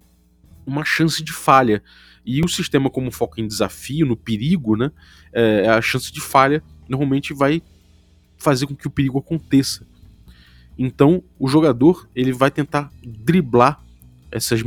uma 0.65 0.85
chance 0.85 1.23
de 1.23 1.33
falha. 1.33 1.83
E 2.25 2.41
o 2.41 2.49
sistema, 2.49 2.89
como 2.89 3.11
foca 3.11 3.41
em 3.41 3.47
desafio, 3.47 4.07
no 4.07 4.17
perigo, 4.17 4.77
né? 4.77 4.91
É, 5.33 5.69
a 5.69 5.83
chance 5.83 6.13
de 6.13 6.21
falha 6.21 6.63
normalmente 6.89 7.35
vai 7.35 7.61
fazer 8.39 8.67
com 8.67 8.77
que 8.77 8.87
o 8.87 8.91
perigo 8.91 9.19
aconteça. 9.19 9.87
Então, 10.85 11.23
o 11.39 11.47
jogador 11.47 12.09
ele 12.13 12.33
vai 12.33 12.51
tentar 12.51 12.91
driblar 13.05 13.81
essas 14.33 14.63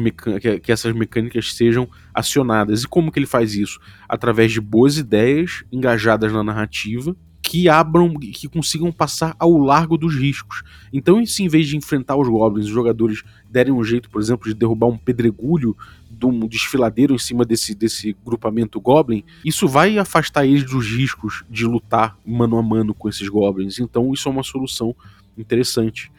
que 0.63 0.71
essas 0.71 0.95
mecânicas 0.95 1.53
sejam 1.53 1.89
acionadas. 2.13 2.83
E 2.83 2.87
como 2.87 3.11
que 3.11 3.19
ele 3.19 3.25
faz 3.25 3.53
isso? 3.53 3.81
Através 4.07 4.53
de 4.53 4.61
boas 4.61 4.97
ideias 4.97 5.65
engajadas 5.69 6.31
na 6.31 6.41
narrativa 6.41 7.13
que 7.41 7.67
abram, 7.67 8.13
que 8.15 8.47
consigam 8.47 8.93
passar 8.93 9.35
ao 9.37 9.57
largo 9.57 9.97
dos 9.97 10.15
riscos. 10.15 10.63
Então, 10.93 11.23
se 11.25 11.43
em 11.43 11.49
vez 11.49 11.67
de 11.67 11.75
enfrentar 11.75 12.15
os 12.15 12.29
goblins, 12.29 12.65
os 12.65 12.71
jogadores 12.71 13.21
derem 13.49 13.73
um 13.73 13.83
jeito, 13.83 14.09
por 14.09 14.21
exemplo, 14.21 14.47
de 14.47 14.55
derrubar 14.55 14.87
um 14.87 14.97
pedregulho 14.97 15.75
de 16.09 16.25
um 16.25 16.47
desfiladeiro 16.47 17.13
em 17.13 17.19
cima 17.19 17.43
desse, 17.43 17.75
desse 17.75 18.15
grupamento 18.25 18.79
goblin, 18.79 19.23
isso 19.43 19.67
vai 19.67 19.97
afastar 19.97 20.45
eles 20.45 20.63
dos 20.63 20.87
riscos 20.87 21.43
de 21.49 21.65
lutar 21.65 22.17
mano 22.25 22.57
a 22.57 22.63
mano 22.63 22.93
com 22.93 23.09
esses 23.09 23.27
goblins. 23.27 23.79
Então, 23.79 24.13
isso 24.13 24.29
é 24.29 24.31
uma 24.31 24.43
solução 24.43 24.95
interessante. 25.37 26.11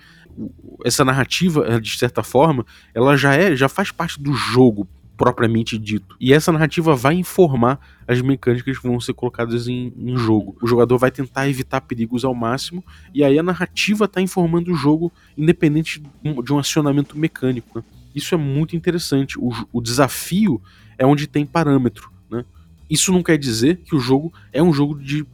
Essa 0.85 1.05
narrativa, 1.05 1.81
de 1.81 1.97
certa 1.97 2.23
forma, 2.23 2.67
ela 2.95 3.17
já 3.17 3.35
é, 3.35 3.57
já 3.57 3.69
faz 3.69 3.91
parte 3.91 4.21
do 4.23 4.35
jogo 4.35 4.87
propriamente 5.17 5.79
dito. 5.79 6.15
E 6.21 6.33
essa 6.33 6.53
narrativa 6.53 6.95
vai 6.95 7.15
informar 7.15 7.81
as 8.07 8.21
mecânicas 8.21 8.79
que 8.79 8.87
vão 8.87 9.01
ser 9.01 9.15
colocadas 9.15 9.67
em, 9.67 9.93
em, 9.97 10.17
jogo. 10.17 10.57
O 10.61 10.67
jogador 10.67 10.99
vai 10.99 11.11
tentar 11.11 11.49
evitar 11.49 11.81
perigos 11.81 12.25
ao 12.25 12.35
máximo, 12.35 12.85
e 13.15 13.25
aí 13.25 13.39
a 13.39 13.43
narrativa 13.43 14.05
está 14.05 14.21
informando 14.21 14.73
o 14.73 14.77
jogo, 14.77 15.11
independente 15.37 16.03
de 16.23 16.53
um 16.53 16.59
acionamento 16.59 17.19
mecânico. 17.19 17.79
Né? 17.79 17.85
Isso 18.15 18.35
é 18.35 18.39
muito 18.39 18.77
interessante. 18.77 19.39
O, 19.39 19.51
o 19.73 19.81
desafio 19.81 20.61
é 20.99 21.07
onde 21.07 21.27
tem 21.27 21.47
parâmetro. 21.47 22.11
Né? 22.31 22.45
Isso 22.89 23.13
não 23.13 23.23
quer 23.23 23.39
dizer 23.39 23.79
que 23.79 23.97
o 23.97 24.01
jogo 24.01 24.33
é 24.53 24.63
um 24.63 24.73
jogo 24.73 24.99
de 24.99 25.27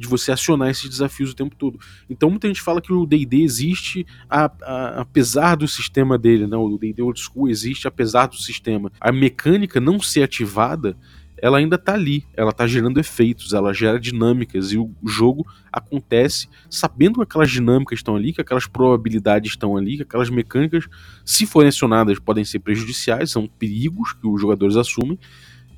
de 0.00 0.08
você 0.08 0.32
acionar 0.32 0.70
esses 0.70 0.88
desafios 0.88 1.30
o 1.30 1.36
tempo 1.36 1.54
todo. 1.54 1.78
Então 2.08 2.30
muita 2.30 2.48
gente 2.48 2.62
fala 2.62 2.80
que 2.80 2.92
o 2.92 3.04
D&D 3.04 3.42
existe 3.42 4.06
a, 4.28 4.50
a, 4.62 5.00
apesar 5.02 5.56
do 5.56 5.68
sistema 5.68 6.16
dele, 6.16 6.46
né? 6.46 6.56
O 6.56 6.78
D&D 6.78 7.02
Old 7.02 7.20
School 7.20 7.48
existe 7.48 7.86
apesar 7.86 8.26
do 8.26 8.36
sistema. 8.36 8.90
A 8.98 9.12
mecânica 9.12 9.78
não 9.78 10.00
ser 10.00 10.22
ativada, 10.22 10.96
ela 11.36 11.58
ainda 11.58 11.76
está 11.76 11.94
ali, 11.94 12.24
ela 12.34 12.50
está 12.50 12.66
gerando 12.66 12.98
efeitos, 12.98 13.52
ela 13.52 13.72
gera 13.74 14.00
dinâmicas 14.00 14.72
e 14.72 14.78
o 14.78 14.90
jogo 15.06 15.46
acontece 15.70 16.48
sabendo 16.68 17.16
que 17.16 17.22
aquelas 17.22 17.50
dinâmicas 17.50 17.98
estão 17.98 18.16
ali, 18.16 18.32
que 18.32 18.40
aquelas 18.40 18.66
probabilidades 18.66 19.52
estão 19.52 19.76
ali, 19.76 19.96
que 19.96 20.02
aquelas 20.02 20.30
mecânicas, 20.30 20.86
se 21.24 21.46
forem 21.46 21.68
acionadas, 21.68 22.18
podem 22.18 22.44
ser 22.44 22.60
prejudiciais, 22.60 23.30
são 23.30 23.46
perigos 23.46 24.14
que 24.14 24.26
os 24.26 24.40
jogadores 24.40 24.76
assumem 24.76 25.18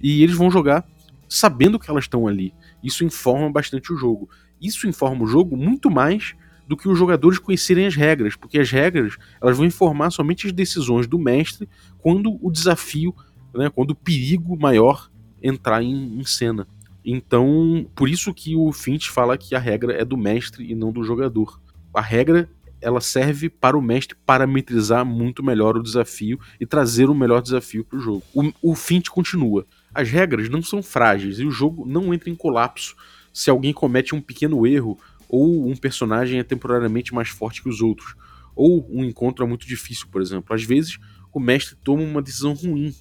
e 0.01 0.23
eles 0.23 0.37
vão 0.37 0.51
jogar 0.51 0.85
sabendo 1.29 1.79
que 1.79 1.91
elas 1.91 2.05
estão 2.05 2.29
ali. 2.29 2.53
Isso 2.83 3.05
informa 3.05 3.51
bastante 3.51 3.93
o 3.93 3.97
jogo. 3.97 4.29
Isso 4.61 4.89
informa 4.89 5.25
o 5.25 5.27
jogo 5.27 5.57
muito 5.57 5.91
mais 5.91 6.35
do 6.67 6.77
que 6.77 6.89
os 6.89 6.99
jogadores 6.99 7.39
conhecerem 7.39 7.87
as 7.87 7.95
regras, 7.95 8.37
porque 8.37 8.59
as 8.59 8.71
regras 8.71 9.17
elas 9.41 9.57
vão 9.57 9.67
informar 9.67 10.11
somente 10.11 10.47
as 10.47 10.53
decisões 10.53 11.07
do 11.07 11.19
mestre 11.19 11.69
quando 11.99 12.39
o 12.41 12.51
desafio, 12.51 13.15
né, 13.55 13.69
quando 13.69 13.91
o 13.91 13.97
perigo 13.97 14.57
maior 14.57 15.11
entrar 15.43 15.83
em, 15.83 16.19
em 16.19 16.25
cena. 16.25 16.67
Então, 17.05 17.87
por 17.95 18.09
isso 18.09 18.33
que 18.33 18.55
o 18.55 18.73
Finch 18.73 19.11
fala 19.11 19.37
que 19.37 19.55
a 19.55 19.59
regra 19.59 19.93
é 19.93 20.05
do 20.05 20.17
mestre 20.17 20.71
e 20.71 20.75
não 20.75 20.93
do 20.93 21.03
jogador. 21.03 21.61
A 21.93 22.01
regra 22.01 22.49
ela 22.81 23.01
serve 23.01 23.49
para 23.49 23.77
o 23.77 23.83
mestre 23.83 24.17
parametrizar 24.27 25.05
muito 25.05 25.43
melhor 25.43 25.77
o 25.77 25.83
desafio 25.83 26.39
e 26.61 26.67
trazer 26.67 27.09
o 27.09 27.15
melhor 27.15 27.41
desafio 27.41 27.85
para 27.85 27.99
o 27.99 28.01
jogo. 28.01 28.23
O 28.61 28.75
Finch 28.75 29.09
continua. 29.11 29.67
As 29.95 30.11
regras 30.11 30.49
não 30.49 30.63
são 30.63 30.83
frágeis 30.83 31.39
e 31.39 31.45
o 31.45 31.51
jogo 31.51 31.87
não 31.87 32.13
entra 32.13 32.31
em 32.31 32.35
colapso 32.35 32.97
se 33.33 33.51
alguém 33.51 33.73
comete 33.73 34.15
um 34.15 34.21
pequeno 34.21 34.67
erro 34.67 34.99
ou 35.29 35.67
um 35.67 35.75
personagem 35.75 36.39
é 36.39 36.45
temporariamente 36.45 37.15
mais 37.15 37.31
forte 37.31 37.63
que 37.63 37.69
os 37.69 37.81
outros, 37.81 38.15
ou 38.55 38.87
um 38.91 39.03
encontro 39.03 39.45
é 39.45 39.49
muito 39.49 39.67
difícil, 39.67 40.07
por 40.13 40.21
exemplo. 40.21 40.55
Às 40.55 40.63
vezes 40.63 40.99
o 41.33 41.41
mestre 41.41 41.75
toma 41.83 42.03
uma 42.03 42.21
decisão 42.21 42.53
ruim, 42.53 42.95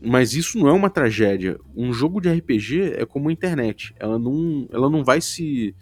mas 0.00 0.32
isso 0.32 0.58
não 0.58 0.68
é 0.68 0.72
uma 0.72 0.88
tragédia. 0.88 1.58
Um 1.76 1.92
jogo 1.92 2.20
de 2.20 2.32
RPG 2.32 2.94
é 2.96 3.04
como 3.04 3.28
a 3.28 3.32
internet, 3.32 3.94
ela 3.98 4.18
não, 4.18 4.66
ela 4.72 4.88
não 4.88 5.04
vai 5.04 5.20
se 5.20 5.74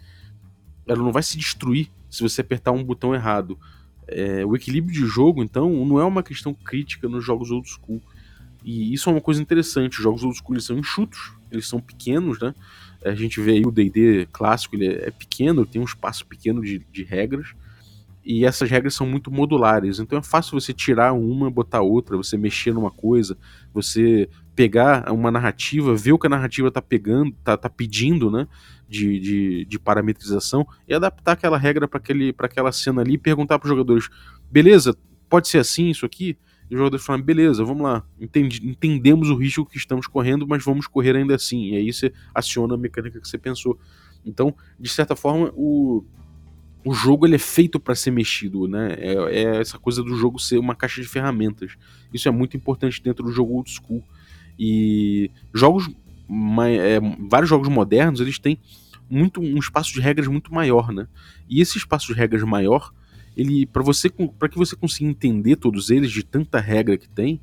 ela 0.85 1.01
não 1.01 1.11
vai 1.11 1.23
se 1.23 1.37
destruir 1.37 1.89
se 2.09 2.21
você 2.21 2.41
apertar 2.41 2.71
um 2.71 2.83
botão 2.83 3.15
errado. 3.15 3.57
É, 4.07 4.45
o 4.45 4.55
equilíbrio 4.55 4.93
de 4.93 5.05
jogo, 5.07 5.41
então, 5.41 5.83
não 5.85 5.99
é 5.99 6.03
uma 6.03 6.21
questão 6.21 6.53
crítica 6.53 7.09
nos 7.09 7.25
jogos 7.25 7.49
old 7.49 7.67
school. 7.67 8.01
E 8.65 8.91
isso 8.91 9.07
é 9.07 9.13
uma 9.13 9.21
coisa 9.21 9.39
interessante. 9.39 9.97
Os 9.97 10.03
jogos 10.03 10.23
old 10.23 10.35
school 10.35 10.59
são 10.59 10.79
enxutos, 10.79 11.33
eles 11.51 11.67
são 11.67 11.79
pequenos, 11.79 12.39
né? 12.39 12.55
A 13.05 13.13
gente 13.13 13.39
vê 13.39 13.51
aí 13.51 13.63
o 13.63 13.71
D&D 13.71 14.27
clássico, 14.33 14.75
ele 14.75 14.87
é 14.87 15.11
pequeno, 15.11 15.67
tem 15.67 15.79
um 15.79 15.85
espaço 15.85 16.25
pequeno 16.25 16.63
de, 16.63 16.79
de 16.91 17.03
regras. 17.03 17.53
E 18.25 18.43
essas 18.43 18.67
regras 18.67 18.95
são 18.95 19.05
muito 19.05 19.29
modulares, 19.29 19.99
então 19.99 20.17
é 20.17 20.23
fácil 20.23 20.59
você 20.59 20.73
tirar 20.73 21.13
uma, 21.13 21.47
botar 21.51 21.81
outra, 21.81 22.17
você 22.17 22.35
mexer 22.35 22.73
numa 22.73 22.89
coisa, 22.89 23.37
você 23.71 24.27
pegar 24.55 25.11
uma 25.11 25.29
narrativa, 25.29 25.95
ver 25.95 26.13
o 26.13 26.17
que 26.17 26.25
a 26.25 26.29
narrativa 26.31 26.71
tá 26.71 26.81
pegando, 26.81 27.31
tá, 27.43 27.55
tá 27.55 27.69
pedindo, 27.69 28.31
né, 28.31 28.47
de, 28.89 29.19
de, 29.19 29.65
de 29.65 29.77
parametrização 29.77 30.67
e 30.87 30.93
adaptar 30.95 31.33
aquela 31.33 31.55
regra 31.55 31.87
para 31.87 32.01
aquela 32.47 32.71
cena 32.71 33.01
ali 33.01 33.13
e 33.13 33.17
perguntar 33.19 33.59
para 33.59 33.67
os 33.67 33.69
jogadores, 33.69 34.09
beleza, 34.49 34.97
pode 35.29 35.47
ser 35.47 35.59
assim 35.59 35.91
isso 35.91 36.03
aqui? 36.03 36.35
Os 36.69 36.77
jogadores 36.77 37.05
falam, 37.05 37.21
beleza, 37.21 37.63
vamos 37.63 37.83
lá, 37.83 38.03
entendi, 38.19 38.67
entendemos 38.67 39.29
o 39.29 39.35
risco 39.35 39.65
que 39.65 39.77
estamos 39.77 40.07
correndo, 40.07 40.47
mas 40.47 40.63
vamos 40.63 40.87
correr 40.87 41.15
ainda 41.15 41.35
assim. 41.35 41.71
E 41.71 41.75
aí 41.75 41.93
você 41.93 42.11
aciona 42.33 42.73
a 42.73 42.77
mecânica 42.77 43.19
que 43.19 43.27
você 43.27 43.37
pensou. 43.37 43.79
Então, 44.25 44.53
de 44.79 44.89
certa 44.89 45.15
forma, 45.15 45.51
o, 45.55 46.03
o 46.83 46.93
jogo 46.93 47.25
ele 47.25 47.35
é 47.35 47.39
feito 47.39 47.79
para 47.79 47.93
ser 47.93 48.11
mexido, 48.11 48.67
né? 48.67 48.95
É, 48.97 49.13
é, 49.13 49.61
essa 49.61 49.77
coisa 49.77 50.03
do 50.03 50.15
jogo 50.15 50.39
ser 50.39 50.57
uma 50.57 50.75
caixa 50.75 51.01
de 51.01 51.07
ferramentas. 51.07 51.77
Isso 52.13 52.27
é 52.27 52.31
muito 52.31 52.57
importante 52.57 53.01
dentro 53.01 53.23
do 53.23 53.31
jogo 53.31 53.53
old 53.53 53.69
school. 53.69 54.03
E 54.57 55.29
jogos, 55.53 55.89
é, 56.67 56.99
vários 57.29 57.49
jogos 57.49 57.67
modernos, 57.69 58.19
eles 58.19 58.39
têm 58.39 58.59
muito 59.09 59.39
um 59.39 59.57
espaço 59.57 59.93
de 59.93 59.99
regras 59.99 60.27
muito 60.27 60.53
maior, 60.53 60.91
né? 60.91 61.07
E 61.47 61.61
esse 61.61 61.77
espaço 61.77 62.07
de 62.07 62.13
regras 62.13 62.41
maior 62.43 62.91
ele 63.35 63.65
para 63.65 63.83
você 63.83 64.09
para 64.09 64.49
que 64.49 64.57
você 64.57 64.75
consiga 64.75 65.09
entender 65.09 65.55
todos 65.57 65.89
eles 65.89 66.11
de 66.11 66.23
tanta 66.23 66.59
regra 66.59 66.97
que 66.97 67.07
tem, 67.07 67.41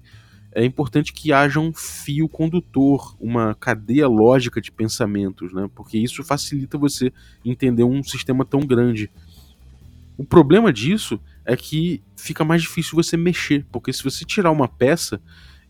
é 0.55 0.65
importante 0.65 1.13
que 1.13 1.33
haja 1.33 1.59
um 1.59 1.73
fio 1.73 2.29
condutor, 2.29 3.17
uma 3.19 3.55
cadeia 3.55 4.07
lógica 4.07 4.61
de 4.61 4.71
pensamentos, 4.71 5.53
né? 5.53 5.69
Porque 5.75 5.97
isso 5.97 6.23
facilita 6.23 6.77
você 6.77 7.13
entender 7.45 7.85
um 7.85 8.03
sistema 8.03 8.45
tão 8.45 8.61
grande. 8.61 9.11
O 10.17 10.25
problema 10.25 10.71
disso 10.73 11.19
é 11.45 11.57
que 11.57 12.03
fica 12.17 12.45
mais 12.45 12.63
difícil 12.63 12.95
você 12.95 13.17
mexer, 13.17 13.65
porque 13.73 13.93
se 13.93 14.05
você 14.05 14.25
tirar 14.25 14.51
uma 14.51 14.69
peça 14.69 15.21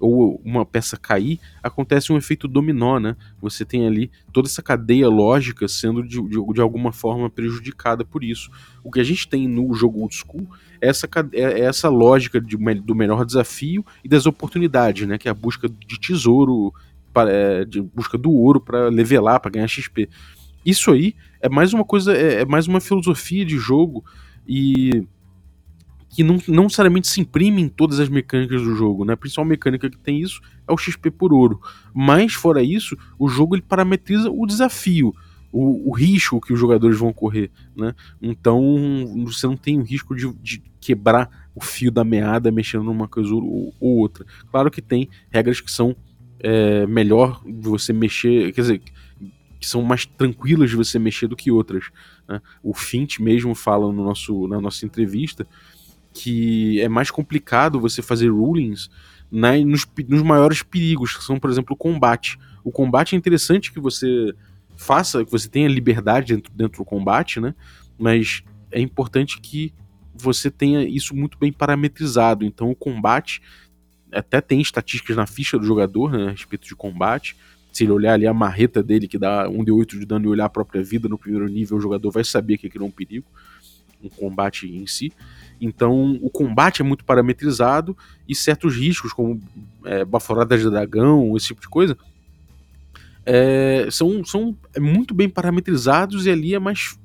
ou 0.03 0.43
uma 0.45 0.67
peça 0.67 0.97
cair, 0.97 1.39
acontece 1.63 2.13
um 2.13 2.17
efeito 2.17 2.49
dominó, 2.49 2.99
né? 2.99 3.17
Você 3.41 3.65
tem 3.65 3.87
ali 3.87 4.11
toda 4.33 4.49
essa 4.49 4.61
cadeia 4.61 5.09
lógica 5.09 5.69
sendo 5.69 6.03
de, 6.03 6.21
de, 6.29 6.53
de 6.53 6.61
alguma 6.61 6.93
forma 6.93 7.31
prejudicada 7.31 8.05
por 8.05 8.25
isso. 8.25 8.51
O 8.83 8.91
que 8.91 8.99
a 8.99 9.05
gente 9.05 9.29
tem 9.29 9.47
no 9.47 9.73
jogo 9.73 10.01
old 10.01 10.15
school 10.15 10.49
é 10.81 10.89
essa, 10.89 11.09
é, 11.33 11.41
é 11.41 11.61
essa 11.61 11.89
lógica 11.89 12.41
de, 12.41 12.57
do 12.57 12.95
melhor 12.97 13.25
desafio 13.25 13.87
e 14.03 14.09
das 14.09 14.27
oportunidades, 14.27 15.07
né? 15.07 15.17
Que 15.19 15.29
é 15.29 15.31
a 15.31 15.35
busca 15.35 15.69
de 15.69 16.01
tesouro, 16.01 16.75
é, 17.29 17.65
de 17.65 17.81
busca 17.81 18.19
do 18.19 18.33
ouro 18.33 18.61
para 18.61 18.89
levelar, 18.89 19.39
para 19.39 19.53
ganhar 19.53 19.69
XP. 19.69 20.09
Isso 20.67 20.91
aí 20.91 21.15
é 21.41 21.49
mais 21.49 21.73
uma 21.73 21.85
coisa, 21.85 22.13
é, 22.13 22.41
é 22.41 22.45
mais 22.45 22.67
uma 22.67 22.81
filosofia 22.81 23.45
de 23.45 23.57
jogo 23.57 24.05
e 24.49 25.07
que 26.13 26.23
não, 26.23 26.39
não 26.47 26.65
necessariamente 26.65 27.09
se 27.09 27.21
imprime 27.23 27.63
em 27.63 27.69
todas 27.69 27.99
as 27.99 28.09
mecânicas 28.09 28.63
do 28.63 28.77
jogo, 28.77 29.05
né? 29.05 29.15
A 29.15 29.17
principal 29.17 29.47
mecânica 29.47 29.89
que 29.89 29.99
tem 29.99 30.21
isso 30.21 30.43
é 30.69 30.73
o 30.73 30.77
XP 30.77 31.11
por 31.11 31.33
ouro. 31.33 31.59
Mas, 31.93 32.35
fora 32.35 32.63
isso, 32.63 32.97
o 33.19 33.29
jogo 33.29 33.57
ele 33.57 33.63
parametriza 33.63 34.31
o 34.31 34.47
desafio, 34.47 35.15
o, 35.51 35.91
o 35.91 35.93
risco 35.93 36.39
que 36.39 36.53
os 36.53 36.61
jogadores 36.61 36.99
vão 36.99 37.15
correr, 37.15 37.51
né? 37.75 37.95
Então, 38.21 38.63
você 39.25 39.47
não 39.47 39.57
tem 39.57 39.81
o 39.81 39.83
risco 39.83 40.15
de, 40.15 40.31
de 40.35 40.63
quebrar 40.79 41.49
o 41.55 41.65
fio 41.65 41.91
da 41.91 42.05
meada 42.05 42.51
mexendo 42.51 42.85
numa 42.85 43.09
coisa 43.09 43.35
ou, 43.35 43.75
ou 43.81 43.97
outra. 43.97 44.27
Claro 44.51 44.71
que 44.71 44.83
tem 44.83 45.09
regras 45.31 45.63
que 45.63 45.71
são 45.73 45.97
é, 46.41 46.87
melhor 46.87 47.43
você 47.47 47.91
mexer, 47.91 48.53
quer 48.53 48.61
dizer, 48.61 48.83
que 49.59 49.67
são 49.67 49.83
mais 49.83 50.05
tranquilas 50.05 50.69
de 50.69 50.77
você 50.77 50.99
mexer 50.99 51.27
do 51.27 51.37
que 51.37 51.51
outras. 51.51 51.85
Né? 52.29 52.43
O 52.63 52.75
Fint 52.75 53.19
mesmo 53.19 53.55
fala 53.55 53.91
no 53.91 54.05
nosso, 54.05 54.47
na 54.49 54.61
nossa 54.61 54.85
entrevista 54.85 55.47
que 56.13 56.81
é 56.81 56.89
mais 56.89 57.11
complicado 57.11 57.81
você 57.81 58.03
fazer 58.03 58.29
rulings 58.29 58.91
né, 59.31 59.59
nos, 59.65 59.87
nos 60.09 60.23
maiores 60.23 60.63
perigos, 60.63 61.17
que 61.17 61.25
são, 61.25 61.39
por 61.39 61.51
exemplo, 61.51 61.75
o 61.75 61.77
combate. 61.77 62.39
O 62.63 62.71
combate 62.71 63.15
é 63.15 63.19
interessante 63.19 63.73
que 63.73 63.81
você 63.81 64.35
faça, 64.77 65.25
que 65.25 65.31
você 65.31 65.49
tenha 65.49 65.69
liberdade 65.69 66.35
dentro, 66.35 66.53
dentro 66.53 66.79
do 66.79 66.85
combate, 66.85 67.41
né? 67.41 67.55
Mas 67.99 68.43
é 68.71 68.81
importante 68.81 69.41
que 69.41 69.73
você 70.15 70.51
tenha 70.51 70.85
isso 70.85 71.15
muito 71.15 71.39
bem 71.39 71.53
parametrizado. 71.53 72.45
Então 72.45 72.71
o 72.71 72.75
combate 72.75 73.41
até 74.13 74.41
tem 74.41 74.61
estatísticas 74.61 75.17
na 75.17 75.27
ficha 75.27 75.59
do 75.59 75.65
jogador 75.65 76.13
né, 76.13 76.29
a 76.29 76.31
respeito 76.31 76.67
de 76.67 76.77
combate. 76.77 77.37
Se 77.73 77.85
ele 77.85 77.93
olhar 77.93 78.13
ali 78.13 78.27
a 78.27 78.35
marreta 78.35 78.83
dele, 78.83 79.09
que 79.09 79.17
dá 79.17 79.49
1 79.49 79.65
de 79.65 79.73
8 79.73 79.99
de 79.99 80.05
dano, 80.05 80.27
e 80.27 80.29
olhar 80.29 80.45
a 80.45 80.51
própria 80.51 80.83
vida 80.83 81.09
no 81.09 81.17
primeiro 81.17 81.49
nível, 81.49 81.79
o 81.79 81.81
jogador 81.81 82.11
vai 82.11 82.23
saber 82.23 82.59
que 82.59 82.67
aquilo 82.67 82.85
é 82.85 82.89
um 82.89 82.91
perigo, 82.91 83.27
um 84.03 84.11
combate 84.11 84.69
em 84.69 84.87
si. 84.87 85.11
Então, 85.61 86.19
o 86.23 86.31
combate 86.31 86.83
é 86.83 86.85
muito 86.85 87.05
parametrizado 87.05 87.97
e 88.29 88.35
certos 88.35 88.77
riscos, 88.77 89.13
como 89.13 89.41
é, 89.85 90.05
baforadas 90.05 90.61
de 90.61 90.69
dragão, 90.69 91.37
esse 91.37 91.49
tipo 91.49 91.61
de 91.61 91.69
coisa, 91.69 91.97
é, 93.25 93.87
são, 93.91 94.25
são 94.25 94.57
é 94.75 94.81
muito 94.81 95.15
bem 95.15 95.29
parametrizados 95.29 96.27
e 96.27 96.31
ali 96.31 96.55
é 96.55 96.59
mais 96.59 96.99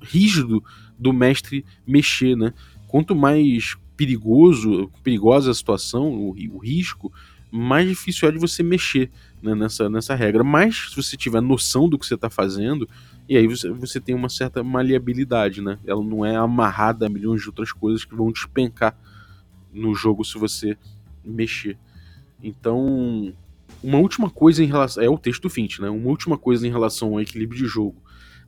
rígido 0.00 0.62
do 0.98 1.12
mestre 1.12 1.64
mexer, 1.86 2.36
né? 2.36 2.52
Quanto 2.86 3.14
mais 3.14 3.76
perigoso, 3.96 4.90
perigosa 5.02 5.50
a 5.50 5.54
situação, 5.54 6.12
o, 6.12 6.36
o 6.52 6.58
risco, 6.58 7.12
mais 7.50 7.88
difícil 7.88 8.28
é 8.28 8.32
de 8.32 8.38
você 8.38 8.62
mexer 8.62 9.10
né, 9.42 9.54
nessa, 9.54 9.88
nessa 9.88 10.14
regra. 10.14 10.42
Mas 10.42 10.90
se 10.90 10.96
você 10.96 11.16
tiver 11.16 11.40
noção 11.40 11.88
do 11.88 11.98
que 11.98 12.06
você 12.06 12.14
está 12.14 12.28
fazendo, 12.28 12.88
e 13.28 13.36
aí 13.36 13.46
você, 13.46 13.70
você 13.70 14.00
tem 14.00 14.14
uma 14.14 14.28
certa 14.28 14.62
maleabilidade, 14.62 15.62
né? 15.62 15.78
Ela 15.86 16.02
não 16.02 16.24
é 16.24 16.36
amarrada 16.36 17.06
a 17.06 17.08
milhões 17.08 17.40
de 17.40 17.48
outras 17.48 17.72
coisas 17.72 18.04
que 18.04 18.14
vão 18.14 18.30
despencar 18.30 18.98
no 19.72 19.94
jogo 19.94 20.24
se 20.24 20.38
você 20.38 20.76
mexer. 21.24 21.78
Então, 22.42 23.32
uma 23.82 23.98
última 23.98 24.28
coisa 24.28 24.62
em 24.62 24.66
relação. 24.66 25.02
É 25.02 25.08
o 25.08 25.18
texto 25.18 25.42
do 25.42 25.50
Fint, 25.50 25.78
né? 25.78 25.88
Uma 25.88 26.08
última 26.08 26.36
coisa 26.36 26.66
em 26.66 26.70
relação 26.70 27.14
ao 27.14 27.20
equilíbrio 27.20 27.58
de 27.58 27.66
jogo. 27.66 28.02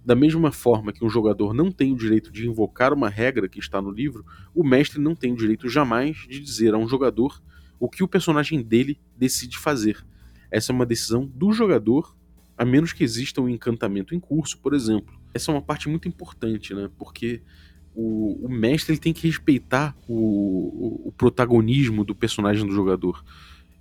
Da 0.05 0.15
mesma 0.15 0.53
forma 0.53 0.93
que 0.93 1.05
um 1.05 1.11
jogador 1.11 1.53
não 1.53 1.73
tem 1.73 1.93
o 1.93 1.97
direito 1.97 2.31
de 2.31 2.47
invocar 2.47 2.93
uma 2.93 3.09
regra 3.09 3.49
que 3.49 3.59
está 3.59 3.81
no 3.83 3.91
livro, 3.91 4.25
o 4.55 4.62
mestre 4.62 5.01
não 5.01 5.15
tem 5.15 5.33
o 5.33 5.37
direito 5.37 5.69
jamais 5.69 6.19
de 6.29 6.39
dizer 6.39 6.75
a 6.75 6.79
um 6.79 6.87
jogador 6.87 7.43
o 7.81 7.89
que 7.89 8.05
o 8.05 8.09
personagem 8.09 8.62
dele 8.62 9.01
decide 9.17 9.59
fazer. 9.59 10.07
Essa 10.51 10.71
é 10.71 10.75
uma 10.75 10.87
decisão 10.87 11.27
do 11.27 11.53
jogador 11.53 12.17
a 12.57 12.64
menos 12.64 12.92
que 12.92 13.05
exista 13.05 13.40
um 13.40 13.49
encantamento 13.49 14.14
em 14.14 14.21
curso, 14.21 14.59
por 14.59 14.75
exemplo. 14.75 15.14
Essa 15.35 15.51
é 15.51 15.55
uma 15.55 15.62
parte 15.62 15.88
muito 15.88 16.09
importante, 16.09 16.75
né? 16.75 16.88
Porque 16.99 17.42
o, 17.95 18.47
o 18.47 18.49
mestre 18.49 18.92
ele 18.92 19.01
tem 19.01 19.12
que 19.12 19.27
respeitar 19.27 19.97
o, 20.09 20.14
o, 20.14 21.09
o, 21.09 21.12
protagonismo 21.12 22.05
do 22.05 22.14
personagem 22.14 22.66
do 22.66 22.73
jogador. 22.73 23.25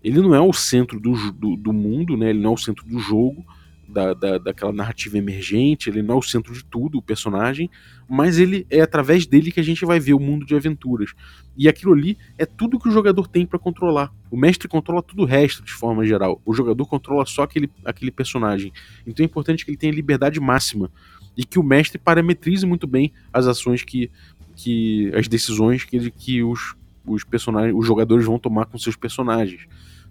Ele 0.04 0.22
não 0.22 0.36
é 0.36 0.42
o 0.42 0.54
centro 0.54 1.00
do, 1.00 1.32
do, 1.32 1.56
do 1.56 1.74
mundo, 1.74 2.16
né? 2.16 2.30
Ele 2.30 2.40
não 2.40 2.52
é 2.52 2.54
o 2.54 2.58
centro 2.58 2.86
do 2.86 3.00
jogo, 3.00 3.46
da, 3.88 4.14
da, 4.14 4.38
daquela 4.38 4.72
narrativa 4.72 5.18
emergente, 5.18 5.90
ele 5.90 6.02
não 6.02 6.16
é 6.16 6.18
o 6.18 6.22
centro 6.22 6.54
de 6.54 6.64
tudo, 6.64 6.98
o 6.98 7.02
personagem, 7.02 7.70
mas 8.10 8.38
ele 8.40 8.66
é 8.70 8.82
através 8.82 9.26
dele 9.26 9.52
que 9.52 9.60
a 9.60 9.64
gente 9.64 9.86
vai 9.86 10.00
ver 10.00 10.14
o 10.14 10.20
mundo 10.20 10.46
de 10.46 10.56
aventuras. 10.56 11.14
E 11.58 11.68
aquilo 11.68 11.94
ali 11.94 12.18
é 12.38 12.46
tudo 12.46 12.80
que 12.80 12.90
o 12.90 12.92
jogador 12.92 13.28
tem 13.28 13.46
para 13.46 13.60
controlar. 13.60 14.12
O 14.30 14.38
mestre 14.38 14.68
controla 14.68 15.02
tudo 15.02 15.24
o 15.24 15.26
resto, 15.26 15.64
de 15.64 15.72
forma 15.72 16.06
geral. 16.06 16.42
O 16.46 16.54
jogador 16.54 16.86
controla 16.86 17.26
só 17.26 17.44
aquele, 17.44 17.70
aquele 17.84 18.12
personagem. 18.12 18.72
Então 19.06 19.24
é 19.24 19.26
importante 19.26 19.64
que 19.64 19.72
ele 19.72 19.78
tenha 19.78 19.94
liberdade 19.94 20.40
máxima 20.40 20.92
e 21.38 21.44
que 21.44 21.60
o 21.60 21.64
mestre 21.64 21.98
parametrize 21.98 22.66
muito 22.66 22.88
bem 22.88 23.12
as 23.32 23.48
ações 23.48 23.84
que, 23.84 24.10
que 24.56 25.12
as 25.14 25.28
decisões 25.28 25.84
que, 25.84 25.96
ele, 25.96 26.12
que 26.12 26.44
os, 26.44 26.76
os 27.06 27.24
personagens, 27.24 27.76
os 27.78 27.86
jogadores 27.86 28.26
vão 28.26 28.40
tomar 28.40 28.66
com 28.66 28.78
seus 28.78 28.96
personagens. 28.96 29.68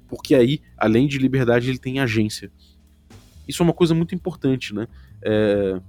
Porque 0.09 0.35
aí, 0.35 0.61
além 0.77 1.07
de 1.07 1.19
liberdade, 1.19 1.69
ele 1.69 1.79
tem 1.79 1.99
agência. 1.99 2.51
Isso 3.47 3.63
é 3.63 3.65
uma 3.65 3.73
coisa 3.73 3.95
muito 3.95 4.15
importante, 4.15 4.75
né? 4.75 4.87
É, 5.23 5.81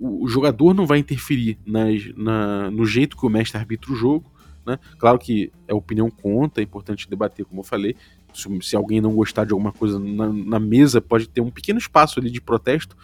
o, 0.00 0.28
jogador 0.28 0.74
não 0.74 0.86
vai 0.86 0.98
interferir 0.98 1.58
nas, 1.66 2.14
na, 2.16 2.70
no 2.70 2.84
jeito 2.84 3.16
que 3.16 3.26
o 3.26 3.30
mestre 3.30 3.58
arbitra 3.58 3.92
o 3.92 3.96
jogo, 3.96 4.30
né? 4.66 4.78
Claro 4.98 5.18
que 5.18 5.50
a 5.68 5.74
opinião 5.74 6.10
conta, 6.10 6.60
é 6.60 6.64
importante 6.64 7.08
debater, 7.08 7.44
como 7.44 7.60
eu 7.60 7.64
falei. 7.64 7.96
Se, 8.32 8.48
se 8.62 8.76
alguém 8.76 9.00
não 9.00 9.14
gostar 9.14 9.44
de 9.44 9.52
alguma 9.52 9.72
coisa 9.72 9.98
na, 9.98 10.32
na, 10.32 10.60
mesa, 10.60 11.00
pode 11.00 11.28
ter 11.28 11.40
um 11.40 11.50
pequeno 11.50 11.78
espaço 11.78 12.20
ali 12.20 12.30
de 12.30 12.40
protesto. 12.40 12.96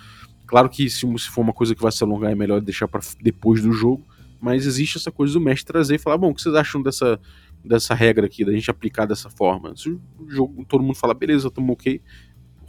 Claro 0.46 0.68
que 0.68 0.90
se, 0.90 1.06
se 1.18 1.30
for 1.30 1.40
uma 1.40 1.52
coisa 1.52 1.74
que 1.74 1.82
vai 1.82 1.90
se 1.90 2.04
alongar, 2.04 2.30
é 2.30 2.34
melhor 2.34 2.60
deixar 2.60 2.86
para 2.86 3.00
depois 3.20 3.62
do 3.62 3.72
jogo. 3.72 4.04
Mas 4.40 4.66
existe 4.66 4.98
essa 4.98 5.10
coisa 5.10 5.32
do 5.32 5.40
mestre 5.40 5.72
trazer 5.72 5.94
e 5.94 5.98
falar: 5.98 6.18
bom, 6.18 6.30
o 6.30 6.34
que 6.34 6.42
vocês 6.42 6.54
acham 6.54 6.82
dessa, 6.82 7.18
dessa 7.64 7.94
regra 7.94 8.26
aqui, 8.26 8.44
da 8.44 8.52
gente 8.52 8.70
aplicar 8.70 9.06
dessa 9.06 9.30
forma? 9.30 9.74
Se 9.74 9.88
o 9.88 10.00
jogo, 10.28 10.66
todo 10.66 10.84
mundo 10.84 10.96
fala, 10.96 11.14
beleza, 11.14 11.48
estamos 11.48 11.72
ok, 11.72 12.02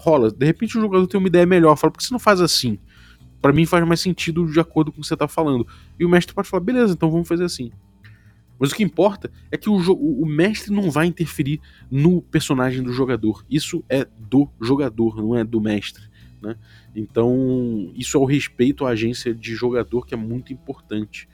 rola. 0.06 0.32
De 0.32 0.46
repente 0.46 0.78
o 0.78 0.82
jogador 0.82 1.08
tem 1.08 1.20
uma 1.20 1.28
ideia 1.28 1.46
melhor, 1.46 1.76
fala, 1.76 1.92
por 1.92 1.98
que 1.98 2.06
você 2.06 2.14
não 2.14 2.20
faz 2.20 2.40
assim? 2.40 2.78
Para 3.42 3.52
mim 3.52 3.66
faz 3.66 3.86
mais 3.88 4.00
sentido 4.00 4.46
de 4.46 4.60
acordo 4.60 4.92
com 4.92 5.00
o 5.00 5.02
que 5.02 5.08
você 5.08 5.18
tá 5.18 5.28
falando. 5.28 5.68
E 6.00 6.06
o 6.06 6.10
mestre 6.10 6.34
pode 6.34 6.48
falar, 6.48 6.64
beleza, 6.64 6.94
então 6.94 7.10
vamos 7.10 7.28
fazer 7.28 7.44
assim. 7.44 7.72
Mas 8.58 8.72
o 8.72 8.76
que 8.76 8.84
importa 8.84 9.30
é 9.52 9.58
que 9.58 9.70
o, 9.70 9.76
o 9.76 10.26
mestre 10.26 10.74
não 10.74 10.90
vai 10.90 11.08
interferir 11.08 11.60
no 11.92 12.22
personagem 12.22 12.82
do 12.82 12.94
jogador. 12.94 13.46
Isso 13.50 13.84
é 13.90 14.08
do 14.18 14.50
jogador, 14.62 15.18
não 15.18 15.36
é 15.36 15.44
do 15.44 15.60
mestre. 15.60 16.04
Né? 16.42 16.56
Então, 16.96 17.92
isso 17.96 18.18
é 18.18 18.20
o 18.20 18.26
respeito 18.26 18.86
à 18.86 18.92
agência 18.92 19.34
de 19.34 19.54
jogador 19.56 20.06
que 20.06 20.14
é 20.14 20.18
muito 20.18 20.54
importante. 20.54 21.28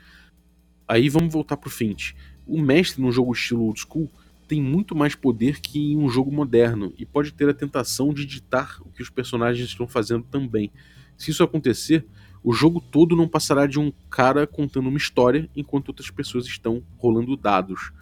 Aí 0.88 1.10
vamos 1.10 1.32
voltar 1.32 1.58
pro 1.58 1.70
Fint. 1.70 2.14
O 2.48 2.60
mestre 2.60 3.02
no 3.02 3.12
jogo 3.12 3.32
estilo 3.34 3.66
old 3.66 3.80
school 3.80 4.12
tem 4.52 4.62
muito 4.62 4.94
mais 4.94 5.16
poder 5.16 5.62
que 5.62 5.94
em 5.94 5.98
um 5.98 6.10
jogo 6.10 6.30
moderno 6.30 6.94
e 6.98 7.06
pode 7.06 7.32
ter 7.32 7.48
a 7.48 7.54
tentação 7.54 8.14
de 8.14 8.26
ditar 8.26 8.82
o 8.82 8.90
que 8.90 9.02
os 9.02 9.10
personagens 9.10 9.66
estão 9.66 9.88
fazendo 9.88 10.26
também. 10.30 10.70
Se 11.16 11.32
isso 11.32 11.42
acontecer, 11.42 12.06
o 12.44 12.52
jogo 12.52 12.84
todo 12.92 13.16
não 13.16 13.30
passará 13.30 13.66
de 13.66 13.80
um 13.80 13.94
cara 14.10 14.46
contando 14.46 14.90
uma 14.90 14.98
história 14.98 15.50
enquanto 15.56 15.88
outras 15.88 16.12
pessoas 16.12 16.48
estão 16.48 16.84
rolando 16.98 17.38
dados. 17.38 17.94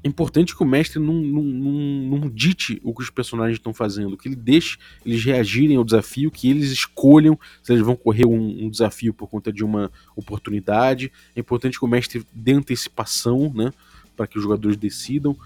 É 0.00 0.06
importante 0.06 0.54
que 0.54 0.62
o 0.62 0.66
mestre 0.66 1.00
não, 1.00 1.14
não, 1.14 1.42
não, 1.42 2.18
não 2.20 2.30
dite 2.30 2.80
o 2.84 2.94
que 2.94 3.02
os 3.02 3.10
personagens 3.10 3.58
estão 3.58 3.74
fazendo, 3.74 4.16
que 4.16 4.28
ele 4.28 4.36
deixe 4.36 4.78
eles 5.04 5.24
reagirem 5.24 5.78
ao 5.78 5.84
desafio, 5.84 6.30
que 6.30 6.48
eles 6.48 6.70
escolham 6.70 7.36
se 7.60 7.72
eles 7.72 7.84
vão 7.84 7.96
correr 7.96 8.24
um, 8.24 8.66
um 8.66 8.70
desafio 8.70 9.12
por 9.12 9.26
conta 9.26 9.52
de 9.52 9.64
uma 9.64 9.90
oportunidade. 10.14 11.10
É 11.34 11.40
importante 11.40 11.76
que 11.76 11.84
o 11.84 11.88
mestre 11.88 12.24
dê 12.32 12.52
antecipação, 12.52 13.52
né, 13.52 13.72
para 14.16 14.28
que 14.28 14.36
os 14.36 14.44
jogadores 14.44 14.76
decidam. 14.76 15.36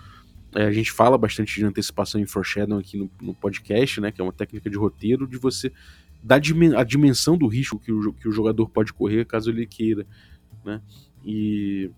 É, 0.55 0.65
a 0.65 0.73
gente 0.73 0.93
fala 0.93 1.17
bastante 1.17 1.55
de 1.55 1.65
antecipação 1.65 2.21
em 2.21 2.27
foreshadow 2.27 2.79
aqui 2.79 2.97
no, 2.97 3.11
no, 3.21 3.35
podcast, 3.35 4.01
né, 4.01 4.13
que 4.13 4.21
é 4.21 4.25
uma 4.25 4.33
técnica 4.33 4.69
de 4.69 4.77
roteiro 4.77 5.27
de 5.27 5.39
você 5.39 5.73
dar 6.23 6.41
a 6.77 6.85
dimensão 6.85 7.37
do 7.37 7.47
risco 7.47 7.79
que 7.79 7.91
o, 7.91 8.13
que 8.13 8.29
o 8.29 8.33
jogador 8.33 8.69
pode 8.69 8.93
correr 8.93 9.25
caso 9.25 9.51
ele 9.51 9.67
queira, 9.67 10.07
né? 10.65 10.81
E 11.25 11.91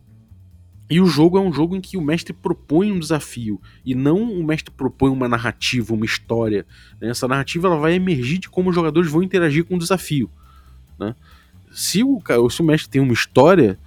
E 0.89 1.01
o 1.01 1.07
jogo 1.07 1.37
é 1.37 1.41
um 1.41 1.53
jogo 1.53 1.75
em 1.75 1.81
que 1.81 1.97
o 1.97 2.01
mestre 2.01 2.33
propõe 2.33 2.93
um 2.93 2.99
desafio 2.99 3.61
e 3.85 3.95
não 3.95 4.23
o 4.23 4.45
mestre 4.45 4.73
propõe 4.73 5.11
uma 5.11 5.29
narrativa, 5.29 5.93
uma 5.93 6.05
história. 6.05 6.67
Né? 7.01 7.09
Essa 7.09 7.27
narrativa 7.27 7.67
ela 7.69 7.77
vai 7.77 7.95
emergir 7.95 8.39
de 8.39 8.49
como 8.49 8.71
os 8.71 8.75
jogadores 8.75 9.11
vão 9.11 9.23
interagir 9.23 9.65
com 9.65 9.77
o 9.77 9.79
desafio. 9.79 10.31
Né? 10.99 11.15
Se, 11.73 12.05
o, 12.05 12.23
se 12.51 12.61
o 12.63 12.65
mestre 12.65 12.89
tem 12.89 13.01
uma 13.01 13.13
história, 13.13 13.79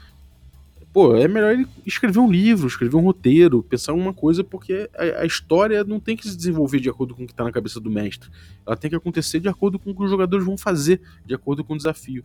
pô, 0.98 1.16
é 1.16 1.28
melhor 1.28 1.54
ele 1.54 1.68
escrever 1.86 2.18
um 2.18 2.28
livro, 2.28 2.66
escrever 2.68 2.96
um 2.96 3.02
roteiro, 3.02 3.62
pensar 3.62 3.94
uma 3.94 4.12
coisa, 4.12 4.44
porque 4.44 4.90
a, 4.96 5.22
a, 5.22 5.26
história 5.28 5.84
não 5.84 6.00
tem 6.00 6.18
que 6.18 6.28
se 6.28 6.36
desenvolver 6.36 6.80
de 6.80 6.90
acordo 6.90 7.14
com 7.14 7.22
o 7.22 7.28
que 7.28 7.34
está 7.34 7.44
na 7.44 7.52
cabeça 7.52 7.80
do 7.80 7.88
mestre. 7.88 8.32
Ela 8.66 8.76
tem 8.76 8.90
que 8.90 8.96
acontecer 8.96 9.40
de 9.40 9.48
acordo 9.48 9.78
com 9.78 9.92
o 9.92 9.96
que 9.96 10.02
os 10.02 10.10
jogadores 10.10 10.44
vão 10.44 10.58
fazer, 10.58 11.00
de 11.24 11.36
acordo 11.36 11.64
com 11.64 11.76
o 11.76 11.78
desafio. 11.78 12.24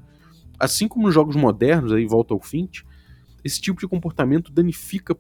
Assim 0.59 0.89
como 0.89 1.05
nos 1.05 1.13
jogos 1.13 1.37
modernos, 1.37 1.93
aí 1.93 2.07
volta 2.07 2.33
ao 2.33 2.41
Fint, 2.41 2.81
esse 3.45 3.61
tipo 3.61 3.79
de 3.79 3.87
comportamento 3.87 4.51
danifica 4.51 5.15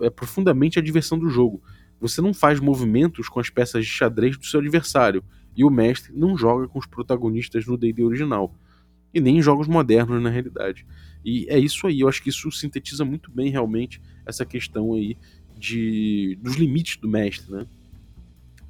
é, 0.00 0.10
profundamente 0.10 0.80
a 0.80 0.82
diversão 0.82 1.16
do 1.16 1.30
jogo. 1.30 1.62
Você 2.00 2.20
não 2.20 2.34
faz 2.34 2.58
movimentos 2.58 3.28
com 3.28 3.38
as 3.38 3.48
peças 3.48 3.86
de 3.86 3.92
xadrez 3.92 4.36
do 4.36 4.44
seu 4.44 4.58
adversário, 4.58 5.22
e 5.56 5.62
o 5.64 5.70
mestre 5.70 6.12
não 6.12 6.36
joga 6.36 6.66
com 6.66 6.80
os 6.80 6.86
protagonistas 6.86 7.64
no 7.66 7.76
D&D 7.76 8.02
original, 8.02 8.52
e 9.14 9.20
nem 9.20 9.38
em 9.38 9.42
jogos 9.42 9.68
modernos 9.68 10.20
na 10.20 10.28
realidade. 10.28 10.84
E 11.24 11.46
é 11.48 11.58
isso 11.58 11.86
aí, 11.86 12.00
eu 12.00 12.08
acho 12.08 12.22
que 12.22 12.30
isso 12.30 12.50
sintetiza 12.50 13.04
muito 13.04 13.30
bem 13.30 13.50
realmente 13.50 14.00
essa 14.24 14.44
questão 14.46 14.94
aí 14.94 15.16
de 15.58 16.38
dos 16.40 16.56
limites 16.56 16.96
do 16.96 17.08
mestre, 17.08 17.50
né? 17.52 17.66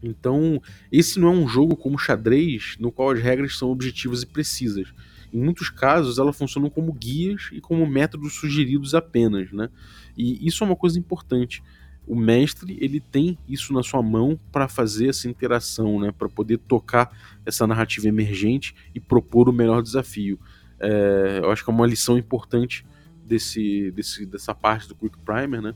Então, 0.02 0.62
esse 0.92 1.18
não 1.18 1.28
é 1.28 1.30
um 1.32 1.48
jogo 1.48 1.76
como 1.76 1.98
xadrez, 1.98 2.76
no 2.78 2.92
qual 2.92 3.10
as 3.10 3.20
regras 3.20 3.56
são 3.58 3.70
objetivas 3.70 4.22
e 4.22 4.26
precisas. 4.26 4.92
Em 5.32 5.38
muitos 5.38 5.68
casos, 5.68 6.18
elas 6.18 6.36
funcionam 6.36 6.70
como 6.70 6.92
guias 6.92 7.50
e 7.52 7.60
como 7.60 7.86
métodos 7.86 8.34
sugeridos 8.34 8.94
apenas, 8.94 9.52
né? 9.52 9.68
E 10.16 10.46
isso 10.46 10.64
é 10.64 10.66
uma 10.66 10.76
coisa 10.76 10.98
importante. 10.98 11.62
O 12.06 12.16
mestre 12.16 12.78
ele 12.80 13.00
tem 13.00 13.36
isso 13.46 13.72
na 13.72 13.82
sua 13.82 14.02
mão 14.02 14.40
para 14.50 14.66
fazer 14.68 15.08
essa 15.08 15.28
interação, 15.28 16.00
né? 16.00 16.12
Para 16.16 16.28
poder 16.28 16.58
tocar 16.58 17.10
essa 17.44 17.66
narrativa 17.66 18.08
emergente 18.08 18.74
e 18.94 19.00
propor 19.00 19.48
o 19.48 19.52
melhor 19.52 19.82
desafio. 19.82 20.38
É, 20.80 21.40
eu 21.42 21.50
acho 21.50 21.64
que 21.64 21.70
é 21.70 21.72
uma 21.72 21.86
lição 21.86 22.16
importante 22.18 22.84
desse, 23.24 23.90
desse, 23.92 24.26
dessa 24.26 24.54
parte 24.54 24.88
do 24.88 24.94
Quick 24.94 25.18
Primer, 25.18 25.60
né? 25.60 25.74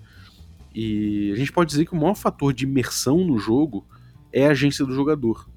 E 0.75 1.31
a 1.33 1.37
gente 1.37 1.53
pode 1.53 1.71
dizer 1.71 1.85
que 1.85 1.93
o 1.93 1.97
maior 1.97 2.15
fator 2.15 2.53
de 2.53 2.65
imersão 2.65 3.19
no 3.25 3.39
jogo 3.39 3.87
é 4.33 4.47
a 4.47 4.51
agência 4.51 4.85
do 4.87 4.95
jogador. 4.95 5.49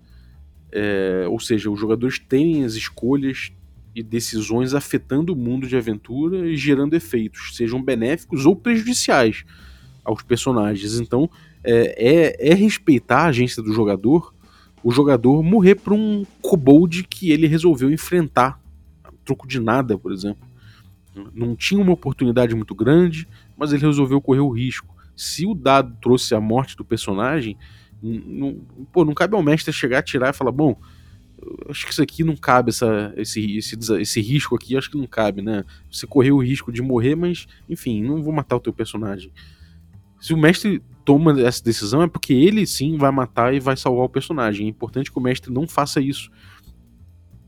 É, 0.72 1.26
ou 1.30 1.40
seja, 1.40 1.70
os 1.70 1.80
jogadores 1.80 2.20
têm 2.20 2.66
as 2.66 2.74
escolhas, 2.74 3.52
e 3.96 4.04
decisões 4.04 4.74
afetando 4.74 5.32
o 5.32 5.38
mundo 5.38 5.66
de 5.66 5.78
aventura 5.78 6.50
e 6.50 6.58
gerando 6.58 6.96
efeitos, 6.96 7.56
sejam 7.56 7.82
benéficos 7.82 8.46
ou 8.46 8.54
prejudiciais 8.54 9.46
aos 10.04 10.22
personagens. 10.22 11.00
Então, 11.00 11.30
é, 11.64 11.96
é, 11.98 12.52
é 12.52 12.54
respeitar 12.54 13.22
a 13.22 13.28
agência 13.28 13.64
do 13.64 13.72
jogador 13.72 14.36
o 14.86 14.92
jogador 14.92 15.42
morrer 15.42 15.74
para 15.74 15.96
um 15.96 16.24
kobold 16.44 17.06
que 17.06 17.32
ele 17.32 17.48
resolveu 17.48 17.90
enfrentar, 17.90 18.62
troco 19.26 19.48
de 19.48 19.60
nada, 19.60 19.98
por 19.98 20.14
exemplo. 20.14 20.48
Não 21.34 21.56
tinha 21.56 21.82
uma 21.82 21.94
oportunidade 21.94 22.54
muito 22.56 22.76
grande, 22.76 23.28
mas 23.58 23.72
ele 23.72 23.86
resolveu 23.86 24.22
correr 24.22 24.42
o 24.42 24.50
risco. 24.50 24.94
Se 25.16 25.46
o 25.46 25.54
dado 25.56 25.96
trouxe 26.02 26.36
a 26.36 26.42
morte 26.42 26.76
do 26.76 26.84
personagem, 26.84 27.58
não, 28.02 28.62
pô, 28.92 29.06
não 29.06 29.14
cabe 29.14 29.36
ao 29.36 29.42
mestre 29.42 29.72
chegar, 29.74 30.04
tirar 30.04 30.30
e 30.30 30.38
falar: 30.38 30.52
bom, 30.52 30.78
acho 31.70 31.86
que 31.86 31.92
isso 31.92 32.02
aqui 32.02 32.24
não 32.24 32.36
cabe, 32.36 32.70
essa, 32.70 33.14
esse, 33.16 33.58
esse, 33.58 33.78
esse 34.00 34.22
risco 34.22 34.56
aqui, 34.56 34.78
acho 34.78 34.92
que 34.92 34.98
não 34.98 35.08
cabe, 35.08 35.42
né? 35.42 35.64
Você 35.90 36.06
correu 36.06 36.36
o 36.36 36.44
risco 36.44 36.72
de 36.72 36.82
morrer, 36.82 37.16
mas, 37.16 37.48
enfim, 37.70 38.04
não 38.04 38.22
vou 38.22 38.34
matar 38.34 38.58
o 38.58 38.60
teu 38.60 38.74
personagem. 38.74 39.32
Se 40.20 40.34
o 40.34 40.38
mestre 40.38 40.82
toma 41.04 41.40
essa 41.42 41.64
decisão, 41.64 42.02
é 42.02 42.08
porque 42.08 42.34
ele 42.34 42.66
sim 42.66 42.98
vai 42.98 43.12
matar 43.12 43.54
e 43.54 43.60
vai 43.60 43.78
salvar 43.78 44.06
o 44.06 44.10
personagem. 44.10 44.66
É 44.66 44.70
importante 44.70 45.12
que 45.12 45.18
o 45.18 45.22
mestre 45.22 45.54
não 45.54 45.68
faça 45.68 46.02
isso. 46.02 46.32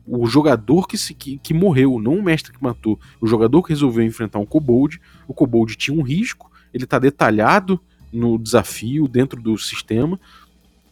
O 0.08 0.26
jogador 0.26 0.88
que, 0.88 0.98
se, 0.98 1.14
que, 1.14 1.38
que 1.40 1.54
morreu, 1.54 2.00
não 2.00 2.16
o 2.16 2.24
mestre 2.24 2.54
que 2.54 2.64
matou. 2.64 3.00
O 3.20 3.28
jogador 3.28 3.62
que 3.64 3.70
resolveu 3.70 4.06
enfrentar 4.06 4.40
um 4.40 4.46
kobold. 4.46 5.02
O 5.28 5.34
kobold 5.34 5.76
tinha 5.76 5.98
um 5.98 6.02
risco, 6.02 6.50
ele 6.74 6.86
está 6.86 6.98
detalhado 6.98 7.80
no 8.12 8.38
desafio, 8.38 9.08
dentro 9.08 9.42
do 9.42 9.58
sistema. 9.58 10.20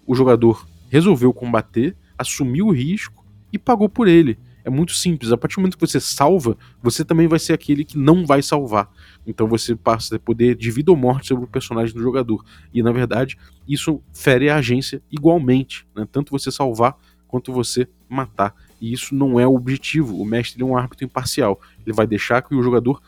O 0.05 0.13
jogador 0.13 0.67
resolveu 0.89 1.33
combater 1.33 1.95
assumiu 2.17 2.67
o 2.67 2.71
risco 2.71 3.25
e 3.51 3.57
pagou 3.57 3.89
por 3.89 4.07
ele. 4.07 4.37
É 4.63 4.69
muito 4.69 4.93
simples. 4.93 5.31
A 5.31 5.37
partir 5.37 5.55
do 5.55 5.61
momento 5.61 5.77
que 5.77 5.85
você 5.85 5.99
salva, 5.99 6.57
você 6.81 7.05
também 7.05 7.27
vai 7.27 7.37
ser 7.37 7.53
aquele 7.53 7.85
que 7.85 7.97
não 7.97 8.25
vai 8.25 8.41
salvar. 8.41 8.91
Então 9.25 9.47
você 9.47 9.75
passa 9.75 10.15
a 10.15 10.19
poder 10.19 10.55
de 10.55 10.71
vida 10.71 10.91
ou 10.91 10.97
morte 10.97 11.27
sobre 11.27 11.45
o 11.45 11.47
personagem 11.47 11.93
do 11.93 12.01
jogador. 12.01 12.43
E 12.73 12.81
na 12.81 12.91
verdade, 12.91 13.37
isso 13.67 14.01
fere 14.11 14.49
a 14.49 14.55
agência 14.55 15.01
igualmente. 15.11 15.85
Né? 15.95 16.07
Tanto 16.11 16.31
você 16.31 16.51
salvar 16.51 16.97
quanto 17.27 17.53
você 17.53 17.87
matar. 18.09 18.55
E 18.79 18.91
isso 18.93 19.15
não 19.15 19.39
é 19.39 19.47
o 19.47 19.55
objetivo. 19.55 20.19
O 20.19 20.25
mestre 20.25 20.61
é 20.61 20.65
um 20.65 20.77
árbitro 20.77 21.05
imparcial. 21.05 21.59
Ele 21.85 21.95
vai 21.95 22.05
deixar 22.05 22.41
que 22.41 22.53
o 22.53 22.63
jogador 22.63 23.01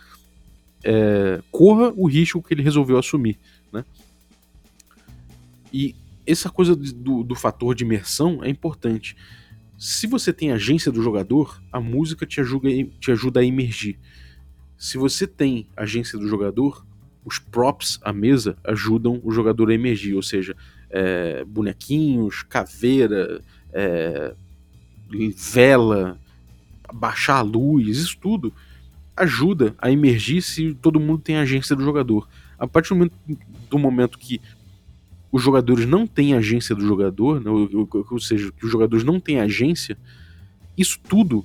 é, 0.83 1.41
corra 1.51 1.91
o 1.95 2.07
risco 2.07 2.41
que 2.41 2.53
ele 2.53 2.63
resolveu 2.63 2.97
assumir. 2.97 3.37
Né? 3.71 3.83
E 5.71 5.95
essa 6.25 6.49
coisa 6.49 6.75
do, 6.75 7.23
do 7.23 7.35
fator 7.35 7.75
de 7.75 7.83
imersão 7.83 8.43
é 8.43 8.49
importante. 8.49 9.15
Se 9.77 10.07
você 10.07 10.33
tem 10.33 10.51
agência 10.51 10.91
do 10.91 11.01
jogador, 11.01 11.61
a 11.71 11.79
música 11.79 12.25
te 12.25 12.41
ajuda, 12.41 12.69
te 12.99 13.11
ajuda 13.11 13.41
a 13.41 13.45
emergir. 13.45 13.99
Se 14.77 14.97
você 14.97 15.27
tem 15.27 15.67
agência 15.75 16.17
do 16.17 16.27
jogador, 16.27 16.85
os 17.23 17.39
props, 17.39 17.99
a 18.01 18.13
mesa, 18.13 18.57
ajudam 18.63 19.19
o 19.23 19.31
jogador 19.31 19.69
a 19.69 19.73
emergir, 19.73 20.15
ou 20.15 20.23
seja, 20.23 20.55
é, 20.89 21.43
bonequinhos, 21.43 22.43
caveira, 22.43 23.41
é, 23.71 24.33
vela, 25.35 26.19
baixar 26.93 27.37
a 27.37 27.41
luz, 27.41 27.97
isso 27.97 28.17
tudo 28.19 28.53
ajuda 29.15 29.75
a 29.79 29.91
emergir 29.91 30.41
se 30.43 30.75
todo 30.75 30.99
mundo 30.99 31.19
tem 31.19 31.37
agência 31.37 31.75
do 31.75 31.83
jogador. 31.83 32.29
A 32.57 32.67
partir 32.67 32.89
do 32.89 32.95
momento, 32.95 33.13
do 33.69 33.79
momento 33.79 34.19
que 34.19 34.39
os 35.31 35.41
jogadores 35.41 35.85
não 35.85 36.05
têm 36.05 36.35
agência 36.35 36.75
do 36.75 36.85
jogador, 36.85 37.41
né, 37.41 37.49
ou, 37.49 37.89
ou, 38.11 38.19
seja, 38.19 38.51
que 38.51 38.65
os 38.65 38.71
jogadores 38.71 39.03
não 39.03 39.19
têm 39.19 39.39
agência, 39.39 39.97
isso 40.77 40.99
tudo, 41.07 41.43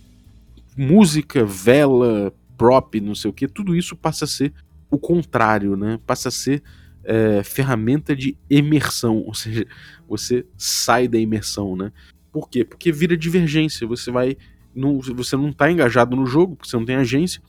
música, 0.76 1.44
vela, 1.44 2.32
prop, 2.56 3.00
não 3.00 3.14
sei 3.14 3.30
o 3.30 3.32
que, 3.34 3.48
tudo 3.48 3.74
isso 3.74 3.96
passa 3.96 4.24
a 4.24 4.28
ser 4.28 4.52
o 4.90 4.98
contrário, 4.98 5.74
né? 5.74 5.98
Passa 6.06 6.28
a 6.28 6.32
ser 6.32 6.62
é, 7.02 7.42
ferramenta 7.42 8.14
de 8.14 8.36
imersão, 8.48 9.18
ou 9.26 9.34
seja, 9.34 9.66
você 10.08 10.44
sai 10.56 11.08
da 11.08 11.18
imersão, 11.18 11.74
né? 11.74 11.90
Por 12.32 12.48
quê? 12.48 12.64
Porque 12.64 12.90
vira 12.90 13.16
divergência, 13.16 13.86
você 13.86 14.10
vai. 14.10 14.36
Não, 14.74 14.98
você 15.00 15.36
não 15.36 15.50
está 15.50 15.70
engajado 15.70 16.16
no 16.16 16.24
jogo, 16.24 16.56
porque 16.56 16.70
você 16.70 16.76
não 16.78 16.86
tem 16.86 16.96
agência, 16.96 17.42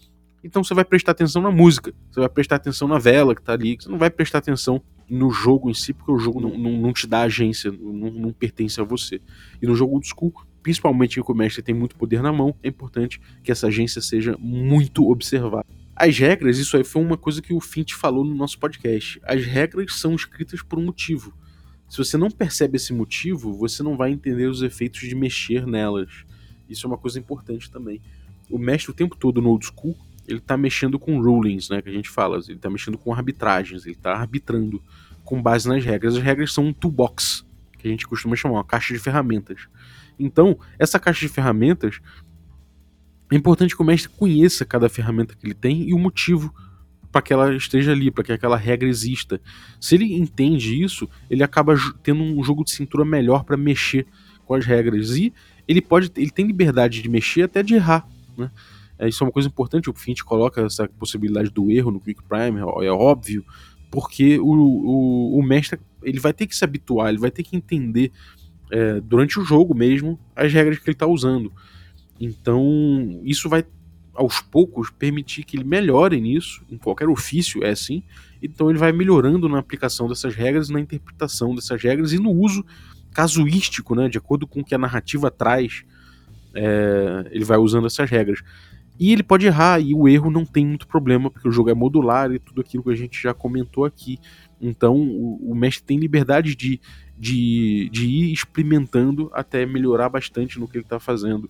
então 0.43 0.61
você 0.61 0.73
vai 0.73 0.83
prestar 0.83 1.13
atenção 1.13 1.41
na 1.41 1.49
música, 1.49 1.93
você 2.11 2.19
vai 2.19 2.27
prestar 2.27 2.57
atenção 2.57 2.85
na 2.85 2.99
vela 2.99 3.33
que 3.33 3.39
está 3.39 3.53
ali, 3.53 3.77
você 3.79 3.87
não 3.87 3.97
vai 3.97 4.09
prestar 4.09 4.39
atenção 4.39 4.83
no 5.09 5.31
jogo 5.31 5.69
em 5.69 5.73
si, 5.73 5.93
porque 5.93 6.11
o 6.11 6.19
jogo 6.19 6.41
não, 6.41 6.57
não, 6.57 6.71
não 6.73 6.93
te 6.93 7.07
dá 7.07 7.21
agência, 7.21 7.71
não, 7.71 8.11
não, 8.11 8.33
pertence 8.33 8.79
a 8.81 8.83
você. 8.83 9.21
E 9.61 9.65
no 9.65 9.73
jogo 9.73 9.93
old 9.93 10.05
school, 10.07 10.33
principalmente 10.61 11.19
em 11.19 11.23
que 11.23 11.31
o 11.31 11.35
mestre 11.35 11.61
tem 11.61 11.73
muito 11.73 11.95
poder 11.95 12.21
na 12.21 12.33
mão, 12.33 12.53
é 12.61 12.67
importante 12.67 13.21
que 13.41 13.51
essa 13.51 13.67
agência 13.67 14.01
seja 14.01 14.35
muito 14.37 15.09
observada. 15.09 15.65
As 15.95 16.17
regras, 16.17 16.57
isso 16.57 16.75
aí 16.75 16.83
foi 16.83 17.01
uma 17.01 17.17
coisa 17.17 17.41
que 17.41 17.53
o 17.53 17.61
Fint 17.61 17.93
falou 17.93 18.25
no 18.25 18.33
nosso 18.33 18.59
podcast. 18.59 19.21
As 19.23 19.45
regras 19.45 19.95
são 19.95 20.15
escritas 20.15 20.61
por 20.61 20.79
um 20.79 20.85
motivo. 20.85 21.33
Se 21.93 21.99
você 21.99 22.17
não 22.17 22.31
percebe 22.31 22.77
esse 22.77 22.91
motivo, 22.91 23.53
você 23.53 23.83
não 23.83 23.95
vai 23.95 24.09
entender 24.09 24.47
os 24.47 24.63
efeitos 24.63 25.01
de 25.01 25.13
mexer 25.13 25.67
nelas. 25.67 26.25
Isso 26.67 26.87
é 26.87 26.89
uma 26.89 26.97
coisa 26.97 27.19
importante 27.19 27.69
também. 27.69 28.01
O 28.49 28.57
mestre 28.57 28.89
o 28.89 28.95
tempo 28.95 29.15
todo 29.15 29.39
no 29.39 29.49
old 29.49 29.63
school 29.63 29.95
ele 30.27 30.39
está 30.39 30.57
mexendo 30.57 30.97
com 30.97 31.21
rulings, 31.21 31.69
né, 31.69 31.83
que 31.83 31.89
a 31.89 31.93
gente 31.93 32.09
fala, 32.09 32.39
ele 32.47 32.53
está 32.53 32.67
mexendo 32.67 32.97
com 32.97 33.13
arbitragens, 33.13 33.85
ele 33.85 33.93
está 33.93 34.15
arbitrando 34.15 34.81
com 35.23 35.39
base 35.39 35.69
nas 35.69 35.85
regras. 35.85 36.15
As 36.15 36.23
regras 36.23 36.51
são 36.51 36.65
um 36.65 36.73
toolbox, 36.73 37.45
que 37.77 37.87
a 37.87 37.91
gente 37.91 38.07
costuma 38.07 38.35
chamar, 38.35 38.55
uma 38.55 38.63
caixa 38.63 38.91
de 38.91 38.99
ferramentas. 38.99 39.67
Então, 40.17 40.57
essa 40.79 40.99
caixa 40.99 41.19
de 41.19 41.31
ferramentas, 41.31 41.99
é 43.31 43.35
importante 43.35 43.75
que 43.75 43.81
o 43.83 43.85
mestre 43.85 44.09
conheça 44.09 44.65
cada 44.65 44.89
ferramenta 44.89 45.35
que 45.35 45.45
ele 45.45 45.53
tem 45.53 45.87
e 45.87 45.93
o 45.93 45.99
motivo 45.99 46.51
para 47.13 47.21
que 47.21 47.31
ela 47.31 47.55
esteja 47.55 47.91
ali, 47.91 48.09
para 48.09 48.23
que 48.23 48.31
aquela 48.31 48.57
regra 48.57 48.89
exista. 48.89 49.39
Se 49.79 49.93
ele 49.93 50.15
entende 50.15 50.83
isso, 50.83 51.07
ele 51.29 51.43
acaba 51.43 51.75
tendo 52.01 52.23
um 52.23 52.43
jogo 52.43 52.63
de 52.63 52.71
cintura 52.71 53.05
melhor 53.05 53.43
para 53.43 53.55
mexer 53.55 54.07
com 54.45 54.55
as 54.55 54.65
regras 54.65 55.15
e 55.15 55.31
ele 55.67 55.79
pode, 55.79 56.11
ele 56.17 56.31
tem 56.31 56.47
liberdade 56.47 57.03
de 57.03 57.07
mexer 57.07 57.43
até 57.43 57.61
de 57.61 57.75
errar, 57.75 58.05
né? 58.35 58.49
É, 58.97 59.07
isso 59.07 59.23
é 59.23 59.27
uma 59.27 59.31
coisa 59.31 59.47
importante, 59.47 59.89
o 59.89 59.93
Fint 59.93 60.21
coloca 60.21 60.61
essa 60.61 60.87
possibilidade 60.87 61.49
do 61.49 61.69
erro 61.69 61.91
no 61.91 61.99
Quick 61.99 62.21
Prime, 62.23 62.59
é 62.59 62.91
óbvio, 62.91 63.43
porque 63.91 64.39
o, 64.39 64.51
o, 64.51 65.39
o 65.39 65.43
mestre 65.43 65.79
ele 66.01 66.19
vai 66.19 66.33
ter 66.33 66.47
que 66.47 66.55
se 66.55 66.63
habituar, 66.63 67.09
ele 67.09 67.19
vai 67.19 67.31
ter 67.31 67.43
que 67.43 67.55
entender 67.55 68.11
é, 68.71 68.99
durante 69.01 69.39
o 69.39 69.45
jogo 69.45 69.75
mesmo 69.75 70.19
as 70.35 70.51
regras 70.51 70.79
que 70.79 70.85
ele 70.89 70.95
está 70.95 71.07
usando. 71.07 71.51
Então, 72.19 73.19
isso 73.23 73.49
vai 73.49 73.63
aos 74.13 74.41
poucos, 74.41 74.89
permitir 74.89 75.43
que 75.43 75.57
ele 75.57 75.63
melhore 75.63 76.19
nisso, 76.21 76.63
em 76.69 76.77
qualquer 76.77 77.07
ofício 77.09 77.63
é 77.63 77.71
assim, 77.71 78.03
então 78.41 78.69
ele 78.69 78.77
vai 78.77 78.91
melhorando 78.91 79.49
na 79.49 79.59
aplicação 79.59 80.07
dessas 80.07 80.35
regras, 80.35 80.69
na 80.69 80.79
interpretação 80.79 81.55
dessas 81.55 81.81
regras 81.81 82.13
e 82.13 82.19
no 82.19 82.31
uso 82.31 82.65
casuístico, 83.13 83.95
né, 83.95 84.09
de 84.09 84.17
acordo 84.17 84.45
com 84.45 84.61
o 84.61 84.65
que 84.65 84.75
a 84.75 84.77
narrativa 84.77 85.31
traz, 85.31 85.83
é, 86.53 87.27
ele 87.31 87.45
vai 87.45 87.57
usando 87.57 87.87
essas 87.87 88.09
regras. 88.09 88.43
E 88.99 89.11
ele 89.11 89.23
pode 89.23 89.45
errar, 89.45 89.79
e 89.79 89.93
o 89.93 90.07
erro 90.07 90.29
não 90.29 90.45
tem 90.45 90.65
muito 90.65 90.87
problema, 90.87 91.29
porque 91.29 91.47
o 91.47 91.51
jogo 91.51 91.69
é 91.69 91.73
modular 91.73 92.31
e 92.31 92.37
tudo 92.37 92.61
aquilo 92.61 92.83
que 92.83 92.91
a 92.91 92.95
gente 92.95 93.21
já 93.21 93.33
comentou 93.33 93.85
aqui. 93.85 94.19
Então 94.61 94.95
o, 94.95 95.51
o 95.51 95.55
mestre 95.55 95.83
tem 95.83 95.97
liberdade 95.97 96.55
de, 96.55 96.79
de, 97.17 97.89
de 97.91 98.05
ir 98.05 98.31
experimentando 98.31 99.31
até 99.33 99.65
melhorar 99.65 100.09
bastante 100.09 100.59
no 100.59 100.67
que 100.67 100.77
ele 100.77 100.85
está 100.85 100.99
fazendo. 100.99 101.49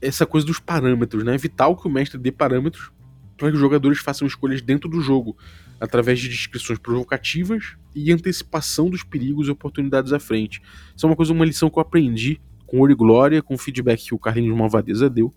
Essa 0.00 0.24
coisa 0.24 0.46
dos 0.46 0.58
parâmetros, 0.58 1.24
né? 1.24 1.34
É 1.34 1.38
vital 1.38 1.76
que 1.76 1.86
o 1.86 1.90
mestre 1.90 2.18
dê 2.18 2.32
parâmetros 2.32 2.90
para 3.36 3.48
que 3.48 3.54
os 3.54 3.60
jogadores 3.60 3.98
façam 4.00 4.26
escolhas 4.26 4.60
dentro 4.60 4.88
do 4.88 5.00
jogo, 5.00 5.36
através 5.80 6.20
de 6.20 6.28
descrições 6.28 6.78
provocativas 6.78 7.74
e 7.94 8.12
antecipação 8.12 8.90
dos 8.90 9.02
perigos 9.02 9.48
e 9.48 9.50
oportunidades 9.50 10.12
à 10.12 10.20
frente. 10.20 10.60
Isso 10.94 11.06
é 11.06 11.08
uma 11.08 11.16
coisa, 11.16 11.32
uma 11.32 11.44
lição 11.44 11.70
que 11.70 11.78
eu 11.78 11.82
aprendi 11.82 12.38
com 12.66 12.78
Ouro 12.78 12.92
e 12.92 12.94
Glória, 12.94 13.42
com 13.42 13.54
o 13.54 13.58
feedback 13.58 14.04
que 14.04 14.14
o 14.14 14.18
Carlinhos 14.18 14.56
Malvadeza 14.56 15.08
deu, 15.08 15.34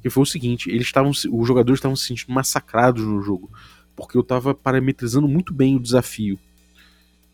que 0.00 0.08
foi 0.08 0.22
o 0.22 0.26
seguinte: 0.26 0.70
eles 0.70 0.86
estavam, 0.86 1.10
os 1.10 1.46
jogadores 1.46 1.78
estavam 1.78 1.96
se 1.96 2.06
sentindo 2.06 2.32
massacrados 2.32 3.04
no 3.04 3.20
jogo, 3.20 3.50
porque 3.96 4.16
eu 4.16 4.22
estava 4.22 4.54
parametrizando 4.54 5.26
muito 5.26 5.52
bem 5.52 5.76
o 5.76 5.80
desafio. 5.80 6.38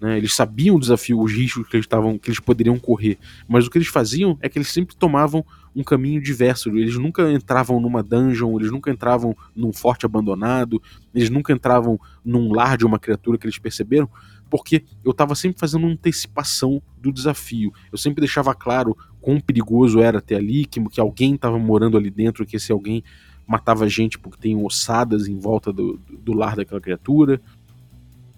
Né? 0.00 0.16
Eles 0.16 0.34
sabiam 0.34 0.76
o 0.76 0.80
desafio, 0.80 1.20
os 1.20 1.30
riscos 1.30 1.68
que 1.68 1.76
eles, 1.76 1.86
tavam, 1.86 2.18
que 2.18 2.30
eles 2.30 2.40
poderiam 2.40 2.78
correr, 2.78 3.18
mas 3.46 3.66
o 3.66 3.70
que 3.70 3.76
eles 3.76 3.88
faziam 3.88 4.38
é 4.40 4.48
que 4.48 4.58
eles 4.58 4.68
sempre 4.68 4.96
tomavam 4.96 5.44
um 5.74 5.82
caminho 5.82 6.20
diverso. 6.20 6.70
Eles 6.70 6.96
nunca 6.96 7.30
entravam 7.30 7.80
numa 7.80 8.02
dungeon, 8.02 8.58
eles 8.58 8.70
nunca 8.70 8.90
entravam 8.90 9.36
num 9.54 9.72
forte 9.72 10.04
abandonado, 10.04 10.82
eles 11.14 11.30
nunca 11.30 11.52
entravam 11.52 11.98
num 12.24 12.52
lar 12.52 12.76
de 12.76 12.84
uma 12.84 12.98
criatura 12.98 13.38
que 13.38 13.46
eles 13.46 13.58
perceberam, 13.58 14.08
porque 14.48 14.84
eu 15.04 15.12
estava 15.12 15.34
sempre 15.34 15.60
fazendo 15.60 15.84
uma 15.84 15.92
antecipação 15.92 16.82
do 17.00 17.12
desafio. 17.12 17.72
Eu 17.92 17.98
sempre 17.98 18.20
deixava 18.20 18.54
claro 18.54 18.96
quão 19.20 19.40
perigoso 19.40 20.00
era 20.00 20.20
ter 20.20 20.36
ali, 20.36 20.64
que, 20.64 20.82
que 20.88 21.00
alguém 21.00 21.34
estava 21.34 21.58
morando 21.58 21.96
ali 21.96 22.10
dentro, 22.10 22.44
que 22.44 22.56
esse 22.56 22.72
alguém 22.72 23.02
matava 23.46 23.88
gente 23.88 24.18
porque 24.18 24.38
tem 24.40 24.56
ossadas 24.56 25.26
em 25.26 25.36
volta 25.36 25.72
do, 25.72 26.00
do 26.08 26.32
lar 26.32 26.54
daquela 26.56 26.80
criatura. 26.80 27.40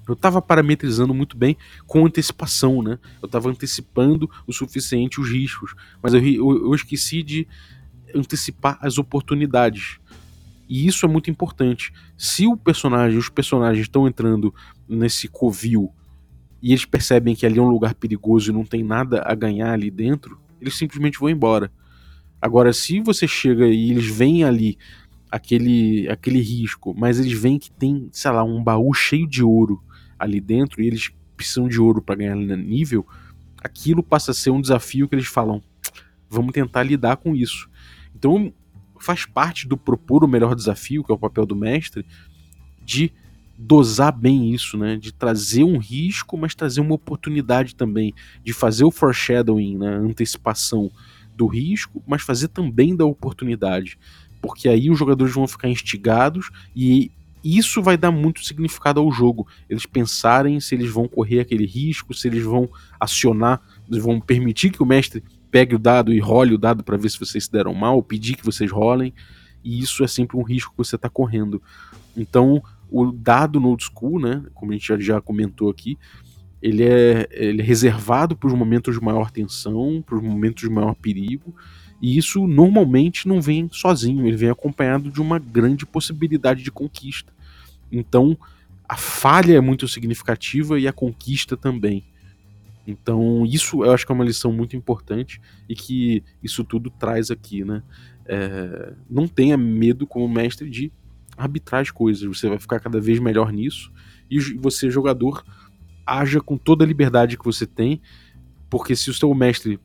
Eu 0.07 0.15
estava 0.15 0.43
parametrizando 0.43 1.15
muito 1.15 1.37
bem 1.37 1.57
com 1.87 2.05
antecipação, 2.05 2.83
né? 2.83 2.99
Eu 3.21 3.27
estava 3.27 3.49
antecipando 3.49 4.29
o 4.47 4.53
suficiente 4.53 5.21
os 5.21 5.31
riscos, 5.31 5.75
mas 6.03 6.13
eu, 6.13 6.21
eu, 6.21 6.67
eu 6.67 6.75
esqueci 6.75 7.23
de 7.23 7.47
antecipar 8.15 8.79
as 8.81 8.99
oportunidades. 8.99 9.99
E 10.69 10.87
isso 10.87 11.05
é 11.07 11.09
muito 11.09 11.31
importante. 11.31 11.93
Se 12.17 12.47
o 12.47 12.57
personagem, 12.57 13.19
os 13.19 13.29
personagens 13.29 13.87
estão 13.87 14.09
entrando 14.09 14.55
nesse 14.89 15.29
covil 15.29 15.93
e 16.61 16.73
eles 16.73 16.85
percebem 16.85 17.35
que 17.35 17.45
ali 17.45 17.59
é 17.59 17.63
um 17.63 17.69
lugar 17.69 17.95
perigoso 17.95 18.51
e 18.51 18.55
não 18.55 18.65
tem 18.65 18.83
nada 18.83 19.23
a 19.25 19.35
ganhar 19.35 19.73
ali 19.73 19.91
dentro, 19.91 20.41
eles 20.61 20.77
simplesmente 20.77 21.19
vão 21.19 21.29
embora. 21.29 21.73
Agora, 22.41 22.73
se 22.73 23.01
você 23.01 23.27
chega 23.29 23.67
e 23.67 23.91
eles 23.91 24.07
veem 24.07 24.45
ali 24.45 24.79
aquele, 25.31 26.09
aquele 26.09 26.41
risco, 26.41 26.95
mas 26.97 27.19
eles 27.19 27.33
veem 27.33 27.59
que 27.59 27.71
tem, 27.71 28.09
sei 28.13 28.31
lá, 28.31 28.45
um 28.45 28.63
baú 28.63 28.93
cheio 28.93 29.29
de 29.29 29.43
ouro 29.43 29.83
ali 30.23 30.41
dentro 30.41 30.81
e 30.81 30.87
eles 30.87 31.11
precisam 31.37 31.69
de 31.69 31.81
ouro 31.81 32.01
para 32.01 32.15
ganhar 32.15 32.37
nível, 32.37 33.07
aquilo 33.63 34.03
passa 34.03 34.31
a 34.31 34.35
ser 34.35 34.51
um 34.51 34.61
desafio 34.61 35.09
que 35.09 35.15
eles 35.15 35.27
falam: 35.27 35.63
vamos 36.31 36.53
tentar 36.53 36.83
lidar 36.83 37.17
com 37.17 37.35
isso. 37.35 37.69
Então 38.15 38.53
faz 39.01 39.27
parte 39.27 39.67
do 39.67 39.77
propor 39.77 40.23
o 40.23 40.29
melhor 40.29 40.55
desafio, 40.55 41.03
que 41.03 41.11
é 41.11 41.15
o 41.15 41.19
papel 41.19 41.45
do 41.45 41.57
mestre, 41.57 42.07
de 42.85 43.13
dosar 43.59 44.17
bem 44.17 44.55
isso, 44.55 44.79
né? 44.79 44.97
De 44.97 45.13
trazer 45.13 45.65
um 45.65 45.79
risco, 45.79 46.37
mas 46.39 46.55
trazer 46.55 46.81
uma 46.81 46.95
oportunidade 46.95 47.75
também, 47.75 48.15
de 48.45 48.53
fazer 48.53 48.85
o 48.85 48.91
foreshadowing, 48.91 49.77
né? 49.77 49.97
antecipação 49.97 50.91
do 51.37 51.47
risco, 51.47 52.03
mas 52.07 52.23
fazer 52.23 52.49
também 52.49 52.95
da 52.95 53.05
oportunidade, 53.05 53.99
porque 54.41 54.69
aí 54.69 54.91
os 54.91 54.99
jogadores 54.99 55.35
vão 55.35 55.47
ficar 55.47 55.69
instigados 55.69 56.51
e 56.75 57.11
isso 57.43 57.83
vai 57.83 57.97
dar 57.97 58.11
muito 58.11 58.45
significado 58.45 59.01
ao 59.01 59.11
jogo. 59.11 59.47
Eles 59.69 59.87
pensarem 59.87 60.61
se 60.61 60.75
eles 60.75 60.91
vão 60.91 61.09
correr 61.09 61.41
aquele 61.41 61.67
risco, 61.67 62.15
se 62.15 62.29
eles 62.29 62.43
vão 62.45 62.69
acionar, 63.01 63.61
eles 63.91 64.03
vão 64.03 64.21
permitir 64.21 64.71
que 64.71 64.83
o 64.83 64.87
mestre 64.87 65.23
pegue 65.51 65.75
o 65.75 65.79
dado 65.79 66.13
e 66.13 66.19
role 66.19 66.55
o 66.55 66.59
dado 66.59 66.83
para 66.83 66.97
ver 66.97 67.11
se 67.11 67.19
vocês 67.19 67.45
se 67.45 67.53
deram 67.53 67.75
mal, 67.75 68.03
pedir 68.03 68.37
que 68.37 68.45
vocês 68.45 68.71
rolem. 68.71 69.13
E 69.65 69.81
isso 69.81 70.03
é 70.03 70.09
sempre 70.09 70.37
um 70.37 70.43
risco 70.43 70.73
que 70.73 70.79
você 70.79 70.97
está 70.97 71.09
correndo. 71.09 71.63
Então, 72.17 72.63
o 72.91 73.11
dado 73.11 73.59
no 73.59 73.69
old 73.69 73.85
school, 73.85 74.21
né, 74.21 74.43
como 74.55 74.73
a 74.73 74.75
gente 74.75 74.87
já, 74.87 74.99
já 74.99 75.21
comentou 75.21 75.71
aqui, 75.71 75.99
ele 76.61 76.85
é, 76.85 77.29
ele 77.33 77.61
é 77.61 77.65
reservado 77.65 78.37
para 78.37 78.47
os 78.47 78.55
momentos 78.55 78.95
de 78.95 79.05
maior 79.05 79.31
tensão, 79.31 80.03
para 80.05 80.17
os 80.17 80.23
momentos 80.23 80.63
de 80.63 80.71
maior 80.71 80.95
perigo, 80.95 81.55
e 82.03 82.19
isso 82.19 82.49
normalmente 82.49 83.29
não 83.29 83.41
vem 83.41 83.69
sozinho, 83.71 84.27
ele 84.27 84.37
vem 84.37 84.51
acompanhado 84.51 85.09
de 85.09 85.23
uma 85.23 85.39
grande 85.39 85.87
possibilidade 85.87 86.65
de 86.65 86.71
conquista. 86.73 87.33
Então, 87.93 88.37
a 88.89 88.97
falha 88.97 89.55
é 89.55 89.61
muito 89.61 89.87
significativa 89.87 90.81
e 90.81 90.89
a 90.89 90.93
conquista 90.93 91.57
também. 91.57 92.03
Então, 92.85 93.47
isso 93.47 93.85
eu 93.85 93.93
acho 93.93 94.05
que 94.05 94.11
é 94.11 94.15
uma 94.17 94.25
lição 94.25 94.53
muito 94.53 94.75
importante 94.75 95.41
e 95.69 95.77
que 95.77 96.25
isso 96.43 96.65
tudo 96.65 96.91
traz 96.91 97.31
aqui, 97.31 97.65
né? 97.65 97.85
É, 98.27 98.95
não 99.09 99.29
tenha 99.29 99.57
medo 99.57 100.05
como 100.05 100.29
mestre 100.29 100.69
de 100.69 100.91
arbitrar 101.37 101.83
as 101.83 101.91
coisas, 101.93 102.25
você 102.25 102.49
vai 102.49 102.59
ficar 102.59 102.81
cada 102.81 103.01
vez 103.01 103.21
melhor 103.21 103.53
nisso 103.53 103.93
e 104.29 104.41
você, 104.57 104.91
jogador, 104.91 105.45
haja 106.05 106.41
com 106.41 106.57
toda 106.57 106.85
a 106.85 106.87
liberdade 106.87 107.39
que 107.39 107.45
você 107.45 107.67
tem, 107.67 108.01
porque 108.69 108.97
se 108.97 109.09
o 109.09 109.15
seu 109.15 109.33
mestre 109.35 109.79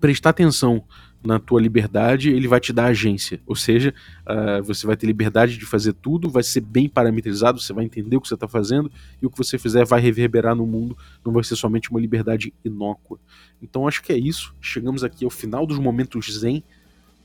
prestar 0.00 0.30
atenção 0.30 0.82
na 1.26 1.38
tua 1.38 1.60
liberdade, 1.60 2.30
ele 2.30 2.46
vai 2.48 2.60
te 2.60 2.72
dar 2.72 2.86
agência. 2.86 3.40
Ou 3.46 3.56
seja, 3.56 3.92
uh, 4.22 4.62
você 4.62 4.86
vai 4.86 4.96
ter 4.96 5.06
liberdade 5.06 5.58
de 5.58 5.66
fazer 5.66 5.92
tudo, 5.92 6.30
vai 6.30 6.42
ser 6.42 6.60
bem 6.60 6.88
parametrizado, 6.88 7.60
você 7.60 7.72
vai 7.72 7.84
entender 7.84 8.16
o 8.16 8.20
que 8.20 8.28
você 8.28 8.34
está 8.34 8.48
fazendo 8.48 8.90
e 9.20 9.26
o 9.26 9.30
que 9.30 9.36
você 9.36 9.58
fizer 9.58 9.84
vai 9.84 10.00
reverberar 10.00 10.54
no 10.54 10.66
mundo, 10.66 10.96
não 11.24 11.32
vai 11.32 11.42
ser 11.44 11.56
somente 11.56 11.90
uma 11.90 12.00
liberdade 12.00 12.54
inócua. 12.64 13.18
Então 13.60 13.86
acho 13.86 14.02
que 14.02 14.12
é 14.12 14.18
isso. 14.18 14.54
Chegamos 14.60 15.02
aqui 15.02 15.24
ao 15.24 15.30
final 15.30 15.66
dos 15.66 15.78
momentos 15.78 16.38
zen 16.38 16.62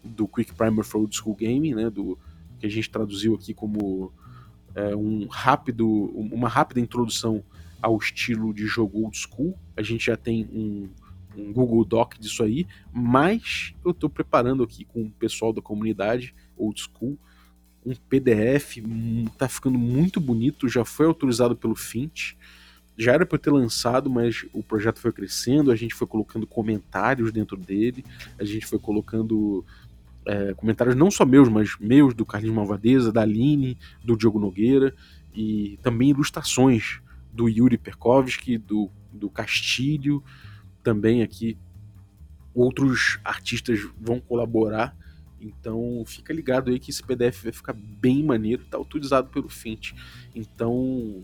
do 0.04 0.28
Quick 0.28 0.54
Primer 0.54 0.84
for 0.84 0.99
Old 0.99 1.16
School 1.16 1.36
Gaming, 1.36 1.76
né, 1.76 1.89
do 1.89 2.18
que 2.60 2.66
a 2.66 2.70
gente 2.70 2.89
traduziu 2.89 3.36
aqui 3.36 3.54
como 3.54 4.12
é, 4.76 4.95
um 4.95 5.28
rápido, 5.28 5.88
uma 5.88 6.47
rápida 6.47 6.80
introdução 6.80 7.43
ao 7.82 7.97
estilo 7.97 8.54
de 8.54 8.66
jogo 8.68 9.04
old 9.04 9.18
school. 9.18 9.58
A 9.76 9.82
gente 9.82 10.06
já 10.06 10.16
tem 10.16 10.47
um 10.54 10.89
um 11.36 11.52
Google 11.52 11.84
Doc 11.86 12.16
disso 12.20 12.44
aí, 12.44 12.68
mas 12.92 13.74
eu 13.84 13.92
estou 13.92 14.10
preparando 14.10 14.64
aqui 14.64 14.86
com 14.86 15.04
o 15.04 15.12
pessoal 15.12 15.54
da 15.54 15.62
comunidade 15.62 16.34
Old 16.58 16.82
School 16.82 17.18
um 17.86 17.96
PDF, 17.96 18.78
tá 19.38 19.48
ficando 19.48 19.78
muito 19.78 20.20
bonito, 20.20 20.70
já 20.70 20.86
foi 20.86 21.06
autorizado 21.08 21.56
pelo 21.56 21.76
Fint, 21.76 22.34
já 22.98 23.14
era 23.14 23.26
para 23.26 23.40
ter 23.40 23.52
lançado, 23.52 24.10
mas 24.10 24.46
o 24.54 24.62
projeto 24.62 25.00
foi 25.00 25.12
crescendo, 25.12 25.72
a 25.72 25.76
gente 25.76 25.96
foi 25.96 26.08
colocando 26.08 26.46
comentários 26.46 27.32
dentro 27.32 27.58
dele, 27.58 28.06
a 28.38 28.44
gente 28.44 28.68
foi 28.68 28.78
colocando 28.78 29.66
é, 30.28 30.54
comentários 30.54 30.96
não 30.96 31.10
só 31.10 31.26
meus, 31.26 31.50
mas 31.50 31.76
meus, 31.80 32.14
do 32.14 32.26
Carlinhos 32.26 32.56
Malvadeza, 32.56 33.12
da 33.12 33.22
Aline, 33.22 33.78
do 34.04 34.16
Diogo 34.16 34.40
Nogueira, 34.40 34.94
e 35.34 35.80
também 35.82 36.10
ilustrações 36.10 37.00
do 37.34 37.50
Yuri 37.50 37.78
Perkovski, 37.78 38.58
do, 38.58 38.90
do 39.12 39.30
Castilho, 39.30 40.24
também 40.84 41.22
aqui 41.22 41.58
outros 42.54 43.20
artistas 43.24 43.80
vão 44.00 44.20
colaborar. 44.20 44.96
Então 45.40 46.04
fica 46.06 46.34
ligado 46.34 46.70
aí 46.70 46.80
que 46.80 46.92
esse 46.92 47.04
PDF 47.04 47.44
vai 47.44 47.52
ficar 47.52 47.74
bem 47.74 48.24
maneiro, 48.24 48.64
tá 48.70 48.78
autorizado 48.78 49.30
pelo 49.30 49.50
Fint. 49.50 49.94
Então 50.36 51.24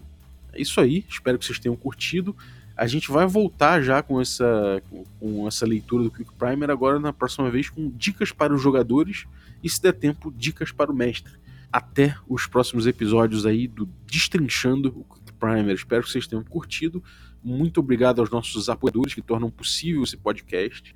é 0.54 0.62
isso 0.62 0.82
aí, 0.82 1.06
espero 1.08 1.38
que 1.38 1.46
vocês 1.46 1.60
tenham 1.60 1.76
curtido. 1.76 2.36
A 2.76 2.86
gente 2.86 3.10
vai 3.10 3.26
voltar 3.26 3.82
já 3.82 4.04
com 4.04 4.22
essa, 4.22 4.82
com 5.20 5.48
essa 5.48 5.66
leitura 5.66 6.04
do 6.04 6.12
Quick 6.12 6.32
Primer 6.34 6.70
agora 6.70 7.00
na 7.00 7.12
próxima 7.12 7.50
vez 7.50 7.70
com 7.70 7.90
dicas 7.90 8.32
para 8.32 8.54
os 8.54 8.62
jogadores 8.62 9.26
e 9.64 9.70
se 9.70 9.82
der 9.82 9.94
tempo, 9.94 10.32
dicas 10.36 10.72
para 10.72 10.92
o 10.92 10.96
mestre. 10.96 11.34
Até 11.72 12.16
os 12.28 12.46
próximos 12.46 12.86
episódios 12.86 13.46
aí 13.46 13.68
do 13.68 13.90
Destrinchando 14.06 14.90
o 14.90 15.04
Quick 15.04 15.34
Primer. 15.34 15.76
Espero 15.76 16.04
que 16.04 16.12
vocês 16.12 16.28
tenham 16.28 16.44
curtido. 16.44 17.04
Muito 17.44 17.80
obrigado 17.80 18.20
aos 18.20 18.30
nossos 18.30 18.70
apoiadores 18.70 19.14
que 19.14 19.22
tornam 19.22 19.50
possível 19.50 20.04
esse 20.04 20.18
podcast. 20.18 20.96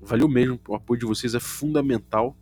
Valeu 0.00 0.28
mesmo, 0.28 0.60
o 0.68 0.74
apoio 0.74 1.00
de 1.00 1.06
vocês 1.06 1.34
é 1.34 1.40
fundamental. 1.40 2.36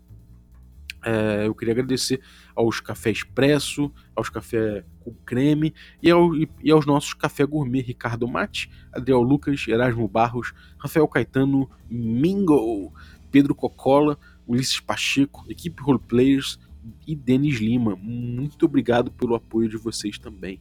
É, 1.05 1.47
eu 1.47 1.55
queria 1.55 1.72
agradecer 1.72 2.20
aos 2.55 2.80
Café 2.80 3.11
Expresso, 3.11 3.93
aos 4.14 4.28
Café 4.28 4.84
com 5.01 5.12
Creme 5.26 5.74
e, 6.01 6.11
ao, 6.11 6.34
e, 6.34 6.49
aos 6.70 6.86
nossos 6.86 7.12
Café 7.12 7.45
Gourmet 7.45 7.80
Ricardo 7.80 8.28
Mate, 8.28 8.70
Adriel 8.93 9.20
Lucas, 9.20 9.66
Erasmo 9.66 10.07
Barros, 10.07 10.53
Rafael 10.78 11.09
Caetano, 11.09 11.68
Mingo, 11.90 12.93
Pedro 13.32 13.55
Cocola, 13.55 14.16
Ulisses 14.47 14.78
Pacheco, 14.78 15.45
equipe 15.49 15.82
Roleplayers, 15.82 16.59
e 17.07 17.14
Denis 17.14 17.59
Lima. 17.59 17.97
Muito 17.97 18.66
obrigado 18.66 19.11
pelo 19.12 19.34
apoio 19.34 19.68
de 19.68 19.76
vocês 19.76 20.18
também. 20.18 20.61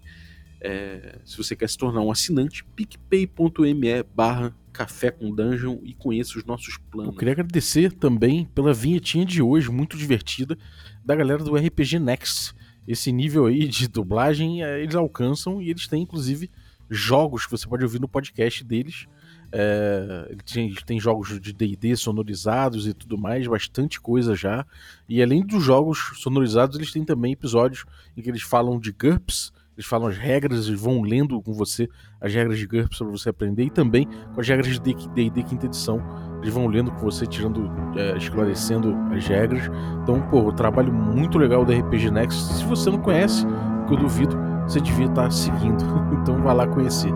É, 0.64 1.18
se 1.26 1.36
você 1.38 1.56
quer 1.56 1.68
se 1.68 1.78
tornar 1.78 2.02
um 2.02 2.12
assinante, 2.12 2.64
picpay.me 2.76 4.04
barra 4.16 4.56
café 4.72 5.10
com 5.10 5.34
dungeon 5.34 5.80
e 5.84 5.94
conheça 5.94 6.38
os 6.38 6.46
nossos 6.46 6.78
planos. 6.78 7.14
Eu 7.14 7.18
queria 7.18 7.34
agradecer 7.34 7.92
também 7.92 8.46
pela 8.46 8.74
vinhetinha 8.74 9.26
de 9.26 9.42
hoje, 9.42 9.70
muito 9.72 9.98
divertida, 9.98 10.58
da 11.04 11.16
galera 11.16 11.44
do 11.44 11.56
RPG 11.56 12.00
Next. 12.00 12.54
Esse 12.88 13.12
nível 13.12 13.48
aí 13.48 13.68
de 13.68 13.88
dublagem 13.88 14.64
é, 14.64 14.82
eles 14.82 14.96
alcançam 14.96 15.62
e 15.62 15.70
eles 15.70 15.88
têm 15.88 16.04
inclusive 16.04 16.50
jogos 16.90 17.46
que 17.46 17.52
você 17.52 17.68
pode 17.68 17.84
ouvir 17.84 18.00
no 18.00 18.08
podcast 18.08 18.64
deles. 18.64 19.08
É, 19.54 20.30
eles 20.30 20.84
têm 20.84 21.00
jogos 21.00 21.40
de 21.40 21.52
DD 21.54 21.96
sonorizados 21.96 22.88
e 22.88 22.94
tudo 22.94 23.18
mais, 23.18 23.48
bastante 23.48 24.00
coisa 24.00 24.36
já. 24.36 24.66
E 25.10 25.22
além 25.22 25.46
dos 25.46 25.64
jogos 25.64 26.14
sonorizados, 26.18 26.78
eles 26.78 26.92
têm 26.92 27.04
também 27.04 27.34
episódios 27.34 27.84
em 28.16 28.22
que 28.22 28.30
eles 28.30 28.44
falam 28.44 28.80
de 28.80 28.92
GURPS, 28.92 29.52
eles 29.76 29.86
falam 29.86 30.08
as 30.08 30.18
regras 30.18 30.68
e 30.68 30.76
vão 30.76 31.02
lendo 31.02 31.42
com 31.42 31.54
você 31.54 31.90
as 32.20 32.34
regras 32.34 32.60
de 32.60 32.68
GURPS 32.68 32.98
para 33.00 33.08
você 33.08 33.30
aprender 33.30 33.64
e 33.64 33.70
também 33.70 34.08
com 34.34 34.42
as 34.42 34.48
regras 34.48 34.68
de 34.68 34.80
D&D 34.80 35.44
quinta 35.44 35.66
edição. 35.66 36.02
Eles 36.42 36.54
vão 36.54 36.68
lendo 36.68 36.92
com 36.92 37.00
você, 37.00 37.26
tirando, 37.26 37.72
é, 37.96 38.18
esclarecendo 38.18 38.96
as 39.12 39.26
regras. 39.28 39.70
Então, 40.04 40.22
pô, 40.30 40.40
o 40.42 40.54
trabalho 40.54 40.92
muito 40.92 41.38
legal 41.38 41.64
da 41.64 41.74
RPG 41.74 42.12
Next. 42.12 42.54
Se 42.54 42.66
você 42.66 42.90
não 42.90 43.00
conhece, 43.00 43.46
que 43.88 43.94
eu 43.94 43.98
duvido, 43.98 44.38
você 44.68 44.82
devia 44.82 45.06
estar 45.06 45.24
tá 45.24 45.32
seguindo. 45.32 45.84
então, 46.22 46.42
vá 46.42 46.54
lá 46.54 46.68
conhecer. 46.68 47.12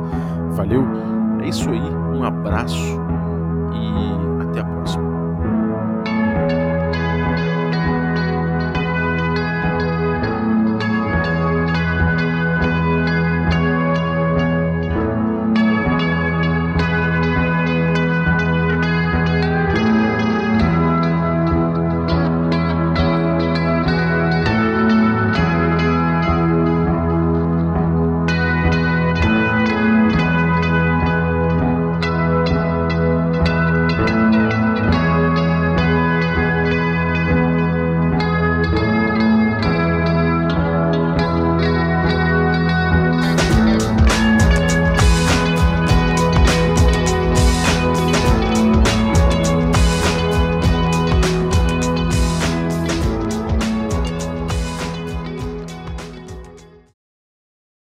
Valeu. 0.51 0.83
É 1.41 1.49
isso 1.49 1.69
aí. 1.69 1.79
Um 1.79 2.23
abraço 2.23 2.99
e 3.73 5.04